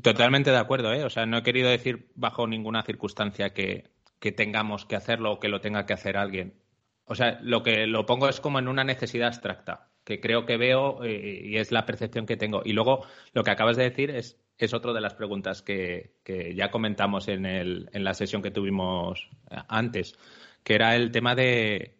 Totalmente 0.00 0.50
de 0.50 0.56
acuerdo, 0.56 0.92
¿eh? 0.92 1.04
O 1.04 1.10
sea, 1.10 1.26
no 1.26 1.38
he 1.38 1.42
querido 1.42 1.68
decir 1.68 2.10
bajo 2.14 2.46
ninguna 2.46 2.82
circunstancia 2.82 3.52
que, 3.52 3.90
que 4.20 4.32
tengamos 4.32 4.86
que 4.86 4.96
hacerlo 4.96 5.32
o 5.32 5.40
que 5.40 5.48
lo 5.48 5.60
tenga 5.60 5.84
que 5.84 5.92
hacer 5.92 6.16
alguien. 6.16 6.54
O 7.04 7.14
sea, 7.14 7.40
lo 7.42 7.62
que 7.62 7.86
lo 7.86 8.06
pongo 8.06 8.28
es 8.28 8.40
como 8.40 8.58
en 8.58 8.68
una 8.68 8.84
necesidad 8.84 9.28
abstracta, 9.28 9.90
que 10.04 10.20
creo 10.20 10.46
que 10.46 10.56
veo 10.56 11.02
eh, 11.04 11.42
y 11.44 11.56
es 11.56 11.72
la 11.72 11.84
percepción 11.84 12.24
que 12.24 12.36
tengo. 12.36 12.62
Y 12.64 12.72
luego, 12.72 13.04
lo 13.32 13.42
que 13.42 13.50
acabas 13.50 13.76
de 13.76 13.84
decir 13.84 14.10
es, 14.10 14.40
es 14.58 14.72
otra 14.72 14.92
de 14.92 15.00
las 15.00 15.14
preguntas 15.14 15.62
que, 15.62 16.14
que 16.24 16.54
ya 16.54 16.70
comentamos 16.70 17.28
en, 17.28 17.44
el, 17.44 17.90
en 17.92 18.04
la 18.04 18.14
sesión 18.14 18.42
que 18.42 18.52
tuvimos 18.52 19.28
eh, 19.50 19.56
antes, 19.68 20.16
que 20.62 20.74
era 20.74 20.94
el 20.94 21.10
tema 21.10 21.34
de, 21.34 21.98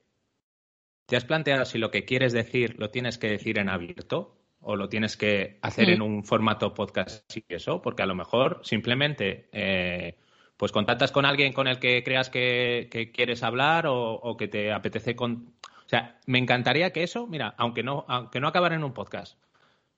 ¿te 1.06 1.16
has 1.16 1.24
planteado 1.24 1.64
si 1.64 1.78
lo 1.78 1.90
que 1.90 2.04
quieres 2.04 2.32
decir 2.32 2.76
lo 2.78 2.90
tienes 2.90 3.18
que 3.18 3.28
decir 3.28 3.58
en 3.58 3.68
abierto? 3.68 4.41
O 4.62 4.76
lo 4.76 4.88
tienes 4.88 5.16
que 5.16 5.58
hacer 5.62 5.88
Mm. 5.88 5.92
en 5.92 6.02
un 6.02 6.24
formato 6.24 6.72
podcast 6.74 7.36
y 7.36 7.44
eso, 7.48 7.82
porque 7.82 8.02
a 8.02 8.06
lo 8.06 8.14
mejor 8.14 8.60
simplemente 8.62 9.48
eh, 9.52 10.16
pues 10.56 10.72
contactas 10.72 11.10
con 11.12 11.24
alguien 11.24 11.52
con 11.52 11.66
el 11.66 11.78
que 11.78 12.02
creas 12.04 12.30
que, 12.30 12.88
que 12.90 13.10
quieres 13.10 13.42
hablar 13.42 13.86
o, 13.86 14.12
o 14.14 14.36
que 14.36 14.48
te 14.48 14.72
apetece 14.72 15.16
con... 15.16 15.54
O 15.84 15.88
sea, 15.88 16.18
me 16.26 16.38
encantaría 16.38 16.90
que 16.92 17.02
eso, 17.02 17.26
mira, 17.26 17.54
aunque 17.58 17.82
no, 17.82 18.04
aunque 18.08 18.40
no 18.40 18.48
acabara 18.48 18.76
en 18.76 18.84
un 18.84 18.92
podcast, 18.94 19.38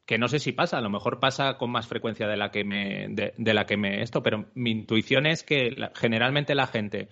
que 0.06 0.18
no 0.18 0.28
sé 0.28 0.38
si 0.38 0.52
pasa, 0.52 0.78
a 0.78 0.80
lo 0.80 0.90
mejor 0.90 1.20
pasa 1.20 1.56
con 1.56 1.70
más 1.70 1.86
frecuencia 1.86 2.26
de 2.26 2.36
la 2.36 2.50
que 2.50 2.64
me, 2.64 3.06
de, 3.10 3.32
de 3.36 3.54
la 3.54 3.64
que 3.66 3.76
me 3.76 4.02
esto, 4.02 4.22
pero 4.22 4.46
mi 4.54 4.70
intuición 4.70 5.26
es 5.26 5.44
que 5.44 5.70
la- 5.70 5.92
generalmente 5.94 6.54
la 6.54 6.66
gente 6.66 7.08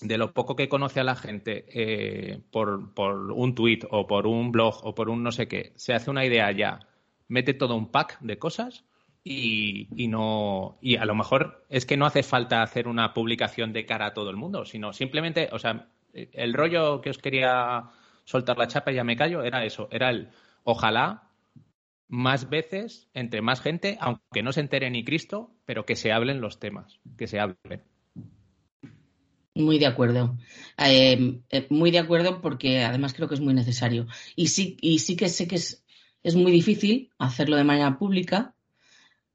de 0.00 0.18
lo 0.18 0.32
poco 0.32 0.56
que 0.56 0.68
conoce 0.68 1.00
a 1.00 1.04
la 1.04 1.16
gente 1.16 1.64
eh, 1.68 2.40
por, 2.50 2.94
por 2.94 3.32
un 3.32 3.54
tuit 3.54 3.84
o 3.90 4.06
por 4.06 4.26
un 4.26 4.52
blog 4.52 4.80
o 4.84 4.94
por 4.94 5.10
un 5.10 5.22
no 5.22 5.32
sé 5.32 5.48
qué, 5.48 5.72
se 5.76 5.94
hace 5.94 6.10
una 6.10 6.24
idea 6.24 6.50
ya, 6.52 6.80
mete 7.28 7.54
todo 7.54 7.74
un 7.76 7.90
pack 7.90 8.18
de 8.20 8.38
cosas 8.38 8.84
y, 9.24 9.88
y 9.96 10.08
no 10.08 10.78
y 10.80 10.96
a 10.96 11.04
lo 11.04 11.14
mejor 11.14 11.64
es 11.68 11.86
que 11.86 11.96
no 11.96 12.06
hace 12.06 12.22
falta 12.22 12.62
hacer 12.62 12.88
una 12.88 13.12
publicación 13.12 13.72
de 13.72 13.86
cara 13.86 14.06
a 14.06 14.14
todo 14.14 14.30
el 14.30 14.36
mundo, 14.36 14.64
sino 14.64 14.92
simplemente, 14.92 15.48
o 15.52 15.58
sea, 15.58 15.88
el 16.12 16.54
rollo 16.54 17.00
que 17.00 17.10
os 17.10 17.18
quería 17.18 17.90
soltar 18.24 18.58
la 18.58 18.68
chapa 18.68 18.92
y 18.92 18.96
ya 18.96 19.04
me 19.04 19.16
callo 19.16 19.42
era 19.42 19.64
eso, 19.64 19.88
era 19.90 20.10
el 20.10 20.28
ojalá 20.64 21.28
más 22.08 22.48
veces 22.48 23.08
entre 23.14 23.42
más 23.42 23.60
gente, 23.60 23.98
aunque 24.00 24.42
no 24.42 24.52
se 24.52 24.60
entere 24.60 24.90
ni 24.90 25.04
Cristo, 25.04 25.50
pero 25.66 25.84
que 25.84 25.96
se 25.96 26.12
hablen 26.12 26.40
los 26.40 26.58
temas, 26.58 27.00
que 27.16 27.26
se 27.26 27.38
hablen. 27.38 27.82
Muy 29.58 29.80
de 29.80 29.86
acuerdo. 29.86 30.38
Eh, 30.78 31.40
eh, 31.50 31.66
muy 31.70 31.90
de 31.90 31.98
acuerdo 31.98 32.40
porque 32.40 32.84
además 32.84 33.12
creo 33.12 33.28
que 33.28 33.34
es 33.34 33.40
muy 33.40 33.54
necesario. 33.54 34.06
Y 34.36 34.48
sí, 34.48 34.76
y 34.80 35.00
sí 35.00 35.16
que 35.16 35.28
sé 35.28 35.48
que 35.48 35.56
es, 35.56 35.84
es 36.22 36.36
muy 36.36 36.52
difícil 36.52 37.10
hacerlo 37.18 37.56
de 37.56 37.64
manera 37.64 37.98
pública, 37.98 38.54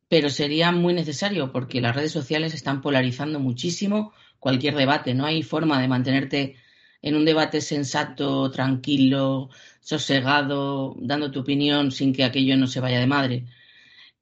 pero 0.08 0.30
sería 0.30 0.72
muy 0.72 0.94
necesario 0.94 1.52
porque 1.52 1.82
las 1.82 1.96
redes 1.96 2.14
sociales 2.14 2.54
están 2.54 2.82
polarizando 2.82 3.40
muchísimo 3.42 4.14
cualquier 4.40 4.76
debate. 4.76 5.14
No 5.14 5.26
hay 5.26 5.44
forma 5.44 5.82
de 5.82 5.90
mantenerte 5.90 6.56
en 7.02 7.16
un 7.16 7.26
debate 7.26 7.60
sensato, 7.62 8.50
tranquilo, 8.52 9.50
sosegado, 9.82 10.96
dando 11.02 11.32
tu 11.32 11.42
opinión 11.42 11.92
sin 11.92 12.14
que 12.14 12.24
aquello 12.24 12.56
no 12.58 12.68
se 12.68 12.80
vaya 12.80 13.00
de 13.00 13.08
madre. 13.08 13.46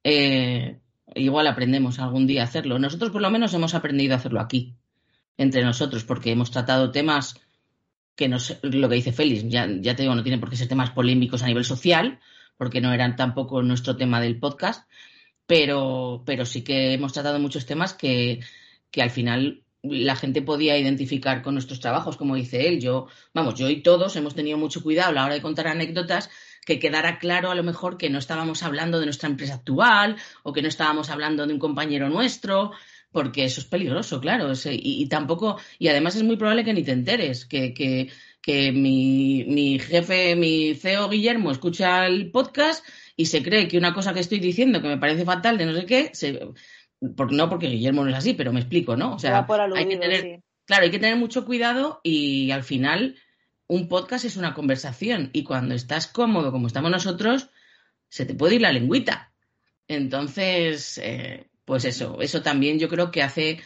Eh, 0.03 0.79
igual 1.15 1.47
aprendemos 1.47 1.99
algún 1.99 2.27
día 2.27 2.41
a 2.41 2.45
hacerlo. 2.45 2.79
Nosotros 2.79 3.11
por 3.11 3.21
lo 3.21 3.29
menos 3.29 3.53
hemos 3.53 3.75
aprendido 3.75 4.15
a 4.15 4.17
hacerlo 4.17 4.41
aquí 4.41 4.75
entre 5.41 5.63
nosotros, 5.63 6.03
porque 6.03 6.31
hemos 6.31 6.51
tratado 6.51 6.91
temas 6.91 7.35
que 8.15 8.27
no 8.27 8.37
lo 8.61 8.89
que 8.89 8.95
dice 8.95 9.13
Félix, 9.13 9.43
ya, 9.47 9.67
ya 9.67 9.95
te 9.95 10.03
digo, 10.03 10.15
no 10.15 10.23
tienen 10.23 10.39
por 10.39 10.49
qué 10.49 10.55
ser 10.55 10.67
temas 10.67 10.91
polémicos 10.91 11.41
a 11.41 11.47
nivel 11.47 11.65
social, 11.65 12.19
porque 12.57 12.81
no 12.81 12.93
eran 12.93 13.15
tampoco 13.15 13.63
nuestro 13.63 13.97
tema 13.97 14.21
del 14.21 14.39
podcast, 14.39 14.87
pero, 15.47 16.23
pero 16.25 16.45
sí 16.45 16.63
que 16.63 16.93
hemos 16.93 17.13
tratado 17.13 17.39
muchos 17.39 17.65
temas 17.65 17.93
que, 17.93 18.41
que 18.91 19.01
al 19.01 19.09
final 19.09 19.63
la 19.83 20.15
gente 20.15 20.41
podía 20.43 20.77
identificar 20.77 21.41
con 21.41 21.55
nuestros 21.55 21.79
trabajos, 21.79 22.17
como 22.17 22.35
dice 22.35 22.67
él. 22.67 22.79
Yo, 22.79 23.07
vamos, 23.33 23.55
yo 23.55 23.69
y 23.69 23.81
todos 23.81 24.15
hemos 24.15 24.35
tenido 24.35 24.57
mucho 24.57 24.83
cuidado 24.83 25.09
a 25.09 25.13
la 25.13 25.25
hora 25.25 25.33
de 25.33 25.41
contar 25.41 25.67
anécdotas 25.67 26.29
que 26.65 26.77
quedara 26.77 27.17
claro 27.17 27.49
a 27.49 27.55
lo 27.55 27.63
mejor 27.63 27.97
que 27.97 28.09
no 28.09 28.19
estábamos 28.19 28.61
hablando 28.61 28.99
de 28.99 29.05
nuestra 29.05 29.27
empresa 29.27 29.55
actual 29.55 30.17
o 30.43 30.53
que 30.53 30.61
no 30.61 30.67
estábamos 30.67 31.09
hablando 31.09 31.47
de 31.47 31.53
un 31.53 31.59
compañero 31.59 32.09
nuestro, 32.09 32.71
porque 33.11 33.43
eso 33.43 33.59
es 33.61 33.67
peligroso, 33.67 34.19
claro. 34.21 34.51
y, 34.53 35.03
y 35.03 35.05
tampoco, 35.07 35.57
y 35.79 35.87
además 35.89 36.15
es 36.15 36.23
muy 36.23 36.37
probable 36.37 36.63
que 36.63 36.73
ni 36.73 36.83
te 36.83 36.91
enteres, 36.91 37.45
que, 37.45 37.73
que, 37.73 38.09
que 38.41 38.71
mi, 38.71 39.43
mi 39.47 39.79
jefe, 39.79 40.35
mi 40.35 40.73
CEO 40.75 41.09
Guillermo, 41.09 41.51
escucha 41.51 42.05
el 42.07 42.31
podcast 42.31 42.85
y 43.15 43.25
se 43.25 43.43
cree 43.43 43.67
que 43.67 43.77
una 43.77 43.93
cosa 43.93 44.13
que 44.13 44.21
estoy 44.21 44.39
diciendo 44.39 44.81
que 44.81 44.87
me 44.87 44.97
parece 44.97 45.25
fatal 45.25 45.57
de 45.57 45.65
no 45.65 45.75
sé 45.75 45.85
qué, 45.85 46.09
se, 46.13 46.39
por- 47.15 47.33
no 47.33 47.49
porque 47.49 47.67
Guillermo 47.67 48.03
no 48.03 48.09
es 48.09 48.15
así, 48.15 48.33
pero 48.33 48.53
me 48.53 48.61
explico, 48.61 48.95
¿no? 48.95 49.15
O 49.15 49.19
sea, 49.19 49.45
por 49.45 49.59
hay 49.61 49.69
que 49.69 49.95
aludido, 49.95 49.99
tener, 50.01 50.21
sí. 50.21 50.43
Claro, 50.65 50.83
hay 50.85 50.91
que 50.91 50.99
tener 50.99 51.17
mucho 51.17 51.45
cuidado 51.45 51.99
y 52.03 52.51
al 52.51 52.63
final 52.63 53.17
un 53.67 53.87
podcast 53.89 54.25
es 54.25 54.37
una 54.37 54.53
conversación 54.53 55.29
y 55.33 55.43
cuando 55.43 55.75
estás 55.75 56.07
cómodo 56.07 56.51
como 56.51 56.67
estamos 56.67 56.91
nosotros, 56.91 57.49
se 58.09 58.25
te 58.25 58.33
puede 58.35 58.55
ir 58.55 58.61
la 58.61 58.71
lengüita. 58.71 59.33
Entonces, 59.87 60.97
eh, 61.03 61.47
pues 61.65 61.85
eso, 61.85 62.21
eso 62.21 62.41
también 62.41 62.79
yo 62.79 62.89
creo 62.89 63.11
que 63.11 63.23
hace 63.23 63.61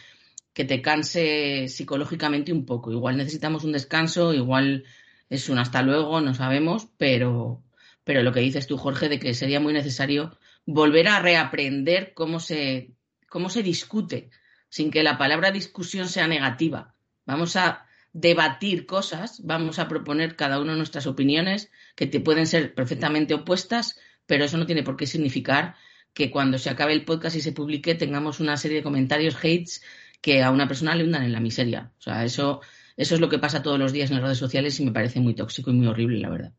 que 0.52 0.64
te 0.64 0.80
canse 0.80 1.68
psicológicamente 1.68 2.52
un 2.52 2.64
poco. 2.64 2.90
Igual 2.90 3.18
necesitamos 3.18 3.64
un 3.64 3.72
descanso, 3.72 4.32
igual 4.32 4.84
es 5.28 5.48
un 5.50 5.58
hasta 5.58 5.82
luego, 5.82 6.20
no 6.20 6.34
sabemos, 6.34 6.88
pero, 6.96 7.62
pero 8.04 8.22
lo 8.22 8.32
que 8.32 8.40
dices 8.40 8.66
tú, 8.66 8.78
Jorge, 8.78 9.10
de 9.10 9.18
que 9.18 9.34
sería 9.34 9.60
muy 9.60 9.74
necesario 9.74 10.38
volver 10.64 11.08
a 11.08 11.20
reaprender 11.20 12.14
cómo 12.14 12.40
se, 12.40 12.94
cómo 13.28 13.50
se 13.50 13.62
discute 13.62 14.30
sin 14.70 14.90
que 14.90 15.02
la 15.02 15.18
palabra 15.18 15.50
discusión 15.50 16.08
sea 16.08 16.26
negativa. 16.26 16.94
Vamos 17.26 17.56
a 17.56 17.86
debatir 18.12 18.86
cosas, 18.86 19.44
vamos 19.44 19.78
a 19.78 19.88
proponer 19.88 20.36
cada 20.36 20.58
uno 20.58 20.74
nuestras 20.74 21.06
opiniones 21.06 21.70
que 21.94 22.06
te 22.06 22.20
pueden 22.20 22.46
ser 22.46 22.74
perfectamente 22.74 23.34
opuestas, 23.34 23.98
pero 24.24 24.44
eso 24.44 24.56
no 24.56 24.64
tiene 24.64 24.82
por 24.82 24.96
qué 24.96 25.06
significar 25.06 25.76
que 26.16 26.30
cuando 26.30 26.56
se 26.56 26.70
acabe 26.70 26.94
el 26.94 27.04
podcast 27.04 27.36
y 27.36 27.42
se 27.42 27.52
publique 27.52 27.94
tengamos 27.94 28.40
una 28.40 28.56
serie 28.56 28.78
de 28.78 28.82
comentarios, 28.82 29.36
hates, 29.36 29.84
que 30.22 30.42
a 30.42 30.50
una 30.50 30.66
persona 30.66 30.94
le 30.94 31.04
hundan 31.04 31.24
en 31.24 31.32
la 31.32 31.40
miseria. 31.40 31.92
O 31.98 32.00
sea, 32.00 32.24
eso, 32.24 32.62
eso 32.96 33.14
es 33.14 33.20
lo 33.20 33.28
que 33.28 33.38
pasa 33.38 33.62
todos 33.62 33.78
los 33.78 33.92
días 33.92 34.08
en 34.08 34.16
las 34.16 34.24
redes 34.24 34.38
sociales 34.38 34.80
y 34.80 34.86
me 34.86 34.92
parece 34.92 35.20
muy 35.20 35.34
tóxico 35.34 35.70
y 35.70 35.74
muy 35.74 35.88
horrible, 35.88 36.18
la 36.20 36.30
verdad. 36.30 36.52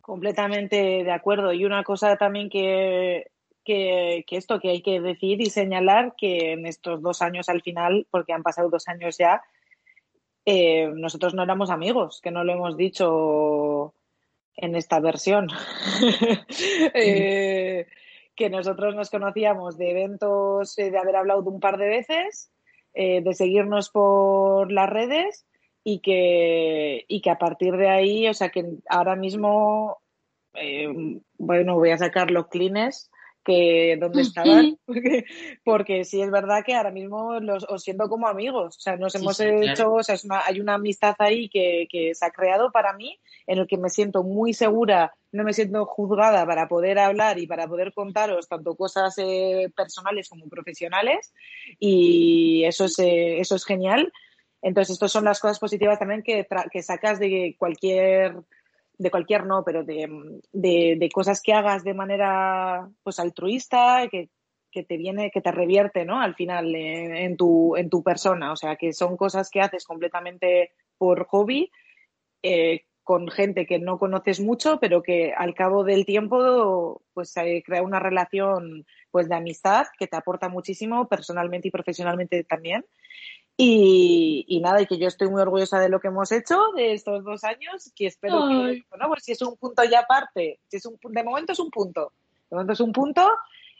Completamente 0.00 0.76
de 1.02 1.10
acuerdo. 1.10 1.52
Y 1.52 1.64
una 1.64 1.82
cosa 1.82 2.16
también 2.16 2.48
que, 2.48 3.32
que, 3.64 4.24
esto 4.30 4.60
que 4.60 4.70
hay 4.70 4.80
que 4.80 5.00
decir 5.00 5.40
y 5.40 5.46
señalar 5.46 6.14
que 6.16 6.52
en 6.52 6.66
estos 6.66 7.02
dos 7.02 7.22
años 7.22 7.48
al 7.48 7.60
final, 7.60 8.06
porque 8.08 8.32
han 8.32 8.44
pasado 8.44 8.70
dos 8.70 8.86
años 8.86 9.18
ya, 9.18 9.42
eh, 10.46 10.92
nosotros 10.94 11.34
no 11.34 11.42
éramos 11.42 11.70
amigos, 11.70 12.20
que 12.22 12.30
no 12.30 12.44
lo 12.44 12.52
hemos 12.52 12.76
dicho 12.76 13.94
en 14.56 14.74
esta 14.76 15.00
versión. 15.00 15.48
Eh, 16.94 17.86
que 18.36 18.50
nosotros 18.50 18.94
nos 18.94 19.10
conocíamos 19.10 19.76
de 19.78 19.90
eventos, 19.90 20.76
eh, 20.78 20.90
de 20.90 20.98
haber 20.98 21.16
hablado 21.16 21.42
de 21.42 21.50
un 21.50 21.60
par 21.60 21.76
de 21.78 21.88
veces, 21.88 22.50
eh, 22.92 23.20
de 23.22 23.34
seguirnos 23.34 23.90
por 23.90 24.72
las 24.72 24.90
redes 24.90 25.46
y 25.84 26.00
que, 26.00 27.04
y 27.06 27.20
que 27.20 27.30
a 27.30 27.38
partir 27.38 27.76
de 27.76 27.88
ahí, 27.88 28.28
o 28.28 28.34
sea, 28.34 28.48
que 28.48 28.64
ahora 28.88 29.14
mismo, 29.16 29.98
bueno, 31.38 31.74
voy 31.74 31.90
a 31.90 31.98
sacar 31.98 32.30
los 32.30 32.48
clines 32.48 33.10
que 33.44 33.96
donde 34.00 34.22
estaban, 34.22 34.78
porque, 34.86 35.24
porque 35.64 36.04
sí 36.04 36.22
es 36.22 36.30
verdad 36.30 36.64
que 36.64 36.74
ahora 36.74 36.90
mismo 36.90 37.38
los, 37.40 37.64
os 37.68 37.82
siento 37.82 38.08
como 38.08 38.26
amigos, 38.26 38.76
o 38.76 38.80
sea, 38.80 38.96
nos 38.96 39.12
Sí, 39.12 39.18
hemos 39.18 39.36
sí, 39.36 39.44
hecho, 39.44 39.62
claro. 39.74 39.94
o 39.94 40.02
sea, 40.02 40.14
es 40.14 40.24
una- 40.24 40.44
hay 40.46 40.60
una 40.60 40.74
amistad 40.74 41.14
ahí 41.18 41.48
que, 41.48 41.86
que 41.90 42.14
se 42.14 42.24
ha 42.26 42.30
creado 42.30 42.72
para 42.72 42.92
mí, 42.94 43.18
en 43.46 43.58
el 43.58 43.66
que 43.66 43.76
me 43.76 43.90
siento 43.90 44.22
muy 44.22 44.54
segura, 44.54 45.14
no 45.32 45.44
me 45.44 45.52
siento 45.52 45.84
juzgada 45.86 46.46
para 46.46 46.66
poder 46.68 46.98
hablar 46.98 47.38
y 47.38 47.46
para 47.46 47.66
poder 47.68 47.92
contaros 47.92 48.48
tanto 48.48 48.74
cosas 48.76 49.14
eh, 49.18 49.70
personales 49.76 50.28
como 50.28 50.48
profesionales, 50.48 51.32
y 51.78 52.64
eso 52.64 52.86
es, 52.86 52.98
eh, 52.98 53.38
eso 53.40 53.56
es 53.56 53.64
genial. 53.64 54.12
Entonces, 54.62 54.94
estas 54.94 55.12
son 55.12 55.24
las 55.24 55.40
cosas 55.40 55.58
positivas 55.58 55.98
también 55.98 56.22
que, 56.22 56.48
tra- 56.48 56.70
que 56.70 56.82
sacas 56.82 57.18
de 57.18 57.54
cualquier, 57.58 58.34
de 58.96 59.10
cualquier 59.10 59.46
no, 59.46 59.64
pero 59.64 59.84
de, 59.84 60.08
de, 60.52 60.96
de 60.98 61.08
cosas 61.10 61.42
que 61.42 61.52
hagas 61.52 61.84
de 61.84 61.94
manera 61.94 62.88
pues 63.02 63.18
altruista, 63.18 64.08
que, 64.10 64.30
que 64.74 64.82
te 64.82 64.96
viene, 64.96 65.30
que 65.30 65.40
te 65.40 65.52
revierte, 65.52 66.04
¿no? 66.04 66.20
Al 66.20 66.34
final 66.34 66.74
en, 66.74 67.36
tu, 67.36 67.76
en 67.76 67.88
tu 67.88 68.02
persona. 68.02 68.52
O 68.52 68.56
sea, 68.56 68.76
que 68.76 68.92
son 68.92 69.16
cosas 69.16 69.48
que 69.48 69.60
haces 69.60 69.84
completamente 69.84 70.72
por 70.98 71.26
hobby, 71.26 71.70
eh, 72.42 72.82
con 73.04 73.28
gente 73.28 73.66
que 73.66 73.78
no 73.78 73.98
conoces 73.98 74.40
mucho, 74.40 74.78
pero 74.80 75.02
que 75.02 75.32
al 75.36 75.54
cabo 75.54 75.84
del 75.84 76.04
tiempo 76.04 77.02
pues 77.12 77.30
se 77.30 77.62
crea 77.62 77.82
una 77.82 78.00
relación 78.00 78.84
pues 79.10 79.28
de 79.28 79.36
amistad 79.36 79.86
que 79.98 80.06
te 80.06 80.16
aporta 80.16 80.48
muchísimo 80.48 81.06
personalmente 81.06 81.68
y 81.68 81.70
profesionalmente 81.70 82.42
también. 82.44 82.84
Y, 83.56 84.44
y 84.48 84.60
nada, 84.60 84.82
y 84.82 84.86
que 84.86 84.98
yo 84.98 85.06
estoy 85.06 85.28
muy 85.28 85.40
orgullosa 85.40 85.78
de 85.78 85.88
lo 85.88 86.00
que 86.00 86.08
hemos 86.08 86.32
hecho 86.32 86.60
de 86.74 86.92
estos 86.92 87.22
dos 87.22 87.44
años, 87.44 87.92
que 87.94 88.06
espero 88.06 88.44
Ay. 88.46 88.80
que, 88.80 88.86
bueno, 88.90 89.06
pues 89.08 89.22
si 89.22 89.32
es 89.32 89.42
un 89.42 89.56
punto 89.56 89.84
ya 89.84 90.00
aparte, 90.00 90.58
si 90.66 90.78
es 90.78 90.86
un, 90.86 90.98
de 91.00 91.22
momento 91.22 91.52
es 91.52 91.60
un 91.60 91.70
punto, 91.70 92.12
de 92.50 92.56
momento 92.56 92.72
es 92.72 92.80
un 92.80 92.92
punto, 92.92 93.28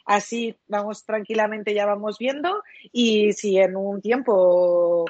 así 0.05 0.55
vamos 0.67 1.03
tranquilamente, 1.03 1.73
ya 1.73 1.85
vamos 1.85 2.17
viendo, 2.17 2.63
y 2.93 3.33
si 3.33 3.57
en 3.57 3.75
un 3.75 4.01
tiempo, 4.01 5.05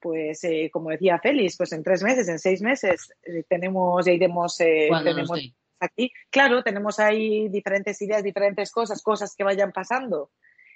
pues 0.00 0.42
eh, 0.42 0.68
como 0.72 0.90
decía 0.90 1.20
Félix, 1.20 1.56
pues 1.56 1.70
en 1.72 1.84
tres 1.84 2.02
meses, 2.02 2.28
en 2.28 2.40
seis 2.40 2.60
meses, 2.60 3.12
eh, 3.22 3.44
tenemos, 3.48 4.04
ya 4.04 4.10
iremos, 4.10 4.60
eh, 4.60 4.88
tenemos 5.04 5.30
aquí. 5.78 6.10
Claro, 6.28 6.64
tenemos 6.64 6.98
ahí 6.98 7.48
diferentes 7.48 8.02
ideas, 8.02 8.24
diferentes 8.24 8.72
cosas, 8.72 9.00
cosas 9.00 9.36
que 9.36 9.44
vayan 9.44 9.70
pasando, 9.70 10.30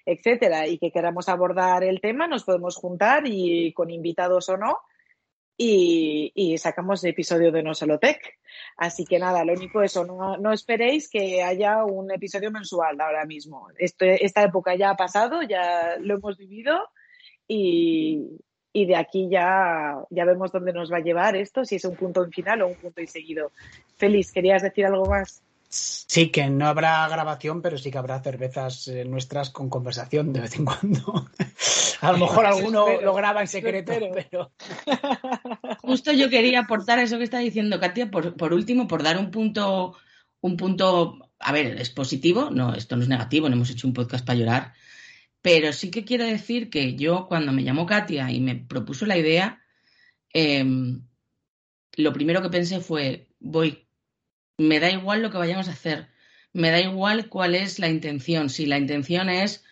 etcétera, 0.06 0.66
y 0.66 0.78
que 0.78 0.90
queramos 0.90 1.28
abordar 1.28 1.84
el 1.84 2.00
tema, 2.00 2.26
nos 2.26 2.44
podemos 2.44 2.76
juntar 2.76 3.24
y 3.26 3.72
con 3.72 3.90
invitados 3.90 4.48
o 4.48 4.56
no, 4.56 4.78
y, 5.56 6.56
sacamos 6.58 7.04
el 7.04 7.10
episodio 7.10 7.52
de 7.52 7.62
No 7.62 7.74
Solo 7.74 7.98
Tech. 7.98 8.38
Así 8.76 9.04
que 9.04 9.18
nada, 9.18 9.44
lo 9.44 9.52
único 9.52 9.82
eso, 9.82 10.04
no, 10.04 10.52
esperéis 10.52 11.08
que 11.08 11.42
haya 11.42 11.84
un 11.84 12.10
episodio 12.10 12.50
mensual 12.50 13.00
ahora 13.00 13.24
mismo. 13.24 13.68
Este- 13.78 14.24
esta 14.24 14.42
época 14.42 14.74
ya 14.74 14.90
ha 14.90 14.96
pasado, 14.96 15.42
ya 15.42 15.96
lo 15.98 16.14
hemos 16.14 16.36
vivido 16.36 16.88
y, 17.46 18.38
de 18.74 18.96
aquí 18.96 19.28
ya, 19.30 20.02
ya 20.10 20.24
vemos 20.24 20.50
dónde 20.50 20.72
nos 20.72 20.92
va 20.92 20.98
a 20.98 21.02
llevar 21.02 21.36
esto, 21.36 21.64
si 21.64 21.76
es 21.76 21.84
un 21.84 21.96
punto 21.96 22.24
en 22.24 22.32
final 22.32 22.62
o 22.62 22.68
un 22.68 22.74
punto 22.74 23.00
y 23.00 23.06
seguido. 23.06 23.52
Félix, 23.96 24.32
¿querías 24.32 24.62
decir 24.62 24.86
algo 24.86 25.06
más? 25.06 25.42
Sí, 25.74 26.28
que 26.28 26.50
no 26.50 26.66
habrá 26.66 27.08
grabación, 27.08 27.62
pero 27.62 27.78
sí 27.78 27.90
que 27.90 27.96
habrá 27.96 28.22
cervezas 28.22 28.88
eh, 28.88 29.06
nuestras 29.06 29.48
con 29.48 29.70
conversación 29.70 30.30
de 30.30 30.40
vez 30.40 30.56
en 30.56 30.66
cuando. 30.66 31.30
A 32.02 32.12
lo 32.12 32.18
mejor 32.18 32.44
alguno 32.44 32.86
espero, 32.86 33.06
lo 33.06 33.14
graba 33.14 33.40
en 33.40 33.48
secreto, 33.48 33.92
pero 34.12 34.52
Justo 35.80 36.12
yo 36.12 36.28
quería 36.28 36.60
aportar 36.60 36.98
eso 36.98 37.16
que 37.16 37.24
está 37.24 37.38
diciendo 37.38 37.80
Katia, 37.80 38.10
por, 38.10 38.36
por 38.36 38.52
último, 38.52 38.86
por 38.86 39.02
dar 39.02 39.16
un 39.16 39.30
punto, 39.30 39.96
un 40.42 40.58
punto, 40.58 41.30
a 41.38 41.52
ver, 41.52 41.80
es 41.80 41.88
positivo, 41.88 42.50
no, 42.50 42.74
esto 42.74 42.96
no 42.96 43.02
es 43.02 43.08
negativo, 43.08 43.48
no 43.48 43.54
hemos 43.54 43.70
hecho 43.70 43.86
un 43.86 43.94
podcast 43.94 44.26
para 44.26 44.38
llorar, 44.38 44.74
pero 45.40 45.72
sí 45.72 45.90
que 45.90 46.04
quiero 46.04 46.26
decir 46.26 46.68
que 46.68 46.96
yo 46.96 47.28
cuando 47.28 47.50
me 47.52 47.64
llamó 47.64 47.86
Katia 47.86 48.30
y 48.30 48.40
me 48.40 48.56
propuso 48.56 49.06
la 49.06 49.16
idea, 49.16 49.62
em, 50.34 51.06
lo 51.96 52.12
primero 52.12 52.42
que 52.42 52.50
pensé 52.50 52.80
fue, 52.80 53.28
voy, 53.40 53.86
me 54.58 54.80
da 54.80 54.90
igual 54.90 55.22
lo 55.22 55.30
que 55.30 55.38
vayamos 55.38 55.68
a 55.68 55.72
hacer, 55.72 56.08
me 56.52 56.70
da 56.70 56.80
igual 56.80 57.28
cuál 57.28 57.54
es 57.54 57.78
la 57.78 57.88
intención, 57.88 58.50
si 58.50 58.66
la 58.66 58.78
intención 58.78 59.28
es 59.30 59.64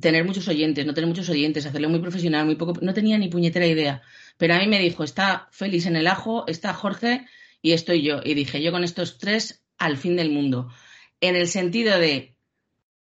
tener 0.00 0.24
muchos 0.24 0.48
oyentes, 0.48 0.86
no 0.86 0.94
tener 0.94 1.08
muchos 1.08 1.28
oyentes, 1.28 1.66
hacerlo 1.66 1.88
muy 1.88 2.00
profesional, 2.00 2.46
muy 2.46 2.56
poco, 2.56 2.74
no 2.80 2.94
tenía 2.94 3.18
ni 3.18 3.28
puñetera 3.28 3.66
idea. 3.66 4.02
Pero 4.38 4.54
a 4.54 4.58
mí 4.58 4.66
me 4.66 4.78
dijo, 4.78 5.04
está 5.04 5.48
Félix 5.52 5.86
en 5.86 5.96
el 5.96 6.06
ajo, 6.06 6.46
está 6.46 6.72
Jorge 6.72 7.26
y 7.60 7.72
estoy 7.72 8.02
yo. 8.02 8.20
Y 8.24 8.34
dije, 8.34 8.62
yo 8.62 8.72
con 8.72 8.84
estos 8.84 9.18
tres 9.18 9.62
al 9.78 9.98
fin 9.98 10.16
del 10.16 10.30
mundo. 10.30 10.72
En 11.20 11.36
el 11.36 11.46
sentido 11.48 11.98
de 11.98 12.34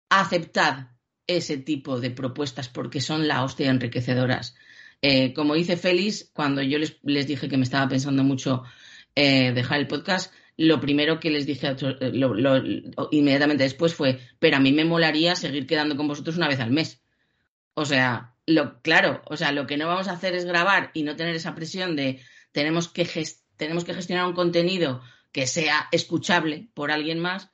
aceptad 0.09 0.87
ese 1.25 1.57
tipo 1.57 1.99
de 1.99 2.11
propuestas 2.11 2.69
porque 2.69 3.01
son 3.01 3.27
la 3.27 3.43
hostia 3.43 3.69
enriquecedoras. 3.69 4.55
Eh, 5.01 5.33
como 5.33 5.55
dice 5.55 5.77
Félix, 5.77 6.29
cuando 6.33 6.61
yo 6.61 6.79
les, 6.79 7.27
dije 7.27 7.49
que 7.49 7.57
me 7.57 7.63
estaba 7.63 7.89
pensando 7.89 8.23
mucho 8.23 8.63
eh, 9.15 9.51
dejar 9.51 9.79
el 9.79 9.87
podcast, 9.87 10.33
lo 10.57 10.79
primero 10.79 11.19
que 11.19 11.29
les 11.29 11.45
dije 11.45 11.67
eh, 11.67 12.11
lo- 12.13 12.61
inmediatamente 13.11 13.63
después 13.63 13.93
fue, 13.93 14.19
pero 14.39 14.57
a 14.57 14.59
mí 14.59 14.71
me 14.71 14.85
molaría 14.85 15.35
seguir 15.35 15.67
quedando 15.67 15.95
con 15.95 16.07
vosotros 16.07 16.37
una 16.37 16.47
vez 16.47 16.59
al 16.59 16.71
mes. 16.71 17.01
O 17.75 17.85
sea, 17.85 18.33
lo 18.47 18.81
claro, 18.81 19.21
o 19.25 19.37
sea, 19.37 19.51
lo 19.51 19.67
que 19.67 19.77
no 19.77 19.87
vamos 19.87 20.07
a 20.07 20.13
hacer 20.13 20.35
es 20.35 20.45
grabar 20.45 20.89
y 20.93 21.03
no 21.03 21.15
tener 21.15 21.35
esa 21.35 21.53
presión 21.53 21.95
de 21.95 22.19
tenemos 22.51 22.87
que, 22.87 23.07
tenemos 23.55 23.85
que 23.85 23.93
gestionar 23.93 24.25
un 24.25 24.33
contenido 24.33 25.01
que 25.31 25.45
sea 25.45 25.87
escuchable 25.91 26.69
por 26.73 26.91
alguien 26.91 27.19
más, 27.19 27.51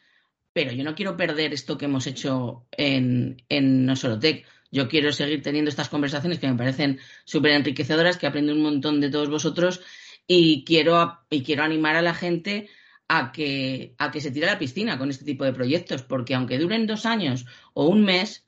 pero 0.53 0.71
yo 0.71 0.83
no 0.83 0.95
quiero 0.95 1.17
perder 1.17 1.53
esto 1.53 1.77
que 1.77 1.85
hemos 1.85 2.07
hecho 2.07 2.67
en, 2.71 3.43
en 3.49 3.85
No 3.85 3.95
Solo 3.95 4.19
Tech. 4.19 4.45
Yo 4.71 4.87
quiero 4.87 5.11
seguir 5.11 5.41
teniendo 5.43 5.69
estas 5.69 5.89
conversaciones 5.89 6.39
que 6.39 6.47
me 6.47 6.55
parecen 6.57 6.99
súper 7.25 7.51
enriquecedoras, 7.51 8.17
que 8.17 8.27
aprendo 8.27 8.53
un 8.53 8.61
montón 8.61 9.01
de 9.01 9.09
todos 9.09 9.29
vosotros 9.29 9.81
y 10.25 10.63
quiero, 10.63 11.19
y 11.29 11.43
quiero 11.43 11.63
animar 11.63 11.95
a 11.95 12.01
la 12.01 12.13
gente 12.13 12.69
a 13.15 13.31
que, 13.31 13.93
a 13.99 14.09
que 14.09 14.21
se 14.21 14.31
tire 14.31 14.47
a 14.47 14.53
la 14.53 14.59
piscina 14.59 14.97
con 14.97 15.11
este 15.11 15.23
tipo 15.23 15.43
de 15.45 15.53
proyectos, 15.53 16.01
porque 16.01 16.33
aunque 16.33 16.57
duren 16.57 16.87
dos 16.87 17.05
años 17.05 17.45
o 17.75 17.85
un 17.85 18.03
mes, 18.03 18.43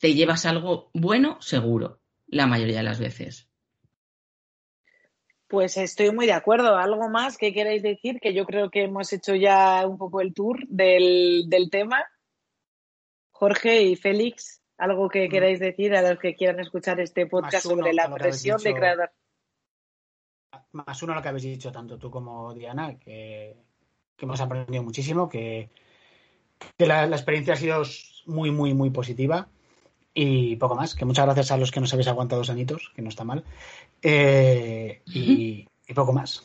te 0.00 0.14
llevas 0.14 0.46
algo 0.46 0.90
bueno 0.94 1.42
seguro, 1.42 1.98
la 2.28 2.46
mayoría 2.46 2.76
de 2.76 2.84
las 2.84 3.00
veces. 3.00 3.48
Pues 5.48 5.76
estoy 5.76 6.12
muy 6.12 6.26
de 6.26 6.32
acuerdo. 6.32 6.76
¿Algo 6.76 7.08
más 7.08 7.36
que 7.36 7.52
queráis 7.52 7.82
decir? 7.82 8.20
Que 8.20 8.32
yo 8.32 8.44
creo 8.44 8.70
que 8.70 8.84
hemos 8.84 9.12
hecho 9.12 9.34
ya 9.34 9.84
un 9.84 9.98
poco 9.98 10.20
el 10.20 10.32
tour 10.32 10.60
del, 10.68 11.46
del 11.48 11.68
tema. 11.70 12.04
Jorge 13.32 13.82
y 13.82 13.96
Félix, 13.96 14.62
¿algo 14.78 15.08
que 15.08 15.26
Mm. 15.26 15.30
queráis 15.30 15.58
decir 15.58 15.92
a 15.96 16.02
los 16.02 16.20
que 16.20 16.36
quieran 16.36 16.60
escuchar 16.60 17.00
este 17.00 17.26
podcast 17.26 17.66
uno 17.66 17.78
sobre 17.78 17.92
la 17.92 18.14
presión 18.14 18.62
de 18.62 18.74
creador? 18.74 19.10
Más 20.70 21.02
uno 21.02 21.12
a 21.12 21.16
lo 21.16 21.22
que 21.22 21.28
habéis 21.28 21.44
dicho 21.44 21.72
tanto 21.72 21.98
tú 21.98 22.10
como 22.12 22.54
Diana, 22.54 22.96
que, 22.96 23.56
que 24.16 24.24
hemos 24.24 24.40
aprendido 24.40 24.82
muchísimo, 24.82 25.28
que, 25.28 25.70
que 26.76 26.86
la, 26.86 27.06
la 27.06 27.16
experiencia 27.16 27.54
ha 27.54 27.56
sido 27.56 27.82
muy, 28.26 28.50
muy, 28.50 28.74
muy 28.74 28.90
positiva. 28.90 29.48
Y 30.12 30.56
poco 30.56 30.76
más, 30.76 30.94
que 30.94 31.04
muchas 31.04 31.24
gracias 31.24 31.50
a 31.50 31.56
los 31.56 31.72
que 31.72 31.80
nos 31.80 31.92
habéis 31.92 32.08
aguantado 32.08 32.40
dos 32.40 32.50
añitos, 32.50 32.92
que 32.94 33.02
no 33.02 33.08
está 33.08 33.24
mal. 33.24 33.44
Eh, 34.00 35.02
y, 35.06 35.66
y 35.88 35.94
poco 35.94 36.12
más. 36.12 36.44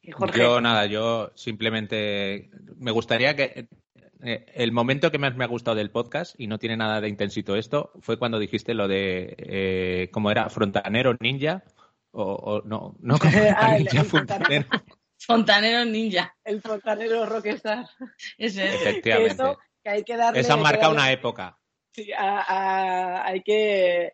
Y 0.00 0.12
Jorge, 0.12 0.38
Yo 0.38 0.60
nada, 0.60 0.86
yo 0.86 1.30
simplemente 1.34 2.48
me 2.78 2.90
gustaría 2.90 3.36
que 3.36 3.68
eh, 4.22 4.46
el 4.54 4.72
momento 4.72 5.10
que 5.10 5.18
más 5.18 5.36
me 5.36 5.44
ha 5.44 5.48
gustado 5.48 5.76
del 5.76 5.90
podcast 5.90 6.34
y 6.40 6.46
no 6.46 6.58
tiene 6.58 6.76
nada 6.76 7.00
de 7.00 7.08
intensito 7.08 7.54
esto 7.54 7.92
fue 8.00 8.18
cuando 8.18 8.38
dijiste 8.38 8.74
lo 8.74 8.88
de 8.88 9.36
eh, 9.38 10.10
cómo 10.12 10.30
era 10.30 10.48
frontanero 10.48 11.14
ninja 11.20 11.62
o, 12.10 12.24
o 12.24 12.62
no 12.62 12.96
no 13.00 13.18
como 13.18 13.32
Ah, 13.56 13.76
ninja 13.78 14.02
fontanero 14.04 14.66
Fontanero 15.18 15.84
ninja. 15.84 16.34
el 16.44 16.60
fontanero 16.62 17.26
rockstar. 17.26 17.86
Ese 18.38 18.66
es. 18.68 18.74
Efectivamente 18.74 19.32
eso, 19.42 19.58
que 19.82 19.90
hay 19.90 20.04
que 20.04 20.16
darle... 20.16 20.40
eso 20.40 20.52
hay 20.52 20.58
que 20.58 20.62
marca 20.62 20.80
darle- 20.82 20.94
una 20.94 21.12
época 21.12 21.58
Sí, 21.92 22.12
a- 22.12 22.42
a- 22.46 23.26
hay 23.26 23.42
que 23.42 24.12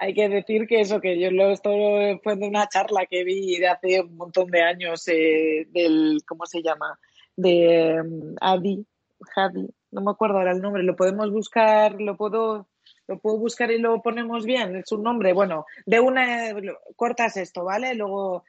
hay 0.00 0.14
que 0.14 0.28
decir 0.28 0.68
que 0.68 0.80
eso, 0.80 1.00
que 1.00 1.18
yo 1.18 1.32
lo 1.32 1.50
estoy 1.50 2.20
fue 2.22 2.36
de 2.36 2.46
una 2.46 2.68
charla 2.68 3.04
que 3.10 3.24
vi 3.24 3.56
de 3.58 3.66
hace 3.66 4.00
un 4.00 4.16
montón 4.16 4.48
de 4.48 4.62
años 4.62 5.08
eh, 5.08 5.66
del, 5.70 6.20
¿cómo 6.24 6.46
se 6.46 6.62
llama? 6.62 6.96
De 7.34 8.00
um, 8.00 8.36
Adi, 8.40 8.86
Hadi, 9.34 9.68
no 9.90 10.00
me 10.02 10.12
acuerdo 10.12 10.38
ahora 10.38 10.52
el 10.52 10.60
nombre, 10.60 10.84
lo 10.84 10.94
podemos 10.94 11.32
buscar, 11.32 12.00
lo 12.00 12.16
puedo, 12.16 12.68
lo 13.08 13.18
puedo 13.18 13.38
buscar 13.38 13.72
y 13.72 13.78
lo 13.80 14.00
ponemos 14.00 14.44
bien, 14.44 14.76
es 14.76 14.92
un 14.92 15.02
nombre, 15.02 15.32
bueno, 15.32 15.66
de 15.84 15.98
una, 15.98 16.54
cortas 16.94 17.36
esto, 17.36 17.64
¿vale? 17.64 17.94
Luego 17.96 18.44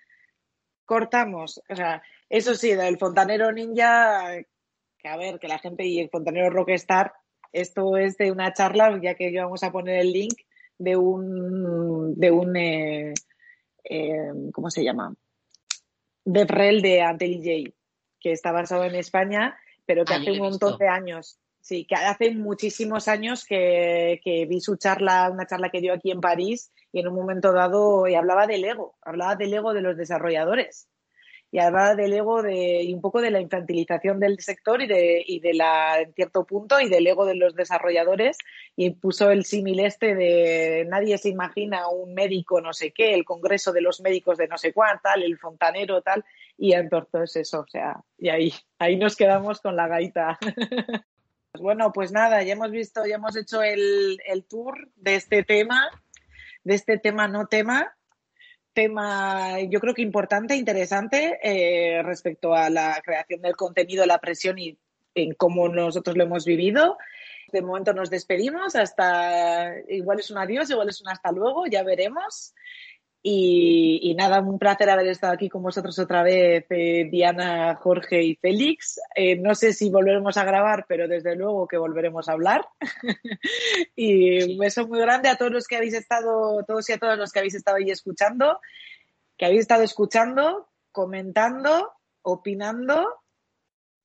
cortamos, 0.89 1.61
o 1.69 1.75
sea, 1.75 2.01
eso 2.29 2.55
sí, 2.55 2.73
del 2.73 2.97
fontanero 2.97 3.51
ninja, 3.51 4.41
que 4.97 5.07
a 5.07 5.17
ver, 5.17 5.37
que 5.37 5.47
la 5.47 5.59
gente 5.59 5.85
y 5.85 5.99
el 5.99 6.09
fontanero 6.09 6.49
rockstar 6.49 7.13
esto 7.53 7.95
es 7.95 8.17
de 8.17 8.31
una 8.31 8.53
charla, 8.53 8.99
ya 8.99 9.13
que 9.13 9.31
yo 9.31 9.43
vamos 9.43 9.61
a 9.61 9.71
poner 9.71 9.99
el 9.99 10.11
link 10.11 10.33
de 10.79 10.97
un, 10.97 12.15
de 12.19 12.31
un 12.31 12.55
eh, 12.57 13.13
eh, 13.83 14.31
¿cómo 14.51 14.71
se 14.71 14.83
llama? 14.83 15.13
DevRel 16.25 16.81
de 16.81 17.01
Antelij, 17.01 17.71
que 18.19 18.31
está 18.31 18.51
basado 18.51 18.83
en 18.83 18.95
España, 18.95 19.59
pero 19.85 20.05
que 20.05 20.13
Ah, 20.13 20.17
hace 20.17 20.31
un 20.31 20.39
montón 20.39 20.77
de 20.79 20.87
años. 20.87 21.37
Sí, 21.61 21.85
que 21.85 21.93
hace 21.93 22.31
muchísimos 22.31 23.07
años 23.07 23.45
que, 23.45 24.19
que 24.23 24.47
vi 24.47 24.59
su 24.59 24.75
charla, 24.77 25.29
una 25.31 25.45
charla 25.45 25.69
que 25.69 25.81
dio 25.81 25.93
aquí 25.93 26.09
en 26.09 26.21
París, 26.21 26.71
y 26.91 26.99
en 26.99 27.07
un 27.07 27.15
momento 27.15 27.53
dado 27.53 28.07
y 28.07 28.15
hablaba 28.15 28.47
del 28.47 28.65
ego, 28.65 28.97
hablaba 29.01 29.35
del 29.35 29.53
ego 29.53 29.73
de 29.73 29.81
los 29.81 29.97
desarrolladores 29.97 30.89
y 31.51 31.59
hablaba 31.59 31.95
del 31.95 32.13
ego 32.13 32.41
de, 32.43 32.83
y 32.83 32.93
un 32.93 33.01
poco 33.01 33.21
de 33.21 33.31
la 33.31 33.39
infantilización 33.39 34.19
del 34.19 34.39
sector 34.39 34.81
y 34.81 34.87
de, 34.87 35.23
y 35.25 35.39
de 35.39 35.53
la, 35.53 35.99
en 35.99 36.13
cierto 36.13 36.45
punto, 36.45 36.79
y 36.79 36.89
del 36.89 37.07
ego 37.07 37.25
de 37.25 37.35
los 37.35 37.55
desarrolladores, 37.55 38.37
y 38.75 38.91
puso 38.91 39.31
el 39.31 39.45
símil 39.45 39.79
este 39.79 40.13
de 40.13 40.85
nadie 40.87 41.17
se 41.17 41.29
imagina 41.29 41.87
un 41.89 42.13
médico 42.13 42.61
no 42.61 42.73
sé 42.73 42.91
qué, 42.91 43.13
el 43.13 43.25
congreso 43.25 43.71
de 43.71 43.81
los 43.81 43.99
médicos 44.01 44.37
de 44.37 44.47
no 44.47 44.57
sé 44.57 44.73
cuál, 44.73 44.99
tal, 45.01 45.23
el 45.23 45.37
fontanero, 45.37 46.01
tal, 46.01 46.23
y 46.57 46.73
entonces 46.73 47.35
eso, 47.35 47.61
o 47.61 47.67
sea, 47.67 47.99
y 48.17 48.29
ahí, 48.29 48.53
ahí 48.77 48.97
nos 48.97 49.15
quedamos 49.15 49.61
con 49.61 49.75
la 49.75 49.87
gaita. 49.87 50.37
Bueno, 51.59 51.91
pues 51.91 52.11
nada, 52.11 52.43
ya 52.43 52.53
hemos 52.53 52.69
visto, 52.69 53.05
ya 53.07 53.15
hemos 53.15 53.35
hecho 53.35 53.63
el, 53.63 54.19
el 54.27 54.45
tour 54.45 54.87
de 54.95 55.15
este 55.15 55.43
tema, 55.43 55.89
de 56.63 56.75
este 56.75 56.97
tema 56.97 57.27
no 57.27 57.47
tema, 57.47 57.95
tema 58.73 59.59
yo 59.61 59.79
creo 59.79 59.93
que 59.93 60.01
importante, 60.01 60.55
interesante 60.55 61.39
eh, 61.43 62.01
respecto 62.03 62.53
a 62.53 62.69
la 62.69 63.01
creación 63.03 63.41
del 63.41 63.55
contenido, 63.55 64.05
la 64.05 64.19
presión 64.19 64.59
y 64.59 64.77
en 65.15 65.33
cómo 65.33 65.67
nosotros 65.67 66.15
lo 66.17 66.23
hemos 66.23 66.45
vivido. 66.45 66.97
De 67.51 67.61
momento 67.61 67.93
nos 67.93 68.09
despedimos, 68.09 68.75
hasta 68.75 69.73
igual 69.87 70.19
es 70.19 70.29
un 70.29 70.37
adiós, 70.37 70.69
igual 70.69 70.89
es 70.89 71.01
un 71.01 71.09
hasta 71.09 71.31
luego, 71.31 71.65
ya 71.65 71.83
veremos. 71.83 72.53
Y, 73.21 73.99
y 74.01 74.15
nada, 74.15 74.39
un 74.39 74.57
placer 74.57 74.89
haber 74.89 75.07
estado 75.07 75.33
aquí 75.33 75.49
con 75.49 75.61
vosotros 75.61 75.99
otra 75.99 76.23
vez, 76.23 76.65
eh, 76.69 77.09
Diana, 77.11 77.75
Jorge 77.75 78.23
y 78.23 78.35
Félix. 78.35 78.99
Eh, 79.13 79.35
no 79.35 79.55
sé 79.55 79.73
si 79.73 79.89
volveremos 79.89 80.37
a 80.37 80.45
grabar, 80.45 80.85
pero 80.87 81.07
desde 81.07 81.35
luego 81.35 81.67
que 81.67 81.77
volveremos 81.77 82.29
a 82.29 82.33
hablar. 82.33 82.65
y 83.95 84.41
Sí. 84.41 84.53
un 84.53 84.57
beso 84.59 84.87
muy 84.87 84.99
grande 85.01 85.27
a 85.27 85.35
todos 85.35 85.51
los 85.51 85.67
que 85.67 85.75
habéis 85.75 85.95
estado, 85.95 86.63
todos 86.65 86.89
y 86.89 86.93
a 86.93 86.97
todos 86.97 87.17
los 87.17 87.31
que 87.31 87.39
habéis 87.39 87.55
estado 87.55 87.77
ahí 87.77 87.89
escuchando, 87.91 88.59
que 89.37 89.45
habéis 89.45 89.61
estado 89.61 89.83
escuchando, 89.83 90.69
comentando, 90.93 91.91
opinando 92.21 93.05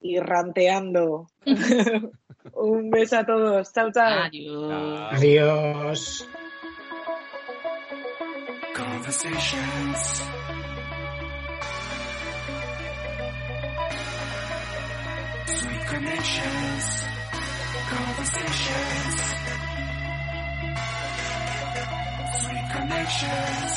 y 0.00 0.18
ranteando. 0.18 1.28
un 2.54 2.90
beso 2.90 3.18
a 3.18 3.24
todos. 3.24 3.72
Chao, 3.72 3.92
chao. 3.92 4.24
Adiós. 4.24 5.12
Adiós. 5.12 6.28
Conversations. 8.94 10.22
Sweet 15.46 15.86
connections. 15.92 16.84
Conversations. 17.90 19.18
Sweet 22.38 22.66
connections. 22.70 23.72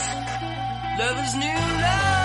Love 1.00 1.26
is 1.26 1.36
new 1.36 1.82
love. 1.82 2.18